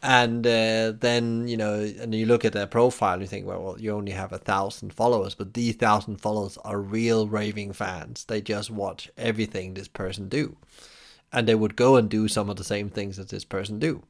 And 0.00 0.46
uh, 0.46 0.92
then 0.98 1.48
you 1.48 1.56
know, 1.56 1.80
and 2.00 2.14
you 2.14 2.26
look 2.26 2.44
at 2.44 2.52
their 2.52 2.68
profile, 2.68 3.14
and 3.14 3.22
you 3.22 3.28
think, 3.28 3.46
well, 3.46 3.62
well, 3.62 3.80
you 3.80 3.92
only 3.92 4.12
have 4.12 4.32
a 4.32 4.38
thousand 4.38 4.92
followers, 4.92 5.34
but 5.34 5.54
these 5.54 5.74
thousand 5.74 6.18
followers 6.20 6.56
are 6.64 6.80
real 6.80 7.26
raving 7.26 7.72
fans. 7.72 8.24
They 8.24 8.40
just 8.40 8.70
watch 8.70 9.10
everything 9.18 9.74
this 9.74 9.88
person 9.88 10.28
do, 10.28 10.56
and 11.32 11.48
they 11.48 11.56
would 11.56 11.74
go 11.74 11.96
and 11.96 12.08
do 12.08 12.28
some 12.28 12.48
of 12.48 12.56
the 12.56 12.64
same 12.64 12.90
things 12.90 13.16
that 13.16 13.30
this 13.30 13.44
person 13.44 13.80
do. 13.80 14.04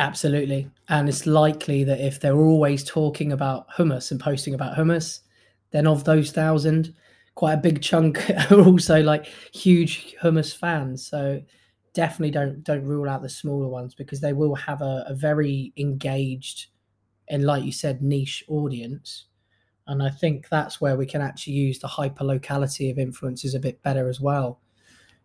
Absolutely, 0.00 0.68
and 0.88 1.08
it's 1.08 1.26
likely 1.26 1.84
that 1.84 2.00
if 2.00 2.18
they're 2.18 2.36
always 2.36 2.82
talking 2.82 3.30
about 3.30 3.68
hummus 3.70 4.10
and 4.10 4.18
posting 4.18 4.54
about 4.54 4.76
hummus, 4.76 5.20
then 5.70 5.86
of 5.86 6.02
those 6.04 6.32
thousand, 6.32 6.92
quite 7.36 7.54
a 7.54 7.58
big 7.58 7.80
chunk 7.80 8.28
are 8.50 8.60
also 8.60 9.00
like 9.00 9.26
huge 9.52 10.16
hummus 10.20 10.56
fans. 10.56 11.06
So 11.06 11.40
definitely 11.94 12.30
don't 12.30 12.62
don't 12.64 12.84
rule 12.84 13.08
out 13.08 13.22
the 13.22 13.28
smaller 13.28 13.68
ones 13.68 13.94
because 13.94 14.20
they 14.20 14.32
will 14.32 14.54
have 14.54 14.82
a, 14.82 15.04
a 15.08 15.14
very 15.14 15.72
engaged 15.76 16.66
and 17.28 17.44
like 17.44 17.64
you 17.64 17.72
said 17.72 18.02
niche 18.02 18.44
audience. 18.48 19.26
And 19.86 20.02
i 20.02 20.10
think 20.10 20.48
that's 20.48 20.80
where 20.80 20.96
we 20.96 21.06
can 21.06 21.22
actually 21.22 21.54
use 21.54 21.78
the 21.78 21.88
hyper 21.88 22.24
locality 22.24 22.90
of 22.90 22.98
influencers 22.98 23.54
a 23.54 23.60
bit 23.60 23.82
better 23.82 24.08
as 24.08 24.20
well. 24.20 24.60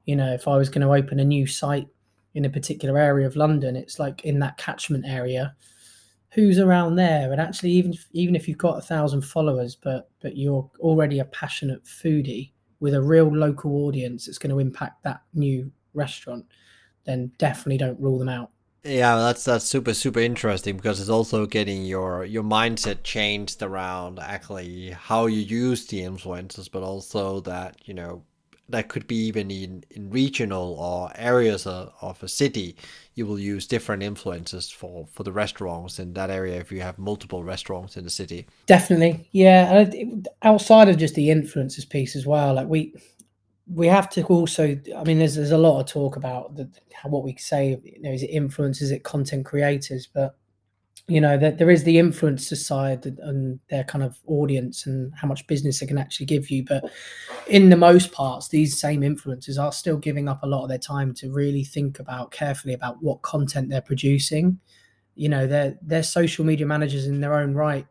You 0.06 0.16
know 0.16 0.34
if 0.34 0.48
i 0.48 0.58
was 0.58 0.70
going 0.70 0.86
to 0.86 0.94
open 0.94 1.20
a 1.20 1.26
new 1.26 1.48
site 1.48 1.88
in 2.34 2.46
a 2.46 2.50
particular 2.50 2.98
area 2.98 3.28
of 3.28 3.36
london 3.36 3.76
it's 3.76 4.00
like 4.00 4.26
in 4.26 4.40
that 4.40 4.58
catchment 4.58 5.06
area 5.06 5.56
who's 6.34 6.58
around 6.58 6.96
there? 6.96 7.32
And 7.32 7.40
actually 7.40 7.72
even 7.72 7.94
even 8.12 8.36
if 8.36 8.48
you've 8.48 8.58
got 8.58 8.78
a 8.78 8.82
thousand 8.82 9.22
followers 9.22 9.76
but 9.76 10.10
but 10.22 10.36
you're 10.36 10.70
already 10.80 11.20
a 11.20 11.26
passionate 11.26 11.84
foodie 11.84 12.52
with 12.80 12.96
a 12.96 13.02
real 13.02 13.34
local 13.34 13.86
audience 13.86 14.28
it's 14.28 14.38
going 14.38 14.50
to 14.50 14.60
impact 14.60 15.04
that 15.04 15.22
new 15.34 15.72
restaurant 15.94 16.46
then 17.06 17.32
definitely 17.38 17.78
don't 17.78 18.00
rule 18.00 18.18
them 18.18 18.30
out. 18.30 18.50
Yeah, 18.84 19.16
that's 19.16 19.46
that's 19.46 19.66
super 19.66 19.94
super 19.94 20.20
interesting 20.20 20.76
because 20.76 21.00
it's 21.00 21.10
also 21.10 21.46
getting 21.46 21.86
your 21.86 22.26
your 22.26 22.44
mindset 22.44 23.04
changed 23.04 23.62
around 23.62 24.20
actually 24.20 24.92
how 24.92 25.28
you 25.28 25.40
use 25.40 25.86
the 25.88 26.02
influencers, 26.02 26.70
but 26.70 26.84
also 26.84 27.40
that 27.42 27.78
you 27.86 27.94
know 27.94 28.24
that 28.70 28.88
could 28.90 29.08
be 29.08 29.16
even 29.16 29.52
in, 29.52 29.84
in 29.92 30.10
regional 30.10 30.76
or 30.80 31.12
areas 31.16 31.68
of, 31.68 31.94
of 32.02 32.22
a 32.24 32.28
city 32.28 32.76
you 33.14 33.26
will 33.26 33.40
use 33.40 33.68
different 33.68 34.02
influences 34.02 34.70
for 34.70 35.06
for 35.12 35.24
the 35.24 35.32
restaurants 35.32 36.00
in 36.00 36.14
that 36.14 36.30
area 36.30 36.60
if 36.60 36.72
you 36.72 36.82
have 36.82 36.98
multiple 36.98 37.44
restaurants 37.44 37.98
in 37.98 38.04
the 38.04 38.10
city 38.10 38.48
definitely 38.66 39.28
yeah 39.32 39.80
and 39.80 40.28
outside 40.44 40.88
of 40.88 40.98
just 40.98 41.16
the 41.16 41.28
influencers 41.28 41.88
piece 41.88 42.16
as 42.16 42.26
well 42.26 42.54
like 42.54 42.68
we 42.68 42.94
we 43.68 43.88
have 43.88 44.10
to 44.10 44.24
also 44.26 44.78
i 44.98 45.04
mean 45.04 45.20
there's 45.20 45.36
there's 45.36 45.52
a 45.52 45.58
lot 45.58 45.80
of 45.80 45.86
talk 45.86 46.16
about 46.16 46.56
the, 46.56 46.70
what 47.06 47.24
we 47.24 47.36
say 47.38 47.80
you 47.84 48.02
know 48.02 48.12
is 48.12 48.24
it 48.24 48.32
influencers 48.32 48.82
is 48.82 48.92
it 48.92 49.04
content 49.04 49.46
creators? 49.46 50.08
But 50.08 50.36
you 51.08 51.20
know 51.20 51.38
that 51.38 51.58
there 51.58 51.70
is 51.70 51.84
the 51.84 51.98
influencer 51.98 52.56
side 52.56 53.06
and 53.06 53.60
their 53.70 53.84
kind 53.84 54.04
of 54.04 54.20
audience 54.26 54.86
and 54.86 55.14
how 55.16 55.28
much 55.28 55.46
business 55.48 55.80
they 55.80 55.86
can 55.86 55.98
actually 55.98 56.26
give 56.26 56.50
you. 56.50 56.64
But 56.64 56.86
in 57.48 57.70
the 57.70 57.76
most 57.76 58.12
parts 58.12 58.48
these 58.48 58.80
same 58.80 59.02
influencers 59.02 59.62
are 59.62 59.74
still 59.74 59.98
giving 59.98 60.30
up 60.30 60.44
a 60.44 60.48
lot 60.48 60.64
of 60.64 60.70
their 60.70 60.78
time 60.78 61.14
to 61.16 61.32
really 61.32 61.64
think 61.64 62.00
about 62.00 62.32
carefully 62.32 62.74
about 62.74 63.02
what 63.02 63.22
content 63.22 63.70
they're 63.70 63.82
producing. 63.82 64.60
You 65.16 65.30
know 65.30 65.46
they're 65.46 65.78
they're 65.82 66.04
social 66.04 66.46
media 66.46 66.66
managers 66.66 67.06
in 67.06 67.20
their 67.22 67.36
own 67.36 67.54
right 67.54 67.86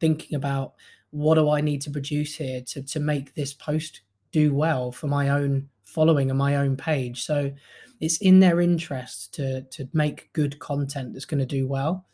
thinking 0.00 0.34
about 0.36 0.74
what 1.10 1.34
do 1.34 1.50
i 1.50 1.60
need 1.60 1.80
to 1.82 1.90
produce 1.90 2.34
here 2.34 2.62
to 2.62 2.82
to 2.82 2.98
make 2.98 3.34
this 3.34 3.52
post 3.52 4.00
do 4.32 4.54
well 4.54 4.92
for 4.92 5.06
my 5.06 5.28
own 5.28 5.68
following 5.84 6.30
and 6.30 6.38
my 6.38 6.56
own 6.56 6.76
page. 6.76 7.24
So 7.24 7.52
it's 8.00 8.18
in 8.18 8.40
their 8.40 8.60
interest 8.60 9.34
to 9.34 9.62
to 9.62 9.88
make 9.92 10.32
good 10.32 10.58
content 10.58 11.12
that's 11.12 11.24
going 11.24 11.40
to 11.40 11.46
do 11.46 11.66
well. 11.66 12.06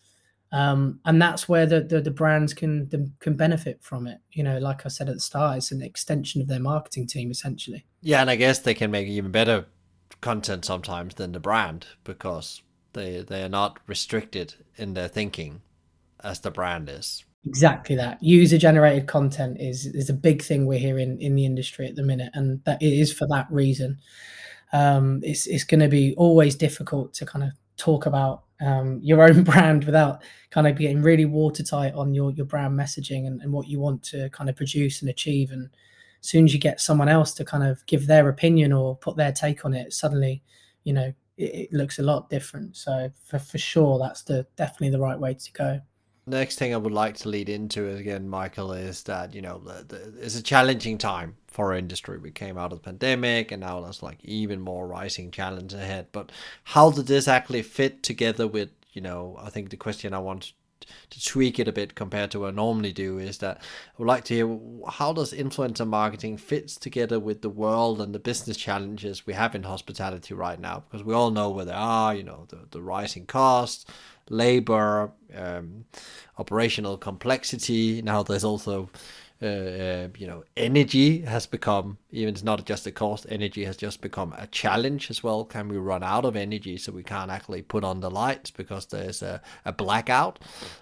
Um, 0.51 1.01
and 1.05 1.21
that's 1.21 1.47
where 1.47 1.67
the, 1.67 1.83
the, 1.83 2.01
the 2.01 2.11
brands 2.11 2.55
can 2.55 2.89
the, 2.89 3.11
can 3.21 3.37
benefit 3.37 3.83
from 3.83 4.07
it. 4.07 4.19
You 4.33 4.43
know, 4.43 4.59
like 4.59 4.85
I 4.85 4.89
said 4.89 5.09
at 5.09 5.15
the 5.15 5.21
start, 5.21 5.59
it's 5.59 5.73
an 5.73 5.83
extension 5.83 6.41
of 6.41 6.49
their 6.49 6.61
marketing 6.61 7.07
team 7.07 7.31
essentially. 7.31 7.87
Yeah, 8.01 8.21
and 8.21 8.31
I 8.31 8.37
guess 8.37 8.59
they 8.59 8.75
can 8.75 8.91
make 8.91 9.09
even 9.09 9.31
better 9.31 9.67
content 10.21 10.65
sometimes 10.65 11.15
than 11.15 11.33
the 11.33 11.41
brand 11.41 11.87
because 12.05 12.63
they 12.93 13.23
they 13.23 13.43
are 13.43 13.49
not 13.49 13.79
restricted 13.87 14.55
in 14.77 14.95
their 14.95 15.09
thinking 15.09 15.63
as 16.23 16.41
the 16.41 16.51
brand 16.51 16.89
is. 16.89 17.25
Exactly 17.47 17.95
that. 17.97 18.23
User 18.23 18.59
generated 18.59 19.07
content 19.07 19.59
is 19.61 19.87
is 19.87 20.11
a 20.11 20.15
big 20.15 20.43
thing 20.43 20.67
we're 20.67 20.79
hearing 20.79 21.21
in 21.21 21.35
the 21.37 21.45
industry 21.47 21.87
at 21.87 21.95
the 21.95 22.03
minute, 22.03 22.31
and 22.35 22.63
that 22.65 22.83
it 22.83 22.93
is 22.93 23.13
for 23.13 23.27
that 23.29 23.47
reason. 23.51 23.99
Um, 24.73 25.21
it's 25.25 25.47
it's 25.47 25.65
going 25.65 25.81
to 25.81 25.89
be 25.89 26.15
always 26.17 26.57
difficult 26.57 27.15
to 27.15 27.27
kind 27.27 27.45
of 27.45 27.51
talk 27.77 28.07
about 28.07 28.45
um, 28.61 29.01
your 29.03 29.23
own 29.23 29.45
brand 29.45 29.85
without 29.85 30.23
kind 30.51 30.67
of 30.67 30.77
getting 30.77 31.03
really 31.03 31.25
watertight 31.27 31.95
on 31.95 32.15
your 32.15 32.33
your 32.33 32.47
brand 32.47 32.79
messaging 32.79 33.27
and, 33.27 33.41
and 33.43 33.53
what 33.53 33.69
you 33.69 33.81
want 33.81 34.03
to 34.05 34.31
kind 34.31 34.51
of 34.51 34.57
produce 34.57 35.01
and 35.03 35.11
achieve. 35.11 35.51
And 35.53 35.71
as 36.23 36.29
soon 36.31 36.45
as 36.47 36.55
you 36.55 36.61
get 36.61 36.81
someone 36.81 37.09
else 37.09 37.35
to 37.35 37.45
kind 37.45 37.65
of 37.65 37.87
give 37.87 38.07
their 38.09 38.29
opinion 38.29 38.73
or 38.73 38.97
put 38.97 39.17
their 39.17 39.33
take 39.33 39.65
on 39.65 39.75
it, 39.75 39.93
suddenly, 39.93 40.43
you 40.85 40.93
know, 40.93 41.13
it, 41.37 41.71
it 41.71 41.73
looks 41.73 41.99
a 41.99 42.03
lot 42.03 42.31
different. 42.31 42.77
So 42.77 43.11
for 43.25 43.39
for 43.39 43.59
sure, 43.59 43.99
that's 43.99 44.23
the 44.25 44.47
definitely 44.57 44.91
the 44.91 45.01
right 45.01 45.19
way 45.21 45.35
to 45.35 45.53
go 45.53 45.81
next 46.29 46.59
thing 46.59 46.75
I 46.75 46.77
would 46.77 46.93
like 46.93 47.17
to 47.19 47.29
lead 47.29 47.49
into 47.49 47.89
again, 47.95 48.29
Michael, 48.29 48.73
is 48.73 49.03
that 49.05 49.35
you 49.35 49.43
know 49.43 49.59
the, 49.59 49.85
the, 49.85 50.25
it's 50.25 50.39
a 50.39 50.43
challenging 50.43 50.99
time 50.99 51.37
for 51.47 51.73
our 51.73 51.79
industry. 51.79 52.19
We 52.19 52.31
came 52.31 52.59
out 52.59 52.73
of 52.73 52.79
the 52.79 52.85
pandemic, 52.85 53.53
and 53.53 53.61
now 53.61 53.81
there's 53.81 54.03
like 54.03 54.19
even 54.25 54.61
more 54.61 54.87
rising 54.87 55.31
challenge 55.31 55.75
ahead. 55.75 56.09
But 56.13 56.31
how 56.65 56.91
did 56.91 57.07
this 57.07 57.29
actually 57.29 57.63
fit 57.63 58.03
together 58.03 58.47
with 58.47 58.71
you 58.93 59.03
know? 59.03 59.39
I 59.41 59.51
think 59.51 59.71
the 59.71 59.77
question 59.77 60.15
I 60.15 60.19
want 60.19 60.53
to 61.11 61.25
tweak 61.25 61.59
it 61.59 61.69
a 61.69 61.73
bit 61.73 61.95
compared 61.95 62.31
to 62.33 62.41
what 62.41 62.49
I 62.49 62.51
normally 62.53 62.93
do 62.93 63.19
is 63.19 63.39
that 63.39 63.59
I 63.59 63.63
would 63.99 64.09
like 64.09 64.25
to 64.25 64.35
hear 64.35 64.59
how 64.91 65.13
does 65.13 65.33
influencer 65.33 65.87
marketing 65.87 66.37
fits 66.37 66.77
together 66.77 67.19
with 67.19 67.43
the 67.43 67.51
world 67.51 68.01
and 68.01 68.15
the 68.15 68.19
business 68.19 68.57
challenges 68.57 69.27
we 69.27 69.35
have 69.35 69.55
in 69.55 69.63
hospitality 69.63 70.35
right 70.35 70.61
now 70.61 70.85
because 70.89 71.05
we 71.05 71.15
all 71.15 71.31
know 71.31 71.51
where 71.51 71.65
they 71.65 71.73
are 71.73 72.15
you 72.15 72.23
know 72.23 72.47
the, 72.49 72.61
the 72.71 72.83
rising 72.83 73.27
costs 73.27 73.87
labor, 74.31 75.13
um, 75.35 75.85
operational 76.39 76.97
complexity. 76.97 78.03
Now 78.03 78.23
there's 78.23 78.45
also 78.45 78.91
uh, 79.41 79.47
uh, 79.47 80.09
you 80.19 80.27
know, 80.27 80.43
energy 80.57 81.21
has 81.21 81.47
become 81.47 81.99
even 82.11 82.35
it's 82.35 82.43
not 82.43 82.67
just 82.67 82.89
a 82.89 82.91
cost. 82.91 83.25
Energy 83.29 83.65
has 83.65 83.77
just 83.77 84.01
become 84.01 84.35
a 84.37 84.49
challenge 84.49 85.11
as 85.11 85.23
well. 85.23 85.45
Can 85.45 85.69
we 85.69 85.77
run 85.77 86.03
out 86.03 86.25
of 86.25 86.35
energy 86.35 86.77
so 86.77 86.91
we 86.91 87.05
can't 87.05 87.31
actually 87.31 87.63
put 87.63 87.85
on 87.85 88.01
the 88.01 88.11
lights 88.11 88.51
because 88.51 88.87
there's 88.87 89.23
a, 89.23 89.41
a 89.65 89.73
blackout, 89.73 90.41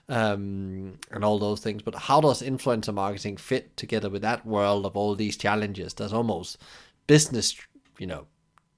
um, 0.09 0.99
and 1.11 1.23
all 1.23 1.39
those 1.39 1.61
things. 1.61 1.83
But 1.83 1.95
how 1.95 2.23
does 2.23 2.41
influencer 2.41 2.95
marketing 2.95 3.37
fit 3.37 3.77
together 3.77 4.09
with 4.09 4.23
that 4.23 4.47
world 4.47 4.87
of 4.87 4.97
all 4.97 5.15
these 5.15 5.37
challenges? 5.37 5.93
There's 5.93 6.15
almost 6.15 6.57
business, 7.07 7.55
you 7.99 8.07
know, 8.07 8.27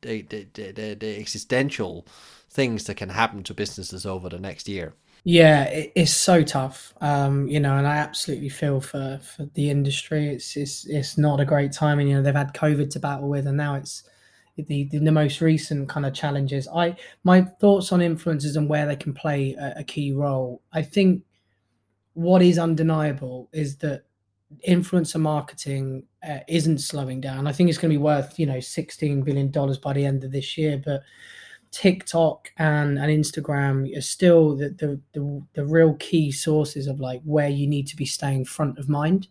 the 0.00 0.22
the 0.22 0.46
the, 0.54 0.94
the 0.98 1.20
existential 1.20 2.04
things 2.50 2.84
that 2.84 2.96
can 2.96 3.10
happen 3.10 3.44
to 3.44 3.54
businesses 3.54 4.04
over 4.04 4.28
the 4.28 4.40
next 4.40 4.68
year. 4.68 4.94
Yeah, 5.30 5.64
it, 5.64 5.92
it's 5.94 6.10
so 6.10 6.42
tough, 6.42 6.94
um, 7.02 7.48
you 7.48 7.60
know, 7.60 7.76
and 7.76 7.86
I 7.86 7.96
absolutely 7.98 8.48
feel 8.48 8.80
for, 8.80 9.20
for 9.22 9.44
the 9.52 9.68
industry. 9.68 10.28
It's, 10.30 10.56
it's 10.56 10.86
it's 10.86 11.18
not 11.18 11.38
a 11.38 11.44
great 11.44 11.70
time, 11.72 11.98
and 11.98 12.08
you 12.08 12.14
know 12.16 12.22
they've 12.22 12.34
had 12.34 12.54
COVID 12.54 12.88
to 12.90 12.98
battle 12.98 13.28
with, 13.28 13.46
and 13.46 13.56
now 13.58 13.74
it's 13.74 14.04
the, 14.56 14.88
the, 14.88 14.98
the 14.98 15.12
most 15.12 15.42
recent 15.42 15.86
kind 15.90 16.06
of 16.06 16.14
challenges. 16.14 16.66
I 16.74 16.96
my 17.24 17.42
thoughts 17.42 17.92
on 17.92 18.00
influencers 18.00 18.56
and 18.56 18.70
where 18.70 18.86
they 18.86 18.96
can 18.96 19.12
play 19.12 19.52
a, 19.54 19.80
a 19.80 19.84
key 19.84 20.12
role. 20.12 20.62
I 20.72 20.80
think 20.82 21.24
what 22.14 22.42
is 22.42 22.58
undeniable 22.58 23.48
is 23.52 23.76
that 23.78 24.04
influencer 24.68 25.20
marketing 25.20 26.04
uh, 26.28 26.38
isn't 26.48 26.78
slowing 26.78 27.20
down. 27.20 27.46
I 27.46 27.52
think 27.52 27.68
it's 27.68 27.78
going 27.78 27.90
to 27.92 27.98
be 27.98 28.02
worth 28.02 28.38
you 28.38 28.46
know 28.46 28.60
sixteen 28.60 29.22
billion 29.22 29.50
dollars 29.50 29.78
by 29.78 29.92
the 29.92 30.06
end 30.06 30.24
of 30.24 30.32
this 30.32 30.56
year, 30.58 30.80
but 30.84 31.02
TikTok 31.70 32.52
and, 32.56 32.98
and 32.98 33.10
Instagram 33.10 33.96
are 33.96 34.00
still 34.00 34.56
the, 34.56 34.70
the, 34.70 35.00
the 35.12 35.42
the 35.54 35.64
real 35.64 35.94
key 35.94 36.32
sources 36.32 36.86
of 36.86 37.00
like 37.00 37.22
where 37.24 37.48
you 37.48 37.66
need 37.66 37.86
to 37.88 37.96
be 37.96 38.06
staying 38.06 38.44
front 38.44 38.78
of 38.78 38.88
mind. 38.88 39.28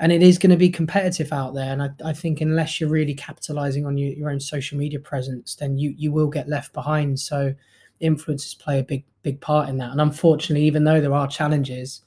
And 0.00 0.10
it 0.10 0.22
is 0.22 0.38
going 0.38 0.50
to 0.50 0.56
be 0.56 0.70
competitive 0.70 1.32
out 1.32 1.54
there. 1.54 1.72
And 1.72 1.82
I, 1.82 1.90
I 2.04 2.12
think 2.12 2.40
unless 2.40 2.80
you're 2.80 2.90
really 2.90 3.14
capitalizing 3.14 3.86
on 3.86 3.96
your, 3.96 4.12
your 4.12 4.30
own 4.30 4.40
social 4.40 4.76
media 4.76 4.98
presence, 4.98 5.54
then 5.54 5.78
you 5.78 5.94
you 5.96 6.12
will 6.12 6.28
get 6.28 6.48
left 6.48 6.72
behind. 6.72 7.20
So 7.20 7.54
influencers 8.02 8.58
play 8.58 8.80
a 8.80 8.84
big 8.84 9.04
big 9.22 9.40
part 9.40 9.68
in 9.68 9.78
that. 9.78 9.92
And 9.92 10.00
unfortunately, 10.00 10.66
even 10.66 10.84
though 10.84 11.00
there 11.00 11.14
are 11.14 11.28
challenges, 11.28 12.02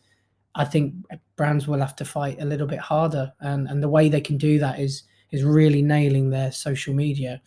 I 0.55 0.65
think 0.65 0.93
brands 1.37 1.67
will 1.67 1.79
have 1.79 1.95
to 1.97 2.05
fight 2.05 2.41
a 2.41 2.45
little 2.45 2.67
bit 2.67 2.79
harder. 2.79 3.31
And 3.39 3.67
and 3.69 3.81
the 3.81 3.89
way 3.89 4.09
they 4.09 4.21
can 4.21 4.37
do 4.37 4.59
that 4.59 4.79
is 4.79 5.03
is 5.31 5.43
really 5.43 5.81
nailing 5.81 6.29
their 6.29 6.51
social 6.51 6.93
media. 6.93 7.41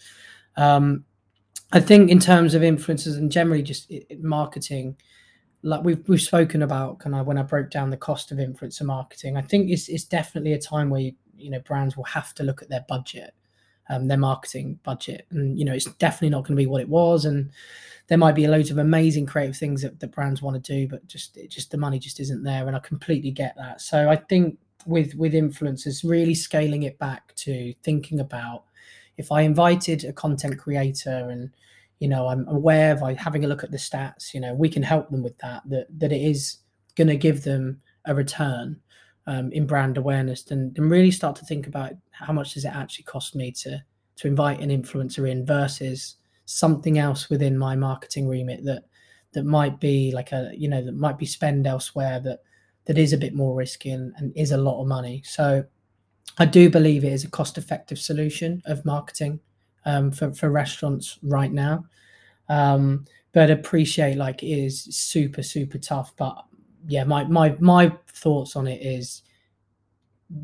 Um, 0.56 1.04
I 1.72 1.80
think 1.80 2.10
in 2.10 2.18
terms 2.18 2.54
of 2.54 2.62
influencers 2.62 3.16
and 3.16 3.30
generally 3.30 3.62
just 3.62 3.92
marketing, 4.18 4.96
like 5.62 5.84
we've 5.84 6.02
we've 6.08 6.20
spoken 6.20 6.62
about 6.62 6.98
kind 6.98 7.14
of 7.14 7.26
when 7.26 7.38
I 7.38 7.42
broke 7.42 7.70
down 7.70 7.90
the 7.90 7.96
cost 7.96 8.32
of 8.32 8.38
influencer 8.38 8.82
marketing, 8.82 9.36
I 9.36 9.42
think 9.42 9.70
it's 9.70 9.88
it's 9.88 10.04
definitely 10.04 10.52
a 10.52 10.60
time 10.60 10.90
where 10.90 11.00
you, 11.00 11.12
you 11.36 11.50
know 11.50 11.60
brands 11.60 11.96
will 11.96 12.04
have 12.04 12.34
to 12.34 12.42
look 12.42 12.62
at 12.62 12.70
their 12.70 12.84
budget, 12.88 13.34
um, 13.88 14.08
their 14.08 14.18
marketing 14.18 14.80
budget, 14.82 15.26
and 15.30 15.58
you 15.58 15.64
know 15.64 15.74
it's 15.74 15.92
definitely 15.94 16.30
not 16.30 16.44
going 16.44 16.56
to 16.56 16.62
be 16.62 16.66
what 16.66 16.80
it 16.80 16.88
was, 16.88 17.24
and 17.24 17.50
there 18.08 18.18
might 18.18 18.34
be 18.34 18.46
loads 18.48 18.70
of 18.70 18.78
amazing 18.78 19.26
creative 19.26 19.56
things 19.56 19.82
that, 19.82 20.00
that 20.00 20.10
brands 20.12 20.42
want 20.42 20.62
to 20.62 20.72
do, 20.72 20.88
but 20.88 21.06
just 21.06 21.36
it 21.36 21.50
just 21.50 21.70
the 21.70 21.78
money 21.78 21.98
just 21.98 22.18
isn't 22.18 22.42
there, 22.42 22.66
and 22.66 22.74
I 22.74 22.80
completely 22.80 23.30
get 23.30 23.54
that. 23.56 23.80
So 23.80 24.08
I 24.08 24.16
think 24.16 24.58
with 24.86 25.14
with 25.14 25.34
influencers, 25.34 26.08
really 26.08 26.34
scaling 26.34 26.82
it 26.82 26.98
back 26.98 27.34
to 27.36 27.74
thinking 27.84 28.18
about 28.18 28.64
if 29.20 29.30
I 29.30 29.42
invited 29.42 30.04
a 30.04 30.12
content 30.12 30.58
creator 30.58 31.28
and 31.30 31.50
you 31.98 32.08
know 32.08 32.28
I'm 32.28 32.48
aware 32.48 32.96
by 32.96 33.14
having 33.14 33.44
a 33.44 33.48
look 33.48 33.62
at 33.62 33.70
the 33.70 33.76
stats, 33.76 34.32
you 34.34 34.40
know 34.40 34.54
we 34.54 34.68
can 34.68 34.82
help 34.82 35.10
them 35.10 35.22
with 35.22 35.36
that. 35.38 35.62
That 35.66 35.86
that 35.98 36.12
it 36.12 36.22
is 36.22 36.58
going 36.96 37.08
to 37.08 37.16
give 37.16 37.44
them 37.44 37.80
a 38.06 38.14
return 38.14 38.80
um, 39.26 39.52
in 39.52 39.66
brand 39.66 39.98
awareness, 39.98 40.50
and, 40.50 40.76
really 40.78 41.10
start 41.10 41.36
to 41.36 41.44
think 41.44 41.66
about 41.66 41.92
how 42.10 42.32
much 42.32 42.54
does 42.54 42.64
it 42.64 42.74
actually 42.74 43.04
cost 43.04 43.34
me 43.34 43.52
to 43.52 43.82
to 44.16 44.26
invite 44.26 44.60
an 44.60 44.70
influencer 44.70 45.30
in 45.30 45.46
versus 45.46 46.16
something 46.46 46.98
else 46.98 47.30
within 47.30 47.56
my 47.56 47.76
marketing 47.76 48.26
remit 48.26 48.64
that 48.64 48.84
that 49.32 49.44
might 49.44 49.78
be 49.78 50.10
like 50.12 50.32
a 50.32 50.50
you 50.56 50.68
know 50.68 50.82
that 50.84 50.96
might 50.96 51.18
be 51.18 51.26
spend 51.26 51.66
elsewhere 51.66 52.18
that 52.20 52.40
that 52.86 52.98
is 52.98 53.12
a 53.12 53.18
bit 53.18 53.34
more 53.34 53.54
risky 53.54 53.90
and, 53.90 54.12
and 54.16 54.32
is 54.36 54.50
a 54.50 54.56
lot 54.56 54.80
of 54.80 54.88
money. 54.88 55.22
So 55.24 55.64
I 56.38 56.46
do 56.46 56.70
believe 56.70 57.04
it 57.04 57.12
is 57.12 57.24
a 57.24 57.30
cost 57.30 57.58
effective 57.58 57.98
solution 57.98 58.62
of 58.64 58.84
marketing 58.84 59.40
um, 59.84 60.10
for, 60.10 60.32
for 60.32 60.50
restaurants 60.50 61.18
right 61.22 61.52
now. 61.52 61.84
Um, 62.48 63.04
but 63.32 63.50
appreciate 63.50 64.16
like 64.16 64.42
it 64.42 64.48
is 64.48 64.82
super, 64.82 65.42
super 65.42 65.78
tough. 65.78 66.14
But 66.16 66.36
yeah, 66.86 67.04
my, 67.04 67.24
my, 67.24 67.56
my 67.60 67.92
thoughts 68.08 68.56
on 68.56 68.66
it 68.66 68.82
is 68.82 69.22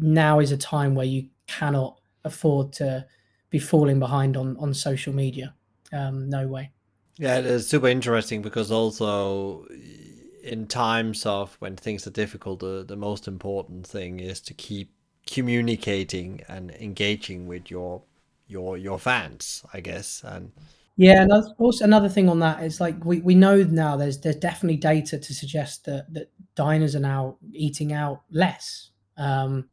now 0.00 0.40
is 0.40 0.52
a 0.52 0.56
time 0.56 0.94
where 0.94 1.06
you 1.06 1.28
cannot 1.46 2.00
afford 2.24 2.72
to 2.74 3.06
be 3.50 3.58
falling 3.58 3.98
behind 3.98 4.36
on, 4.36 4.56
on 4.58 4.74
social 4.74 5.12
media. 5.12 5.54
Um, 5.92 6.28
no 6.28 6.46
way. 6.46 6.70
Yeah, 7.18 7.38
it's 7.38 7.66
super 7.66 7.88
interesting 7.88 8.42
because 8.42 8.70
also 8.70 9.66
in 10.42 10.66
times 10.66 11.24
of 11.24 11.56
when 11.60 11.76
things 11.76 12.06
are 12.06 12.10
difficult, 12.10 12.60
the, 12.60 12.84
the 12.86 12.96
most 12.96 13.26
important 13.26 13.86
thing 13.86 14.20
is 14.20 14.40
to 14.42 14.54
keep 14.54 14.92
communicating 15.26 16.42
and 16.48 16.70
engaging 16.72 17.46
with 17.46 17.70
your 17.70 18.02
your 18.48 18.76
your 18.78 18.98
fans, 18.98 19.64
I 19.72 19.80
guess. 19.80 20.22
And 20.24 20.52
yeah, 20.96 21.22
and 21.22 21.32
also 21.58 21.84
another 21.84 22.08
thing 22.08 22.28
on 22.28 22.38
that 22.40 22.62
is 22.62 22.80
like 22.80 23.04
we, 23.04 23.20
we 23.20 23.34
know 23.34 23.62
now 23.62 23.96
there's 23.96 24.20
there's 24.20 24.36
definitely 24.36 24.78
data 24.78 25.18
to 25.18 25.34
suggest 25.34 25.84
that 25.84 26.12
that 26.14 26.30
diners 26.54 26.96
are 26.96 27.00
now 27.00 27.36
eating 27.52 27.92
out 27.92 28.22
less. 28.30 28.90
Um, 29.16 29.68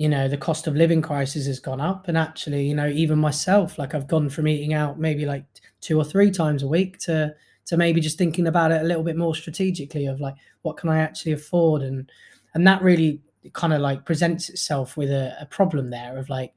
you 0.00 0.08
know 0.08 0.28
the 0.28 0.36
cost 0.38 0.66
of 0.66 0.74
living 0.74 1.02
crisis 1.02 1.46
has 1.46 1.60
gone 1.60 1.78
up 1.78 2.08
and 2.08 2.16
actually 2.16 2.66
you 2.66 2.74
know 2.74 2.88
even 2.88 3.18
myself 3.18 3.78
like 3.78 3.94
i've 3.94 4.08
gone 4.08 4.30
from 4.30 4.48
eating 4.48 4.72
out 4.72 4.98
maybe 4.98 5.26
like 5.26 5.44
two 5.82 5.98
or 5.98 6.04
three 6.04 6.30
times 6.30 6.62
a 6.62 6.66
week 6.66 6.96
to 6.96 7.34
to 7.66 7.76
maybe 7.76 8.00
just 8.00 8.16
thinking 8.16 8.46
about 8.46 8.72
it 8.72 8.80
a 8.80 8.84
little 8.84 9.02
bit 9.02 9.14
more 9.14 9.34
strategically 9.34 10.06
of 10.06 10.18
like 10.18 10.34
what 10.62 10.78
can 10.78 10.88
i 10.88 10.98
actually 10.98 11.32
afford 11.32 11.82
and 11.82 12.10
and 12.54 12.66
that 12.66 12.80
really 12.80 13.20
kind 13.52 13.72
of 13.72 13.80
like 13.80 14.04
presents 14.04 14.48
itself 14.48 14.96
with 14.96 15.10
a, 15.10 15.36
a 15.40 15.46
problem 15.46 15.90
there 15.90 16.18
of 16.18 16.28
like 16.28 16.52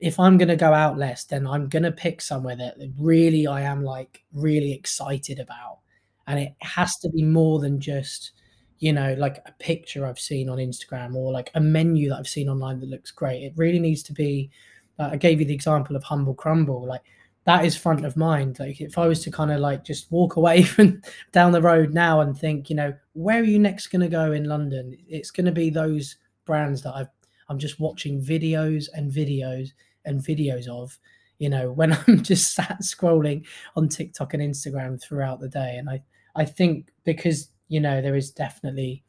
if 0.00 0.18
i'm 0.20 0.36
going 0.36 0.48
to 0.48 0.56
go 0.56 0.72
out 0.72 0.98
less 0.98 1.24
then 1.24 1.46
i'm 1.46 1.68
going 1.68 1.82
to 1.82 1.92
pick 1.92 2.20
somewhere 2.20 2.56
that 2.56 2.76
really 2.98 3.46
i 3.46 3.60
am 3.60 3.82
like 3.82 4.22
really 4.32 4.72
excited 4.72 5.38
about 5.38 5.78
and 6.26 6.38
it 6.38 6.54
has 6.60 6.96
to 6.98 7.08
be 7.08 7.22
more 7.22 7.58
than 7.58 7.80
just 7.80 8.32
you 8.80 8.94
know, 8.94 9.14
like 9.18 9.42
a 9.46 9.52
picture 9.52 10.06
I've 10.06 10.18
seen 10.18 10.48
on 10.48 10.56
Instagram 10.56 11.14
or 11.14 11.30
like 11.30 11.50
a 11.54 11.60
menu 11.60 12.08
that 12.08 12.18
I've 12.18 12.28
seen 12.28 12.48
online 12.48 12.80
that 12.80 12.88
looks 12.88 13.10
great. 13.10 13.42
It 13.42 13.52
really 13.54 13.78
needs 13.78 14.02
to 14.04 14.14
be. 14.14 14.50
Uh, 14.98 15.10
I 15.12 15.16
gave 15.16 15.38
you 15.38 15.46
the 15.46 15.54
example 15.54 15.96
of 15.96 16.02
Humble 16.02 16.34
Crumble, 16.34 16.86
like 16.86 17.02
that 17.44 17.64
is 17.64 17.76
front 17.76 18.04
of 18.04 18.16
mind. 18.16 18.58
Like 18.58 18.80
if 18.80 18.98
I 18.98 19.06
was 19.06 19.22
to 19.24 19.30
kind 19.30 19.50
of 19.50 19.60
like 19.60 19.84
just 19.84 20.10
walk 20.10 20.36
away 20.36 20.62
from 20.64 21.02
down 21.32 21.52
the 21.52 21.62
road 21.62 21.94
now 21.94 22.20
and 22.20 22.38
think, 22.38 22.70
you 22.70 22.76
know, 22.76 22.94
where 23.14 23.40
are 23.40 23.44
you 23.44 23.58
next 23.58 23.88
going 23.88 24.02
to 24.02 24.08
go 24.08 24.32
in 24.32 24.44
London? 24.44 24.96
It's 25.08 25.30
going 25.30 25.46
to 25.46 25.52
be 25.52 25.70
those 25.70 26.16
brands 26.44 26.82
that 26.82 26.94
I've 26.94 27.08
I'm 27.48 27.58
just 27.58 27.80
watching 27.80 28.22
videos 28.22 28.88
and 28.94 29.10
videos 29.10 29.70
and 30.04 30.20
videos 30.20 30.68
of, 30.68 30.96
you 31.38 31.48
know, 31.48 31.72
when 31.78 31.92
I'm 31.92 32.22
just 32.22 32.54
sat 32.54 32.80
scrolling 32.82 33.46
on 33.76 33.88
TikTok 33.88 34.34
and 34.34 34.42
Instagram 34.42 35.02
throughout 35.02 35.40
the 35.40 35.48
day. 35.48 35.76
And 35.76 35.88
I 35.88 36.02
I 36.36 36.44
think 36.44 36.88
because 37.04 37.48
you 37.68 37.80
know 37.80 38.00
there 38.00 38.16
is 38.16 38.30
definitely 38.30 39.02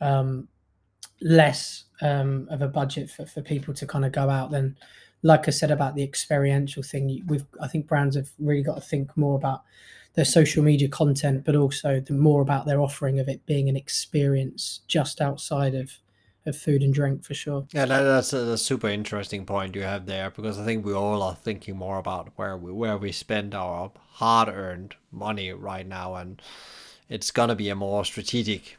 um, 0.00 0.48
less 1.20 1.84
um, 2.02 2.46
of 2.50 2.62
a 2.62 2.68
budget 2.68 3.10
for, 3.10 3.26
for 3.26 3.42
people 3.42 3.74
to 3.74 3.86
kind 3.86 4.04
of 4.04 4.12
go 4.12 4.28
out 4.28 4.50
than 4.50 4.76
like 5.24 5.48
I 5.48 5.50
said 5.50 5.70
about 5.70 5.96
the 5.96 6.04
experiential 6.04 6.82
thing, 6.82 7.24
we've 7.26 7.46
I 7.60 7.66
think 7.66 7.88
brands 7.88 8.14
have 8.14 8.28
really 8.38 8.62
got 8.62 8.74
to 8.74 8.80
think 8.80 9.16
more 9.16 9.36
about 9.36 9.62
their 10.12 10.24
social 10.24 10.62
media 10.62 10.86
content, 10.86 11.44
but 11.44 11.56
also 11.56 11.98
the 11.98 12.12
more 12.12 12.42
about 12.42 12.66
their 12.66 12.80
offering 12.80 13.18
of 13.18 13.28
it 13.28 13.44
being 13.46 13.68
an 13.68 13.76
experience 13.76 14.80
just 14.86 15.20
outside 15.20 15.74
of 15.74 15.98
of 16.46 16.54
food 16.54 16.82
and 16.82 16.92
drink 16.92 17.24
for 17.24 17.32
sure. 17.32 17.66
Yeah, 17.72 17.86
that, 17.86 18.02
that's 18.02 18.34
a, 18.34 18.38
a, 18.52 18.58
super 18.58 18.88
interesting 18.88 19.46
point 19.46 19.74
you 19.74 19.80
have 19.80 20.04
there 20.04 20.28
because 20.28 20.58
I 20.58 20.64
think 20.66 20.84
we 20.84 20.92
all 20.92 21.22
are 21.22 21.34
thinking 21.34 21.74
more 21.74 21.96
about 21.96 22.28
where 22.36 22.54
we 22.54 22.70
where 22.70 22.98
we 22.98 23.10
spend 23.10 23.54
our 23.54 23.92
hard 24.12 24.50
earned 24.50 24.94
money 25.10 25.52
right 25.54 25.86
now, 25.86 26.16
and 26.16 26.42
it's 27.08 27.30
gonna 27.30 27.54
be 27.54 27.70
a 27.70 27.74
more 27.74 28.04
strategic 28.04 28.76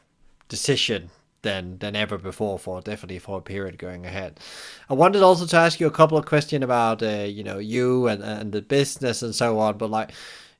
decision 0.48 1.10
than 1.46 1.78
than 1.78 1.96
ever 1.96 2.18
before 2.18 2.58
for 2.58 2.80
definitely 2.80 3.18
for 3.18 3.38
a 3.38 3.42
period 3.42 3.78
going 3.78 4.04
ahead. 4.04 4.40
I 4.90 4.94
wanted 4.94 5.22
also 5.22 5.46
to 5.46 5.56
ask 5.56 5.80
you 5.80 5.86
a 5.86 5.98
couple 6.00 6.18
of 6.18 6.26
questions 6.26 6.64
about 6.64 7.02
uh, 7.02 7.26
you 7.38 7.44
know 7.44 7.58
you 7.58 8.08
and 8.08 8.22
and 8.22 8.52
the 8.52 8.62
business 8.62 9.22
and 9.22 9.34
so 9.34 9.58
on, 9.58 9.78
but 9.78 9.90
like 9.90 10.12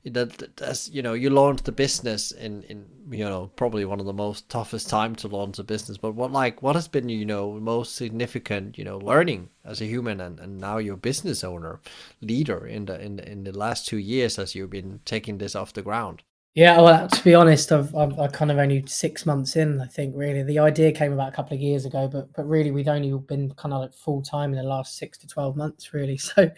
that 0.05 0.61
as 0.61 0.89
you 0.89 1.01
know 1.01 1.13
you 1.13 1.29
launched 1.29 1.65
the 1.65 1.71
business 1.71 2.31
in 2.31 2.63
in 2.63 2.85
you 3.11 3.25
know 3.25 3.51
probably 3.55 3.83
one 3.85 3.99
of 3.99 4.05
the 4.05 4.13
most 4.13 4.47
toughest 4.49 4.89
time 4.89 5.15
to 5.15 5.27
launch 5.27 5.59
a 5.59 5.63
business 5.63 5.97
but 5.97 6.15
what 6.15 6.31
like 6.31 6.61
what 6.61 6.75
has 6.75 6.87
been 6.87 7.09
you 7.09 7.25
know 7.25 7.53
most 7.59 7.95
significant 7.95 8.77
you 8.77 8.83
know 8.83 8.97
learning 8.99 9.49
as 9.65 9.81
a 9.81 9.85
human 9.85 10.21
and, 10.21 10.39
and 10.39 10.59
now 10.59 10.77
you're 10.77 10.95
business 10.95 11.43
owner 11.43 11.79
leader 12.21 12.65
in 12.65 12.85
the 12.85 12.99
in 13.01 13.17
the, 13.17 13.31
in 13.31 13.43
the 13.43 13.57
last 13.57 13.87
two 13.87 13.97
years 13.97 14.39
as 14.39 14.55
you've 14.55 14.69
been 14.69 14.99
taking 15.03 15.37
this 15.37 15.55
off 15.55 15.73
the 15.73 15.81
ground 15.81 16.23
yeah, 16.55 16.81
well, 16.81 17.07
to 17.07 17.23
be 17.23 17.35
honest, 17.35 17.71
I've, 17.71 17.93
I've 17.95 18.17
I 18.19 18.27
kind 18.27 18.49
of 18.49 18.57
only 18.57 18.83
six 18.87 19.27
months 19.27 19.55
in. 19.55 19.79
I 19.79 19.85
think 19.85 20.15
really 20.15 20.41
the 20.41 20.57
idea 20.57 20.91
came 20.91 21.13
about 21.13 21.31
a 21.31 21.35
couple 21.35 21.53
of 21.55 21.61
years 21.61 21.85
ago, 21.85 22.07
but 22.07 22.33
but 22.33 22.47
really 22.47 22.71
we'd 22.71 22.87
only 22.87 23.15
been 23.27 23.51
kind 23.51 23.73
of 23.73 23.81
like 23.81 23.93
full 23.93 24.23
time 24.23 24.51
in 24.53 24.57
the 24.57 24.63
last 24.63 24.97
six 24.97 25.19
to 25.19 25.27
twelve 25.27 25.55
months, 25.55 25.93
really. 25.93 26.17
So, 26.27 26.49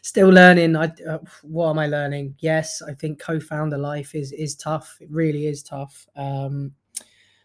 still 0.00 0.30
learning. 0.30 0.74
I 0.74 0.90
uh, 1.06 1.18
what 1.42 1.68
am 1.68 1.78
I 1.78 1.86
learning? 1.86 2.34
Yes, 2.38 2.80
I 2.80 2.94
think 2.94 3.20
co-founder 3.20 3.76
life 3.76 4.14
is 4.14 4.32
is 4.32 4.56
tough. 4.56 4.96
It 5.00 5.10
really 5.10 5.46
is 5.46 5.62
tough. 5.62 6.06
Um, 6.16 6.72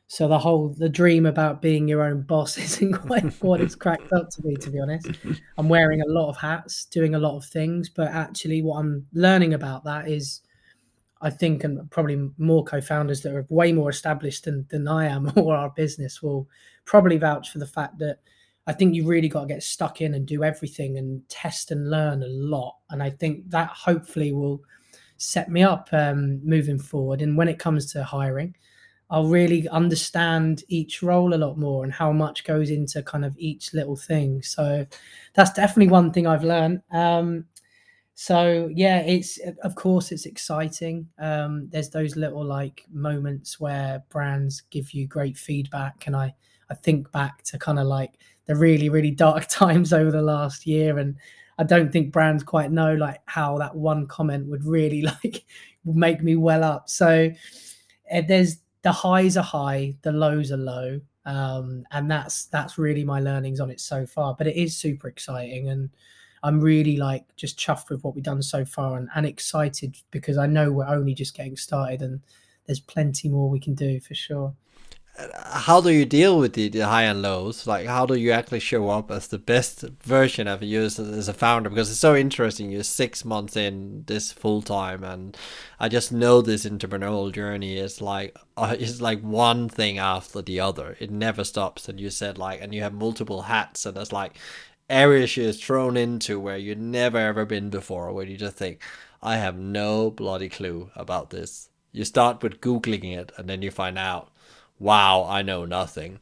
so 0.07 0.29
the 0.29 0.39
whole 0.39 0.69
the 0.69 0.87
dream 0.87 1.25
about 1.25 1.61
being 1.61 1.87
your 1.87 2.03
own 2.03 2.21
boss 2.21 2.57
isn't 2.57 2.93
quite 2.93 3.33
what 3.43 3.59
it's 3.59 3.75
cracked 3.75 4.13
up 4.13 4.29
to 4.31 4.41
be. 4.41 4.55
To 4.55 4.69
be 4.69 4.79
honest, 4.79 5.09
I'm 5.57 5.67
wearing 5.67 6.01
a 6.01 6.07
lot 6.07 6.29
of 6.29 6.37
hats, 6.37 6.85
doing 6.85 7.15
a 7.15 7.19
lot 7.19 7.35
of 7.35 7.43
things, 7.45 7.89
but 7.89 8.07
actually, 8.07 8.61
what 8.61 8.79
I'm 8.79 9.05
learning 9.13 9.53
about 9.53 9.83
that 9.83 10.07
is 10.07 10.41
I 11.21 11.29
think, 11.29 11.63
and 11.63 11.89
probably 11.89 12.29
more 12.37 12.63
co-founders 12.63 13.21
that 13.21 13.33
are 13.33 13.45
way 13.49 13.71
more 13.73 13.89
established 13.89 14.45
than, 14.45 14.65
than 14.69 14.87
I 14.87 15.05
am 15.05 15.31
or 15.35 15.55
our 15.55 15.69
business 15.71 16.21
will 16.21 16.47
probably 16.85 17.17
vouch 17.17 17.51
for 17.51 17.59
the 17.59 17.67
fact 17.67 17.99
that 17.99 18.19
I 18.67 18.73
think 18.73 18.93
you 18.93 19.05
really 19.05 19.29
got 19.29 19.41
to 19.41 19.47
get 19.47 19.63
stuck 19.63 20.01
in 20.01 20.13
and 20.13 20.25
do 20.25 20.43
everything 20.43 20.97
and 20.97 21.27
test 21.29 21.71
and 21.71 21.89
learn 21.89 22.21
a 22.21 22.27
lot. 22.27 22.75
And 22.89 23.01
I 23.01 23.09
think 23.09 23.49
that 23.49 23.69
hopefully 23.69 24.33
will 24.33 24.61
set 25.15 25.49
me 25.49 25.63
up 25.63 25.89
um, 25.93 26.41
moving 26.45 26.77
forward. 26.77 27.21
And 27.21 27.37
when 27.37 27.47
it 27.47 27.59
comes 27.59 27.91
to 27.93 28.03
hiring, 28.03 28.55
I'll 29.09 29.27
really 29.27 29.67
understand 29.69 30.63
each 30.67 31.01
role 31.01 31.33
a 31.33 31.35
lot 31.35 31.57
more 31.57 31.83
and 31.85 31.93
how 31.93 32.11
much 32.11 32.43
goes 32.43 32.69
into 32.69 33.01
kind 33.03 33.23
of 33.23 33.33
each 33.37 33.73
little 33.73 33.95
thing. 33.95 34.41
So 34.41 34.85
that's 35.33 35.53
definitely 35.53 35.91
one 35.91 36.11
thing 36.11 36.27
I've 36.27 36.43
learned. 36.43 36.81
Um, 36.91 37.45
so 38.19 38.67
yeah, 38.73 39.01
it's 39.01 39.37
of 39.63 39.75
course 39.75 40.11
it's 40.11 40.25
exciting. 40.25 41.07
Um, 41.19 41.69
there's 41.69 41.91
those 41.91 42.15
little 42.15 42.43
like 42.43 42.83
moments 42.91 43.59
where 43.59 44.03
brands 44.09 44.61
give 44.71 44.91
you 44.91 45.05
great 45.05 45.37
feedback, 45.37 46.07
and 46.07 46.15
I 46.15 46.33
I 46.71 46.73
think 46.73 47.11
back 47.11 47.43
to 47.43 47.59
kind 47.59 47.77
of 47.77 47.85
like 47.85 48.13
the 48.47 48.55
really 48.55 48.89
really 48.89 49.11
dark 49.11 49.45
times 49.49 49.93
over 49.93 50.09
the 50.09 50.23
last 50.23 50.65
year, 50.65 50.97
and 50.97 51.15
I 51.59 51.63
don't 51.63 51.91
think 51.91 52.11
brands 52.11 52.41
quite 52.43 52.71
know 52.71 52.95
like 52.95 53.21
how 53.25 53.59
that 53.59 53.75
one 53.75 54.07
comment 54.07 54.47
would 54.47 54.65
really 54.65 55.01
like 55.23 55.45
make 55.85 56.23
me 56.23 56.35
well 56.35 56.63
up. 56.63 56.89
So 56.89 57.29
eh, 58.09 58.21
there's 58.27 58.57
the 58.81 58.91
highs 58.91 59.37
are 59.37 59.43
high, 59.43 59.95
the 60.01 60.11
lows 60.11 60.51
are 60.51 60.57
low, 60.57 61.01
um, 61.25 61.83
and 61.91 62.09
that's 62.09 62.45
that's 62.45 62.79
really 62.79 63.03
my 63.03 63.19
learnings 63.19 63.59
on 63.59 63.69
it 63.69 63.79
so 63.79 64.07
far. 64.07 64.33
But 64.35 64.47
it 64.47 64.55
is 64.55 64.75
super 64.75 65.07
exciting 65.07 65.69
and 65.69 65.91
I'm 66.43 66.61
really 66.61 66.97
like 66.97 67.23
just 67.35 67.57
chuffed 67.59 67.89
with 67.89 68.03
what 68.03 68.15
we've 68.15 68.23
done 68.23 68.41
so 68.41 68.65
far 68.65 68.97
and, 68.97 69.09
and 69.15 69.25
excited 69.25 69.97
because 70.11 70.37
I 70.37 70.45
know 70.45 70.71
we're 70.71 70.87
only 70.87 71.13
just 71.13 71.35
getting 71.35 71.57
started 71.57 72.01
and 72.01 72.21
there's 72.65 72.79
plenty 72.79 73.29
more 73.29 73.49
we 73.49 73.59
can 73.59 73.73
do 73.73 73.99
for 73.99 74.13
sure. 74.13 74.53
How 75.33 75.81
do 75.81 75.89
you 75.89 76.05
deal 76.05 76.37
with 76.37 76.53
the, 76.53 76.69
the 76.69 76.81
high 76.81 77.03
and 77.03 77.23
lows? 77.23 77.65
Like, 77.65 77.87
how 77.87 78.05
do 78.05 78.13
you 78.13 78.31
actually 78.31 78.59
show 78.59 78.89
up 78.89 79.09
as 79.09 79.27
the 79.27 79.39
best 79.39 79.81
version 80.03 80.47
of 80.47 80.61
you 80.61 80.83
as, 80.83 80.99
as 80.99 81.27
a 81.27 81.33
founder? 81.33 81.71
Because 81.71 81.89
it's 81.89 81.99
so 81.99 82.15
interesting. 82.15 82.69
You're 82.69 82.83
six 82.83 83.25
months 83.25 83.55
in 83.55 84.03
this 84.05 84.31
full 84.31 84.61
time, 84.61 85.03
and 85.03 85.35
I 85.79 85.89
just 85.89 86.11
know 86.11 86.43
this 86.43 86.65
entrepreneurial 86.67 87.31
journey 87.31 87.77
is 87.77 87.99
like 87.99 88.37
uh, 88.57 88.75
it's 88.77 89.01
like 89.01 89.21
one 89.21 89.69
thing 89.69 89.97
after 89.97 90.43
the 90.43 90.59
other. 90.59 90.95
It 90.99 91.09
never 91.09 91.43
stops. 91.43 91.89
And 91.89 91.99
you 91.99 92.11
said 92.11 92.37
like, 92.37 92.61
and 92.61 92.75
you 92.75 92.83
have 92.83 92.93
multiple 92.93 93.41
hats, 93.41 93.87
and 93.87 93.97
it's 93.97 94.11
like 94.11 94.37
area 94.89 95.27
she 95.27 95.43
is 95.43 95.61
thrown 95.61 95.97
into 95.97 96.39
where 96.39 96.57
you've 96.57 96.77
never 96.77 97.17
ever 97.17 97.45
been 97.45 97.69
before, 97.69 98.11
where 98.11 98.25
you 98.25 98.37
just 98.37 98.57
think, 98.57 98.81
I 99.21 99.37
have 99.37 99.57
no 99.57 100.11
bloody 100.11 100.49
clue 100.49 100.91
about 100.95 101.29
this. 101.29 101.69
You 101.91 102.05
start 102.05 102.43
with 102.43 102.61
Googling 102.61 103.17
it 103.17 103.31
and 103.37 103.49
then 103.49 103.61
you 103.61 103.71
find 103.71 103.97
out, 103.97 104.31
wow, 104.79 105.25
I 105.27 105.41
know 105.41 105.65
nothing. 105.65 106.19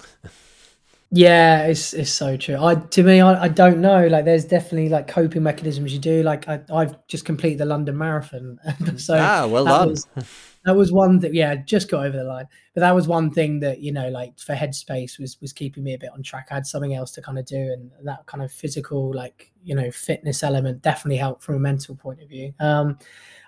Yeah, 1.12 1.68
it's 1.68 1.94
it's 1.94 2.12
so 2.12 2.36
true. 2.36 2.58
I 2.62 2.76
to 2.76 3.04
me, 3.04 3.22
I, 3.22 3.44
I 3.44 3.48
don't 3.48 3.80
know. 3.80 4.08
Like, 4.08 4.26
there's 4.26 4.46
definitely 4.46 4.90
like 4.90 5.08
coping 5.08 5.44
mechanisms 5.44 5.94
you 5.94 6.00
do. 6.00 6.24
Like, 6.24 6.48
I, 6.48 6.62
I've 6.74 7.08
just 7.08 7.26
completed 7.26 7.60
the 7.60 7.66
London 7.66 7.98
Marathon, 7.98 8.60
so 8.98 9.18
ah, 9.18 9.48
well 9.48 9.66
done. 9.66 9.90
Was, 9.90 10.08
that 10.66 10.76
was 10.76 10.92
one 10.92 11.20
that 11.20 11.34
yeah 11.34 11.56
just 11.56 11.90
got 11.90 12.06
over 12.06 12.18
the 12.18 12.24
line. 12.24 12.48
But 12.74 12.82
that 12.82 12.96
was 12.96 13.08
one 13.08 13.32
thing 13.32 13.60
that 13.62 13.80
you 13.82 13.92
know 13.92 14.10
like 14.10 14.38
for 14.40 14.54
headspace 14.56 15.20
was 15.20 15.40
was 15.42 15.54
keeping 15.54 15.84
me 15.84 15.94
a 15.94 15.98
bit 15.98 16.10
on 16.14 16.24
track. 16.24 16.48
I 16.52 16.56
had 16.56 16.66
something 16.68 16.94
else 16.96 17.12
to 17.12 17.22
kind 17.22 17.38
of 17.38 17.46
do 17.46 17.58
and 17.58 17.92
that 18.04 18.26
kind 18.26 18.44
of 18.44 18.52
physical 18.52 19.14
like 19.14 19.52
you 19.64 19.76
know 19.76 19.92
fitness 19.92 20.44
element 20.44 20.82
definitely 20.82 21.18
helped 21.18 21.44
from 21.44 21.56
a 21.56 21.60
mental 21.60 21.96
point 21.96 22.22
of 22.22 22.30
view. 22.30 22.54
Um 22.60 22.98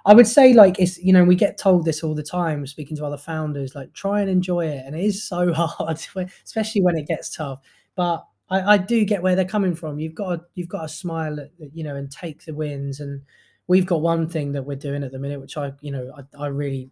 i 0.06 0.14
would 0.14 0.28
say 0.28 0.54
like 0.54 0.80
it's 0.80 0.98
you 1.00 1.12
know 1.12 1.24
we 1.24 1.36
get 1.36 1.58
told 1.58 1.84
this 1.84 2.02
all 2.04 2.16
the 2.16 2.24
time 2.24 2.66
speaking 2.66 2.96
to 2.96 3.04
other 3.06 3.18
founders 3.18 3.76
like 3.76 3.92
try 3.94 4.22
and 4.22 4.30
enjoy 4.30 4.66
it 4.66 4.82
and 4.86 4.96
it 4.96 5.04
is 5.04 5.22
so 5.28 5.52
hard 5.56 6.00
especially 6.46 6.82
when 6.82 6.98
it 6.98 7.08
gets 7.08 7.36
tough. 7.36 7.60
But 7.96 8.26
I, 8.50 8.74
I 8.74 8.78
do 8.78 9.04
get 9.04 9.22
where 9.24 9.36
they're 9.36 9.44
coming 9.44 9.76
from. 9.76 10.00
You've 10.00 10.16
got 10.16 10.36
to 10.36 10.42
you've 10.56 10.70
got 10.70 10.84
to 10.84 10.90
smile 10.90 11.40
at 11.40 11.52
you 11.74 11.84
know 11.84 11.96
and 11.96 12.12
take 12.12 12.46
the 12.46 12.54
wins 12.54 13.00
and 13.00 13.22
we've 13.68 13.86
got 13.86 14.02
one 14.02 14.28
thing 14.30 14.54
that 14.54 14.64
we're 14.64 14.76
doing 14.78 15.04
at 15.04 15.12
the 15.12 15.20
minute 15.20 15.40
which 15.40 15.58
i 15.58 15.72
you 15.82 15.92
know 15.92 16.12
i, 16.18 16.44
I 16.44 16.48
really 16.48 16.90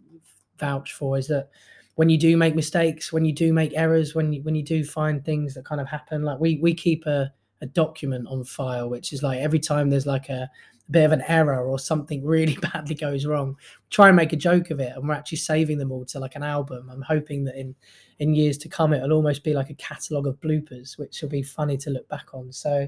vouch 0.60 0.94
for 0.94 1.18
is 1.18 1.28
that 1.28 1.50
when 1.96 2.10
you 2.10 2.18
do 2.18 2.36
make 2.38 2.56
mistakes, 2.56 3.12
when 3.12 3.26
you 3.26 3.34
do 3.34 3.54
make 3.54 3.74
errors, 3.76 4.14
when 4.14 4.34
you 4.34 4.42
when 4.44 4.56
you 4.56 4.64
do 4.64 4.84
find 4.84 5.24
things 5.24 5.54
that 5.54 5.66
kind 5.66 5.82
of 5.82 5.88
happen, 5.88 6.24
like 6.24 6.40
we 6.40 6.58
we 6.62 6.74
keep 6.74 7.06
a, 7.06 7.32
a 7.62 7.66
document 7.66 8.28
on 8.28 8.44
file, 8.44 8.90
which 8.90 9.14
is 9.14 9.24
like 9.24 9.40
every 9.40 9.60
time 9.60 9.90
there's 9.90 10.06
like 10.06 10.30
a 10.30 10.50
a 10.88 10.92
bit 10.92 11.06
of 11.06 11.12
an 11.12 11.24
error 11.28 11.66
or 11.66 11.80
something 11.80 12.24
really 12.24 12.58
badly 12.74 12.96
goes 12.96 13.26
wrong, 13.26 13.56
try 13.90 14.08
and 14.08 14.16
make 14.16 14.34
a 14.34 14.38
joke 14.38 14.70
of 14.70 14.80
it, 14.80 14.94
and 14.96 15.08
we're 15.08 15.16
actually 15.16 15.38
saving 15.38 15.78
them 15.78 15.92
all 15.92 16.06
to 16.06 16.20
like 16.20 16.36
an 16.36 16.44
album. 16.44 16.90
I'm 16.92 17.02
hoping 17.02 17.46
that 17.46 17.56
in 17.56 17.76
in 18.20 18.36
years 18.36 18.58
to 18.60 18.70
come, 18.70 18.94
it'll 18.94 19.14
almost 19.14 19.44
be 19.44 19.54
like 19.54 19.70
a 19.70 19.76
catalogue 19.76 20.28
of 20.28 20.40
bloopers, 20.42 20.98
which 20.98 21.22
will 21.22 21.30
be 21.30 21.44
funny 21.44 21.78
to 21.78 21.90
look 21.90 22.08
back 22.10 22.34
on. 22.34 22.52
So 22.52 22.88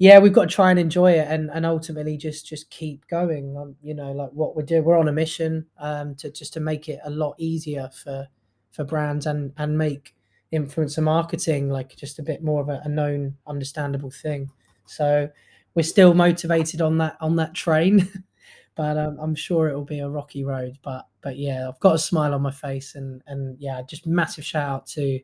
yeah, 0.00 0.18
we've 0.18 0.32
got 0.32 0.48
to 0.48 0.54
try 0.54 0.70
and 0.70 0.80
enjoy 0.80 1.12
it 1.12 1.28
and, 1.28 1.50
and 1.50 1.66
ultimately 1.66 2.16
just 2.16 2.46
just 2.46 2.70
keep 2.70 3.06
going. 3.08 3.54
Um, 3.54 3.76
you 3.82 3.94
know, 3.94 4.12
like 4.12 4.30
what 4.30 4.56
we're 4.56 4.62
doing, 4.62 4.82
we're 4.82 4.98
on 4.98 5.08
a 5.08 5.12
mission 5.12 5.66
um, 5.78 6.14
to 6.16 6.30
just 6.32 6.54
to 6.54 6.60
make 6.60 6.88
it 6.88 7.00
a 7.04 7.10
lot 7.10 7.34
easier 7.36 7.90
for 7.92 8.26
for 8.70 8.82
brands 8.82 9.26
and 9.26 9.52
and 9.58 9.76
make 9.76 10.14
influencer 10.54 11.02
marketing 11.02 11.68
like 11.68 11.94
just 11.96 12.18
a 12.18 12.22
bit 12.22 12.42
more 12.42 12.62
of 12.62 12.70
a, 12.70 12.80
a 12.84 12.88
known, 12.88 13.36
understandable 13.46 14.10
thing. 14.10 14.50
So 14.86 15.28
we're 15.74 15.82
still 15.82 16.14
motivated 16.14 16.80
on 16.80 16.96
that 16.96 17.18
on 17.20 17.36
that 17.36 17.52
train, 17.52 18.10
but 18.76 18.96
um, 18.96 19.18
I'm 19.20 19.34
sure 19.34 19.68
it 19.68 19.74
will 19.74 19.84
be 19.84 20.00
a 20.00 20.08
rocky 20.08 20.44
road. 20.44 20.78
But 20.82 21.08
but 21.20 21.36
yeah, 21.36 21.68
I've 21.68 21.80
got 21.80 21.96
a 21.96 21.98
smile 21.98 22.32
on 22.32 22.40
my 22.40 22.52
face 22.52 22.94
and 22.94 23.22
and 23.26 23.54
yeah, 23.60 23.82
just 23.86 24.06
massive 24.06 24.46
shout 24.46 24.70
out 24.70 24.86
to 24.86 25.20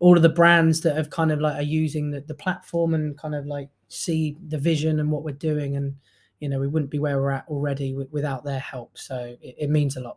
all 0.00 0.16
of 0.16 0.22
the 0.22 0.28
brands 0.28 0.80
that 0.80 0.96
have 0.96 1.10
kind 1.10 1.30
of 1.30 1.40
like 1.40 1.56
are 1.56 1.62
using 1.62 2.10
the, 2.10 2.22
the 2.22 2.34
platform 2.34 2.94
and 2.94 3.16
kind 3.16 3.36
of 3.36 3.46
like 3.46 3.68
see 3.90 4.36
the 4.48 4.56
vision 4.56 5.00
and 5.00 5.10
what 5.10 5.24
we're 5.24 5.32
doing 5.32 5.76
and 5.76 5.96
you 6.38 6.48
know 6.48 6.60
we 6.60 6.68
wouldn't 6.68 6.90
be 6.90 6.98
where 6.98 7.20
we're 7.20 7.32
at 7.32 7.46
already 7.48 7.94
without 8.10 8.44
their 8.44 8.60
help. 8.60 8.96
So 8.96 9.36
it, 9.42 9.56
it, 9.58 9.70
means 9.70 9.96
a 9.96 10.00
lot. 10.00 10.16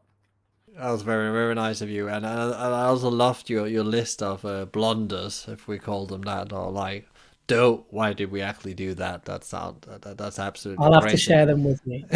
That 0.78 0.90
was 0.90 1.02
very 1.02 1.32
very 1.32 1.56
nice 1.56 1.82
of 1.82 1.90
you. 1.90 2.08
And 2.08 2.26
i, 2.26 2.50
I 2.52 2.86
also 2.86 3.10
loved 3.10 3.50
your 3.50 3.68
your 3.68 3.84
list 3.84 4.24
of 4.24 4.46
uh, 4.46 4.66
blunders 4.66 5.46
if 5.50 5.68
we 5.68 5.80
call 5.80 6.06
them 6.06 6.22
that 6.22 6.54
or 6.54 6.72
like 6.72 7.08
do 7.48 7.84
why 7.90 8.14
did 8.14 8.32
we 8.32 8.42
actually 8.42 8.74
do 8.74 8.94
that? 8.94 9.26
That 9.26 9.44
sound 9.44 9.86
that, 10.02 10.18
that's 10.18 10.40
absolutely 10.40 10.86
i'll 10.86 10.94
have 10.94 11.04
crazy. 11.04 11.18
to 11.18 11.24
share 11.24 11.46
them 11.46 11.64
with 11.64 11.86
me 11.86 12.06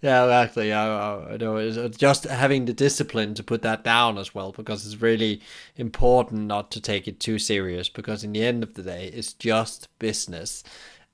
yeah 0.00 0.24
exactly. 0.24 0.72
I, 0.72 1.34
I 1.34 1.36
know. 1.36 1.56
It's 1.56 1.96
just 1.96 2.24
having 2.24 2.64
the 2.64 2.72
discipline 2.72 3.34
to 3.34 3.42
put 3.42 3.62
that 3.62 3.84
down 3.84 4.18
as 4.18 4.34
well 4.34 4.52
because 4.52 4.86
it's 4.86 5.02
really 5.02 5.40
important 5.76 6.46
not 6.46 6.70
to 6.72 6.80
take 6.80 7.06
it 7.06 7.20
too 7.20 7.38
serious 7.38 7.88
because 7.88 8.24
in 8.24 8.32
the 8.32 8.42
end 8.42 8.62
of 8.62 8.74
the 8.74 8.82
day 8.82 9.10
it's 9.12 9.32
just 9.32 9.88
business. 9.98 10.64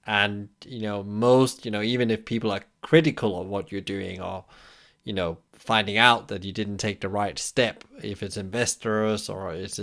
And 0.07 0.49
you 0.65 0.83
know 0.83 1.03
most 1.03 1.65
you 1.65 1.71
know 1.71 1.83
even 1.83 2.11
if 2.11 2.25
people 2.25 2.53
are 2.53 2.63
critical 2.83 3.41
of 3.41 3.49
what 3.49 3.73
you're 3.73 3.81
doing 3.81 4.21
or 4.21 4.45
you 5.05 5.13
know 5.13 5.39
finding 5.63 5.97
out 5.97 6.27
that 6.27 6.43
you 6.45 6.53
didn't 6.53 6.79
take 6.79 7.01
the 7.01 7.09
right 7.09 7.39
step. 7.39 7.85
If 8.03 8.21
it's 8.21 8.37
investors 8.37 9.29
or 9.29 9.53
it's 9.53 9.79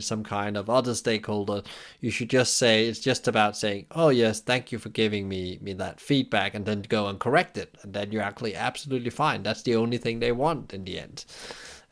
some 0.00 0.24
kind 0.24 0.56
of 0.56 0.70
other 0.70 0.94
stakeholder 0.94 1.62
you 2.00 2.10
should 2.10 2.30
just 2.30 2.56
say 2.56 2.86
it's 2.86 2.98
just 3.00 3.28
about 3.28 3.56
saying 3.56 3.86
oh 3.90 4.08
yes 4.08 4.40
thank 4.40 4.72
you 4.72 4.78
for 4.78 4.88
giving 4.88 5.28
me 5.28 5.58
me 5.60 5.74
that 5.74 6.00
feedback 6.00 6.54
and 6.54 6.64
then 6.64 6.82
go 6.82 7.08
and 7.08 7.20
correct 7.20 7.58
it. 7.58 7.76
And 7.82 7.92
then 7.92 8.10
you're 8.10 8.22
actually 8.22 8.54
absolutely 8.54 9.10
fine. 9.10 9.42
That's 9.42 9.62
the 9.62 9.76
only 9.76 9.98
thing 9.98 10.18
they 10.20 10.32
want 10.32 10.72
in 10.72 10.84
the 10.84 10.98
end 10.98 11.26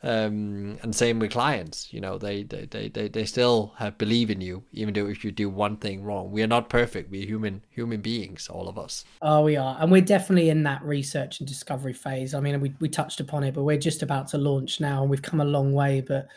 um, 0.03 0.77
and 0.83 0.95
same 0.95 1.19
with 1.19 1.31
clients 1.31 1.91
you 1.91 1.99
know 1.99 2.17
they, 2.17 2.43
they 2.43 2.65
they, 2.65 2.87
they 2.87 3.07
they 3.07 3.25
still 3.25 3.73
have 3.77 3.97
believe 3.97 4.29
in 4.29 4.41
you 4.41 4.63
even 4.71 4.93
though 4.93 5.07
if 5.07 5.23
you 5.23 5.31
do 5.31 5.49
one 5.49 5.77
thing 5.77 6.03
wrong. 6.03 6.31
We 6.31 6.43
are 6.43 6.47
not 6.47 6.69
perfect. 6.69 7.09
We're 7.09 7.25
human 7.25 7.63
human 7.69 8.01
beings 8.01 8.47
all 8.47 8.67
of 8.67 8.77
us. 8.77 9.05
Oh 9.21 9.41
we 9.41 9.55
are. 9.57 9.77
And 9.79 9.91
we're 9.91 10.01
definitely 10.01 10.49
in 10.49 10.63
that 10.63 10.83
research 10.83 11.39
and 11.39 11.47
discovery 11.47 11.93
phase. 11.93 12.33
I 12.33 12.39
mean 12.39 12.59
we, 12.59 12.73
we 12.79 12.89
touched 12.89 13.19
upon 13.19 13.43
it 13.43 13.53
but 13.53 13.63
we're 13.63 13.77
just 13.77 14.03
about 14.03 14.27
to 14.29 14.37
launch 14.37 14.79
now 14.79 15.01
and 15.01 15.09
we've 15.09 15.21
come 15.21 15.41
a 15.41 15.45
long 15.45 15.73
way 15.73 16.01
but 16.01 16.27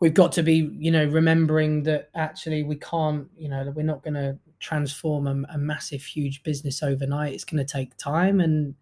we've 0.00 0.14
got 0.14 0.32
to 0.32 0.42
be 0.42 0.70
you 0.78 0.90
know 0.90 1.04
remembering 1.06 1.84
that 1.84 2.10
actually 2.14 2.62
we 2.62 2.76
can't 2.76 3.28
you 3.36 3.48
know 3.48 3.64
that 3.64 3.72
we're 3.72 3.82
not 3.82 4.02
going 4.02 4.14
to 4.14 4.38
transform 4.58 5.26
a, 5.26 5.54
a 5.54 5.58
massive 5.58 6.02
huge 6.02 6.42
business 6.42 6.82
overnight. 6.82 7.34
It's 7.34 7.44
going 7.44 7.64
to 7.64 7.72
take 7.72 7.96
time 7.96 8.40
and 8.40 8.74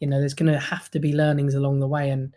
you 0.00 0.06
know 0.08 0.18
there's 0.18 0.34
going 0.34 0.52
to 0.52 0.58
have 0.58 0.90
to 0.90 0.98
be 0.98 1.12
learnings 1.12 1.54
along 1.54 1.80
the 1.80 1.88
way. 1.88 2.10
And 2.10 2.34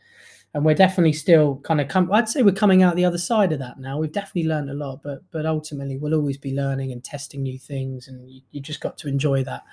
and 0.53 0.65
we're 0.65 0.75
definitely 0.75 1.13
still 1.13 1.57
kind 1.63 1.79
of 1.79 1.87
come 1.87 2.11
i'd 2.11 2.27
say 2.27 2.41
we're 2.43 2.51
coming 2.51 2.83
out 2.83 2.95
the 2.95 3.05
other 3.05 3.17
side 3.17 3.51
of 3.51 3.59
that 3.59 3.79
now. 3.79 3.97
We've 3.97 4.11
definitely 4.11 4.49
learned 4.49 4.69
a 4.69 4.73
lot 4.73 5.01
but 5.03 5.23
but 5.31 5.45
ultimately 5.45 5.97
we'll 5.97 6.13
always 6.13 6.37
be 6.37 6.53
learning 6.53 6.91
and 6.91 7.03
testing 7.03 7.43
new 7.43 7.57
things 7.57 8.07
and 8.07 8.29
you, 8.29 8.41
you 8.51 8.61
just 8.61 8.81
got 8.81 8.97
to 8.99 9.07
enjoy 9.07 9.43
that 9.45 9.63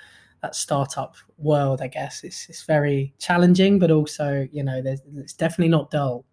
that 0.42 0.54
startup 0.54 1.16
world 1.36 1.82
i 1.82 1.88
guess. 1.88 2.22
It's 2.24 2.48
it's 2.48 2.62
very 2.62 3.14
challenging 3.18 3.78
but 3.78 3.90
also 3.90 4.48
you 4.52 4.62
know 4.62 4.80
it's 4.84 5.32
definitely 5.32 5.70
not 5.70 5.90
dull. 5.90 6.24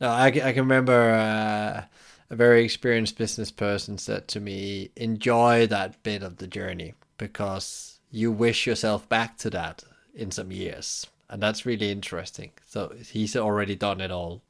No 0.00 0.08
i, 0.08 0.26
I 0.26 0.30
can 0.30 0.56
remember 0.56 1.10
uh, 1.10 1.84
a 2.30 2.36
very 2.36 2.64
experienced 2.64 3.18
business 3.18 3.50
person 3.50 3.98
said 3.98 4.28
to 4.28 4.40
me 4.40 4.90
enjoy 4.96 5.66
that 5.66 6.02
bit 6.02 6.22
of 6.22 6.38
the 6.38 6.46
journey 6.46 6.94
because 7.18 8.00
you 8.10 8.32
wish 8.32 8.66
yourself 8.66 9.08
back 9.08 9.36
to 9.38 9.50
that 9.50 9.84
in 10.14 10.30
some 10.30 10.50
years 10.50 11.06
and 11.30 11.42
that's 11.42 11.66
really 11.66 11.90
interesting. 11.90 12.52
So 12.66 12.92
he's 13.10 13.36
already 13.36 13.74
done 13.74 14.00
it 14.00 14.10
all 14.10 14.42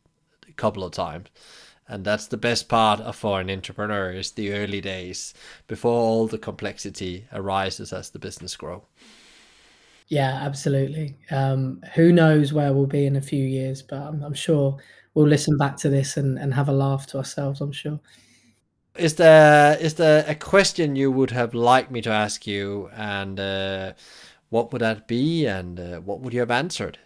a 0.48 0.52
couple 0.52 0.84
of 0.84 0.92
times, 0.92 1.28
and 1.88 2.04
that's 2.04 2.26
the 2.26 2.36
best 2.36 2.68
part 2.68 3.00
of, 3.00 3.16
for 3.16 3.40
an 3.40 3.50
entrepreneur 3.50 4.10
is 4.10 4.32
the 4.32 4.52
early 4.52 4.80
days 4.80 5.34
before 5.66 5.98
all 5.98 6.26
the 6.26 6.38
complexity 6.38 7.26
arises 7.32 7.92
as 7.92 8.10
the 8.10 8.18
business 8.18 8.56
grow. 8.56 8.82
Yeah, 10.08 10.40
absolutely. 10.42 11.16
Um, 11.30 11.82
who 11.94 12.12
knows 12.12 12.52
where 12.52 12.72
we'll 12.72 12.86
be 12.86 13.06
in 13.06 13.16
a 13.16 13.22
few 13.22 13.44
years, 13.44 13.82
but 13.82 14.00
I'm, 14.00 14.22
I'm 14.22 14.34
sure 14.34 14.76
we'll 15.14 15.26
listen 15.26 15.56
back 15.56 15.76
to 15.78 15.88
this 15.88 16.16
and, 16.16 16.38
and 16.38 16.52
have 16.52 16.68
a 16.68 16.72
laugh 16.72 17.06
to 17.08 17.18
ourselves. 17.18 17.60
I'm 17.60 17.72
sure. 17.72 18.00
Is 18.96 19.16
there 19.16 19.76
is 19.78 19.94
there 19.94 20.24
a 20.28 20.34
question 20.34 20.94
you 20.94 21.10
would 21.10 21.30
have 21.30 21.52
liked 21.54 21.90
me 21.90 22.00
to 22.02 22.10
ask 22.10 22.46
you 22.46 22.90
and? 22.94 23.40
Uh, 23.40 23.92
what 24.54 24.72
would 24.72 24.82
that 24.82 25.08
be 25.08 25.46
and 25.46 25.80
uh, 25.80 25.98
what 25.98 26.20
would 26.20 26.32
you 26.32 26.38
have 26.38 26.50
answered? 26.52 26.96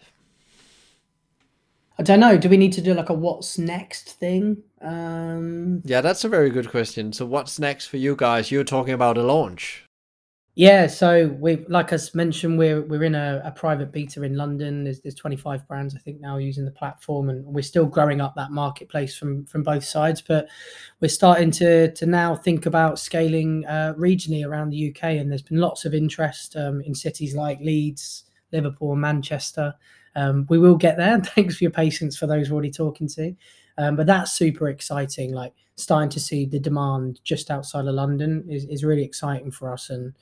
I 1.97 2.03
don't 2.03 2.19
know. 2.19 2.37
Do 2.37 2.47
we 2.47 2.57
need 2.57 2.73
to 2.73 2.81
do 2.81 2.93
like 2.93 3.09
a 3.09 3.13
what's 3.13 3.57
next 3.57 4.19
thing? 4.19 4.61
Um, 4.81 5.81
yeah, 5.83 6.01
that's 6.01 6.23
a 6.23 6.29
very 6.29 6.51
good 6.51 6.69
question. 6.69 7.11
So, 7.11 7.25
what's 7.25 7.57
next 7.57 7.87
for 7.87 7.97
you 7.97 8.15
guys? 8.15 8.51
You're 8.51 8.63
talking 8.63 8.93
about 8.93 9.17
a 9.17 9.23
launch. 9.23 9.88
Yeah, 10.59 10.87
so 10.87 11.27
we 11.39 11.63
like 11.69 11.93
I 11.93 11.97
mentioned, 12.13 12.57
we're 12.57 12.81
we're 12.81 13.05
in 13.05 13.15
a, 13.15 13.41
a, 13.45 13.51
private 13.51 13.93
beta 13.93 14.23
in 14.23 14.35
London. 14.35 14.83
There's 14.83 14.99
there's 14.99 15.15
25 15.15 15.65
brands 15.69 15.95
I 15.95 15.99
think 15.99 16.19
now 16.19 16.35
using 16.35 16.65
the 16.65 16.71
platform, 16.71 17.29
and 17.29 17.45
we're 17.45 17.61
still 17.61 17.85
growing 17.85 18.19
up 18.19 18.35
that 18.35 18.51
marketplace 18.51 19.17
from 19.17 19.45
from 19.45 19.63
both 19.63 19.85
sides. 19.85 20.21
But 20.21 20.49
we're 20.99 21.07
starting 21.07 21.51
to 21.51 21.93
to 21.93 22.05
now 22.05 22.35
think 22.35 22.65
about 22.65 22.99
scaling 22.99 23.65
uh, 23.67 23.93
regionally 23.97 24.45
around 24.45 24.71
the 24.71 24.89
UK, 24.89 25.03
and 25.03 25.31
there's 25.31 25.43
been 25.43 25.61
lots 25.61 25.85
of 25.85 25.93
interest 25.93 26.57
um, 26.57 26.81
in 26.81 26.93
cities 26.93 27.35
like 27.35 27.61
Leeds, 27.61 28.25
Liverpool, 28.51 28.97
Manchester. 28.97 29.73
Um, 30.17 30.45
we 30.49 30.57
will 30.57 30.75
get 30.75 30.97
there. 30.97 31.21
Thanks 31.23 31.55
for 31.55 31.63
your 31.63 31.71
patience 31.71 32.17
for 32.17 32.27
those 32.27 32.49
we're 32.49 32.55
already 32.55 32.71
talking 32.71 33.07
to. 33.07 33.33
Um, 33.77 33.95
but 33.95 34.07
that's 34.07 34.33
super 34.33 34.67
exciting. 34.67 35.31
Like 35.31 35.53
starting 35.77 36.09
to 36.09 36.19
see 36.19 36.45
the 36.45 36.59
demand 36.59 37.21
just 37.23 37.49
outside 37.49 37.87
of 37.87 37.95
London 37.95 38.43
is, 38.49 38.65
is 38.65 38.83
really 38.83 39.05
exciting 39.05 39.51
for 39.51 39.71
us, 39.71 39.89
and 39.89 40.13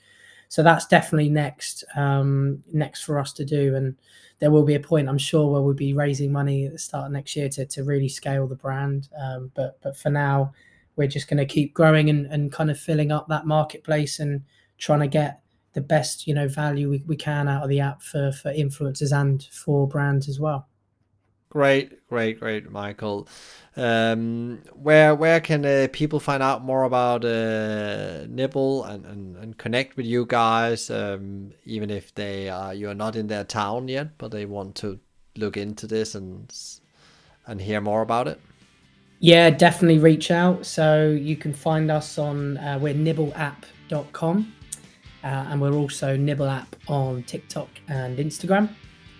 so 0.49 0.63
that's 0.63 0.87
definitely 0.87 1.29
next 1.29 1.83
um, 1.95 2.63
next 2.71 3.03
for 3.03 3.19
us 3.19 3.33
to 3.33 3.45
do. 3.45 3.75
And 3.75 3.95
there 4.39 4.51
will 4.51 4.63
be 4.63 4.75
a 4.75 4.79
point, 4.79 5.09
I'm 5.09 5.17
sure, 5.17 5.51
where 5.51 5.61
we'll 5.61 5.73
be 5.73 5.93
raising 5.93 6.31
money 6.31 6.65
at 6.65 6.71
the 6.71 6.79
start 6.79 7.07
of 7.07 7.11
next 7.11 7.35
year 7.35 7.49
to, 7.49 7.65
to 7.65 7.83
really 7.83 8.09
scale 8.09 8.47
the 8.47 8.55
brand. 8.55 9.09
Um, 9.19 9.51
but 9.55 9.79
but 9.81 9.97
for 9.97 10.09
now, 10.09 10.53
we're 10.95 11.07
just 11.07 11.27
going 11.27 11.37
to 11.37 11.45
keep 11.45 11.73
growing 11.73 12.09
and, 12.09 12.27
and 12.27 12.51
kind 12.51 12.71
of 12.71 12.79
filling 12.79 13.11
up 13.11 13.27
that 13.27 13.45
marketplace 13.45 14.19
and 14.19 14.43
trying 14.77 14.99
to 15.01 15.07
get 15.07 15.41
the 15.73 15.81
best 15.81 16.25
you 16.25 16.33
know 16.33 16.47
value 16.47 16.89
we, 16.89 17.03
we 17.05 17.15
can 17.15 17.47
out 17.47 17.63
of 17.63 17.69
the 17.69 17.79
app 17.79 18.01
for 18.01 18.31
for 18.31 18.51
influencers 18.53 19.11
and 19.11 19.43
for 19.51 19.87
brands 19.87 20.29
as 20.29 20.39
well. 20.39 20.67
Great, 21.49 22.07
great, 22.09 22.39
great, 22.39 22.69
Michael. 22.69 23.27
Um, 23.75 24.63
where 24.73 25.15
where 25.15 25.39
can 25.39 25.65
uh, 25.65 25.87
people 25.93 26.19
find 26.19 26.43
out 26.43 26.63
more 26.63 26.83
about 26.83 27.23
uh, 27.23 28.25
Nibble 28.27 28.83
and, 28.83 29.05
and, 29.05 29.37
and 29.37 29.57
connect 29.57 29.97
with 29.97 30.05
you 30.05 30.25
guys? 30.25 30.89
Um, 30.89 31.51
even 31.63 31.89
if 31.89 32.13
they 32.15 32.49
are 32.49 32.73
you're 32.73 32.93
not 32.93 33.15
in 33.15 33.27
their 33.27 33.43
town 33.43 33.87
yet, 33.87 34.17
but 34.17 34.31
they 34.31 34.45
want 34.45 34.75
to 34.75 34.99
look 35.37 35.57
into 35.57 35.87
this 35.87 36.15
and 36.15 36.53
and 37.45 37.61
hear 37.61 37.79
more 37.79 38.01
about 38.01 38.27
it. 38.27 38.41
Yeah, 39.19 39.49
definitely 39.49 39.99
reach 39.99 40.31
out. 40.31 40.65
So 40.65 41.09
you 41.09 41.37
can 41.37 41.53
find 41.53 41.89
us 41.89 42.17
on 42.17 42.57
uh, 42.57 42.77
we're 42.81 42.93
nibbleapp.com 42.93 44.53
uh, 45.23 45.27
and 45.27 45.61
we're 45.61 45.73
also 45.73 46.15
Nibble 46.15 46.47
app 46.47 46.75
on 46.87 47.23
TikTok 47.23 47.69
and 47.87 48.17
Instagram. 48.17 48.69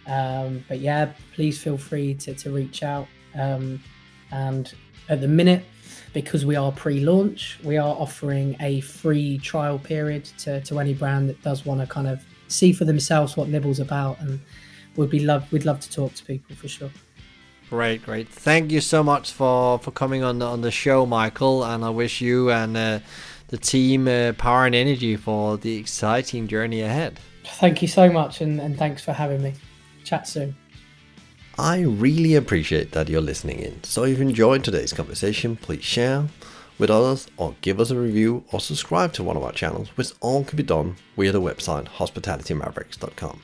Um, 0.07 0.63
but 0.67 0.79
yeah, 0.79 1.11
please 1.35 1.61
feel 1.61 1.77
free 1.77 2.13
to, 2.15 2.33
to 2.33 2.51
reach 2.51 2.81
out. 2.81 3.07
Um, 3.35 3.81
and 4.31 4.73
at 5.09 5.21
the 5.21 5.27
minute, 5.27 5.63
because 6.13 6.45
we 6.45 6.55
are 6.55 6.71
pre-launch, 6.71 7.59
we 7.63 7.77
are 7.77 7.95
offering 7.95 8.55
a 8.59 8.81
free 8.81 9.37
trial 9.37 9.77
period 9.77 10.25
to, 10.39 10.61
to 10.61 10.79
any 10.79 10.93
brand 10.93 11.29
that 11.29 11.41
does 11.43 11.65
want 11.65 11.81
to 11.81 11.87
kind 11.87 12.07
of 12.07 12.23
see 12.47 12.71
for 12.71 12.85
themselves 12.85 13.37
what 13.37 13.49
Nibble's 13.49 13.79
about, 13.79 14.19
and 14.21 14.39
would 14.95 15.09
be 15.09 15.19
love 15.19 15.51
we'd 15.51 15.65
love 15.65 15.79
to 15.81 15.91
talk 15.91 16.13
to 16.15 16.25
people 16.25 16.55
for 16.55 16.67
sure. 16.67 16.89
Great, 17.69 18.03
great. 18.03 18.29
Thank 18.29 18.71
you 18.71 18.81
so 18.81 19.03
much 19.03 19.31
for 19.31 19.77
for 19.79 19.91
coming 19.91 20.23
on 20.23 20.39
the 20.39 20.45
on 20.45 20.61
the 20.61 20.71
show, 20.71 21.05
Michael, 21.05 21.63
and 21.65 21.83
I 21.83 21.89
wish 21.89 22.21
you 22.21 22.49
and 22.51 22.77
uh, 22.77 22.99
the 23.49 23.57
team 23.57 24.07
uh, 24.07 24.33
power 24.33 24.65
and 24.65 24.73
energy 24.73 25.17
for 25.17 25.57
the 25.57 25.75
exciting 25.75 26.47
journey 26.47 26.81
ahead. 26.81 27.19
Thank 27.45 27.81
you 27.81 27.87
so 27.87 28.09
much, 28.09 28.41
and, 28.41 28.59
and 28.59 28.77
thanks 28.77 29.03
for 29.03 29.13
having 29.13 29.41
me. 29.41 29.53
Chat 30.07 30.25
soon. 30.25 30.55
I 31.59 31.81
really 31.81 32.35
appreciate 32.35 32.93
that 32.93 33.09
you're 33.09 33.19
listening 33.19 33.59
in. 33.59 33.83
So 33.83 34.05
if 34.05 34.19
you 34.19 34.27
enjoyed 34.27 34.63
today's 34.63 34.93
conversation, 34.93 35.57
please 35.57 35.83
share 35.83 36.27
with 36.79 36.89
others 36.89 37.27
or 37.35 37.55
give 37.59 37.81
us 37.81 37.91
a 37.91 37.99
review 37.99 38.45
or 38.53 38.61
subscribe 38.61 39.11
to 39.13 39.23
one 39.23 39.35
of 39.35 39.43
our 39.43 39.51
channels, 39.51 39.89
which 39.97 40.13
all 40.21 40.45
can 40.45 40.55
be 40.55 40.63
done 40.63 40.95
via 41.17 41.33
the 41.33 41.41
website 41.41 41.87
hospitalitymavericks.com. 41.87 43.41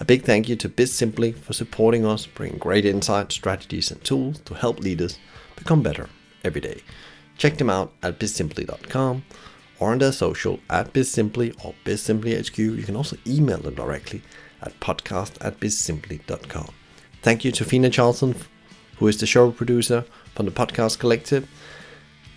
A 0.00 0.04
big 0.04 0.24
thank 0.24 0.48
you 0.48 0.56
to 0.56 0.68
BizSimply 0.68 1.36
for 1.36 1.52
supporting 1.52 2.04
us, 2.04 2.26
bringing 2.26 2.58
great 2.58 2.84
insights, 2.84 3.36
strategies, 3.36 3.92
and 3.92 4.02
tools 4.02 4.40
to 4.40 4.54
help 4.54 4.80
leaders 4.80 5.20
become 5.54 5.82
better 5.84 6.08
every 6.42 6.60
day. 6.60 6.82
Check 7.38 7.58
them 7.58 7.70
out 7.70 7.92
at 8.02 8.18
bizsimply.com 8.18 9.24
or 9.78 9.92
on 9.92 9.98
their 9.98 10.10
social 10.10 10.58
at 10.68 10.92
bizsimply 10.92 11.54
or 11.64 11.74
bizsimplyhq. 11.84 12.58
You 12.58 12.82
can 12.82 12.96
also 12.96 13.16
email 13.24 13.58
them 13.58 13.76
directly 13.76 14.22
at 14.62 14.78
podcast 14.80 15.32
at 15.40 15.60
bizsimply.com. 15.60 16.72
Thank 17.22 17.44
you 17.44 17.52
to 17.52 17.64
Fina 17.64 17.90
Charlton, 17.90 18.34
who 18.96 19.06
is 19.08 19.18
the 19.18 19.26
show 19.26 19.50
producer 19.50 20.04
from 20.34 20.46
the 20.46 20.52
Podcast 20.52 20.98
Collective. 20.98 21.48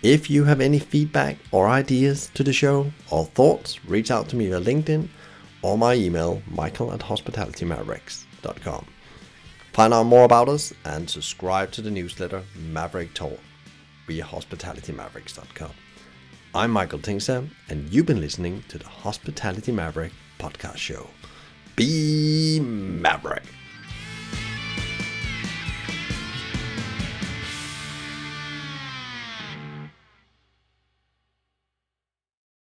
If 0.02 0.30
you 0.30 0.44
have 0.44 0.60
any 0.60 0.78
feedback 0.78 1.38
or 1.50 1.68
ideas 1.68 2.30
to 2.34 2.44
the 2.44 2.52
show 2.52 2.92
or 3.10 3.24
thoughts, 3.26 3.84
reach 3.84 4.10
out 4.10 4.28
to 4.28 4.36
me 4.36 4.48
via 4.48 4.60
LinkedIn 4.60 5.08
or 5.62 5.76
my 5.76 5.94
email, 5.94 6.42
michael 6.48 6.92
at 6.92 7.00
hospitalitymavericks.com. 7.00 8.86
Find 9.72 9.92
out 9.92 10.04
more 10.04 10.24
about 10.24 10.48
us 10.48 10.72
and 10.84 11.08
subscribe 11.10 11.70
to 11.72 11.82
the 11.82 11.90
newsletter 11.90 12.42
Maverick 12.54 13.12
Talk 13.14 13.38
via 14.06 14.24
hospitalitymavericks.com. 14.24 15.72
I'm 16.54 16.70
Michael 16.70 17.00
Tingsager, 17.00 17.48
and 17.68 17.92
you've 17.92 18.06
been 18.06 18.20
listening 18.20 18.64
to 18.68 18.78
the 18.78 18.86
Hospitality 18.86 19.72
Maverick 19.72 20.12
podcast 20.38 20.78
show. 20.78 21.08
Be 21.76 22.58
Maverick. 22.58 23.55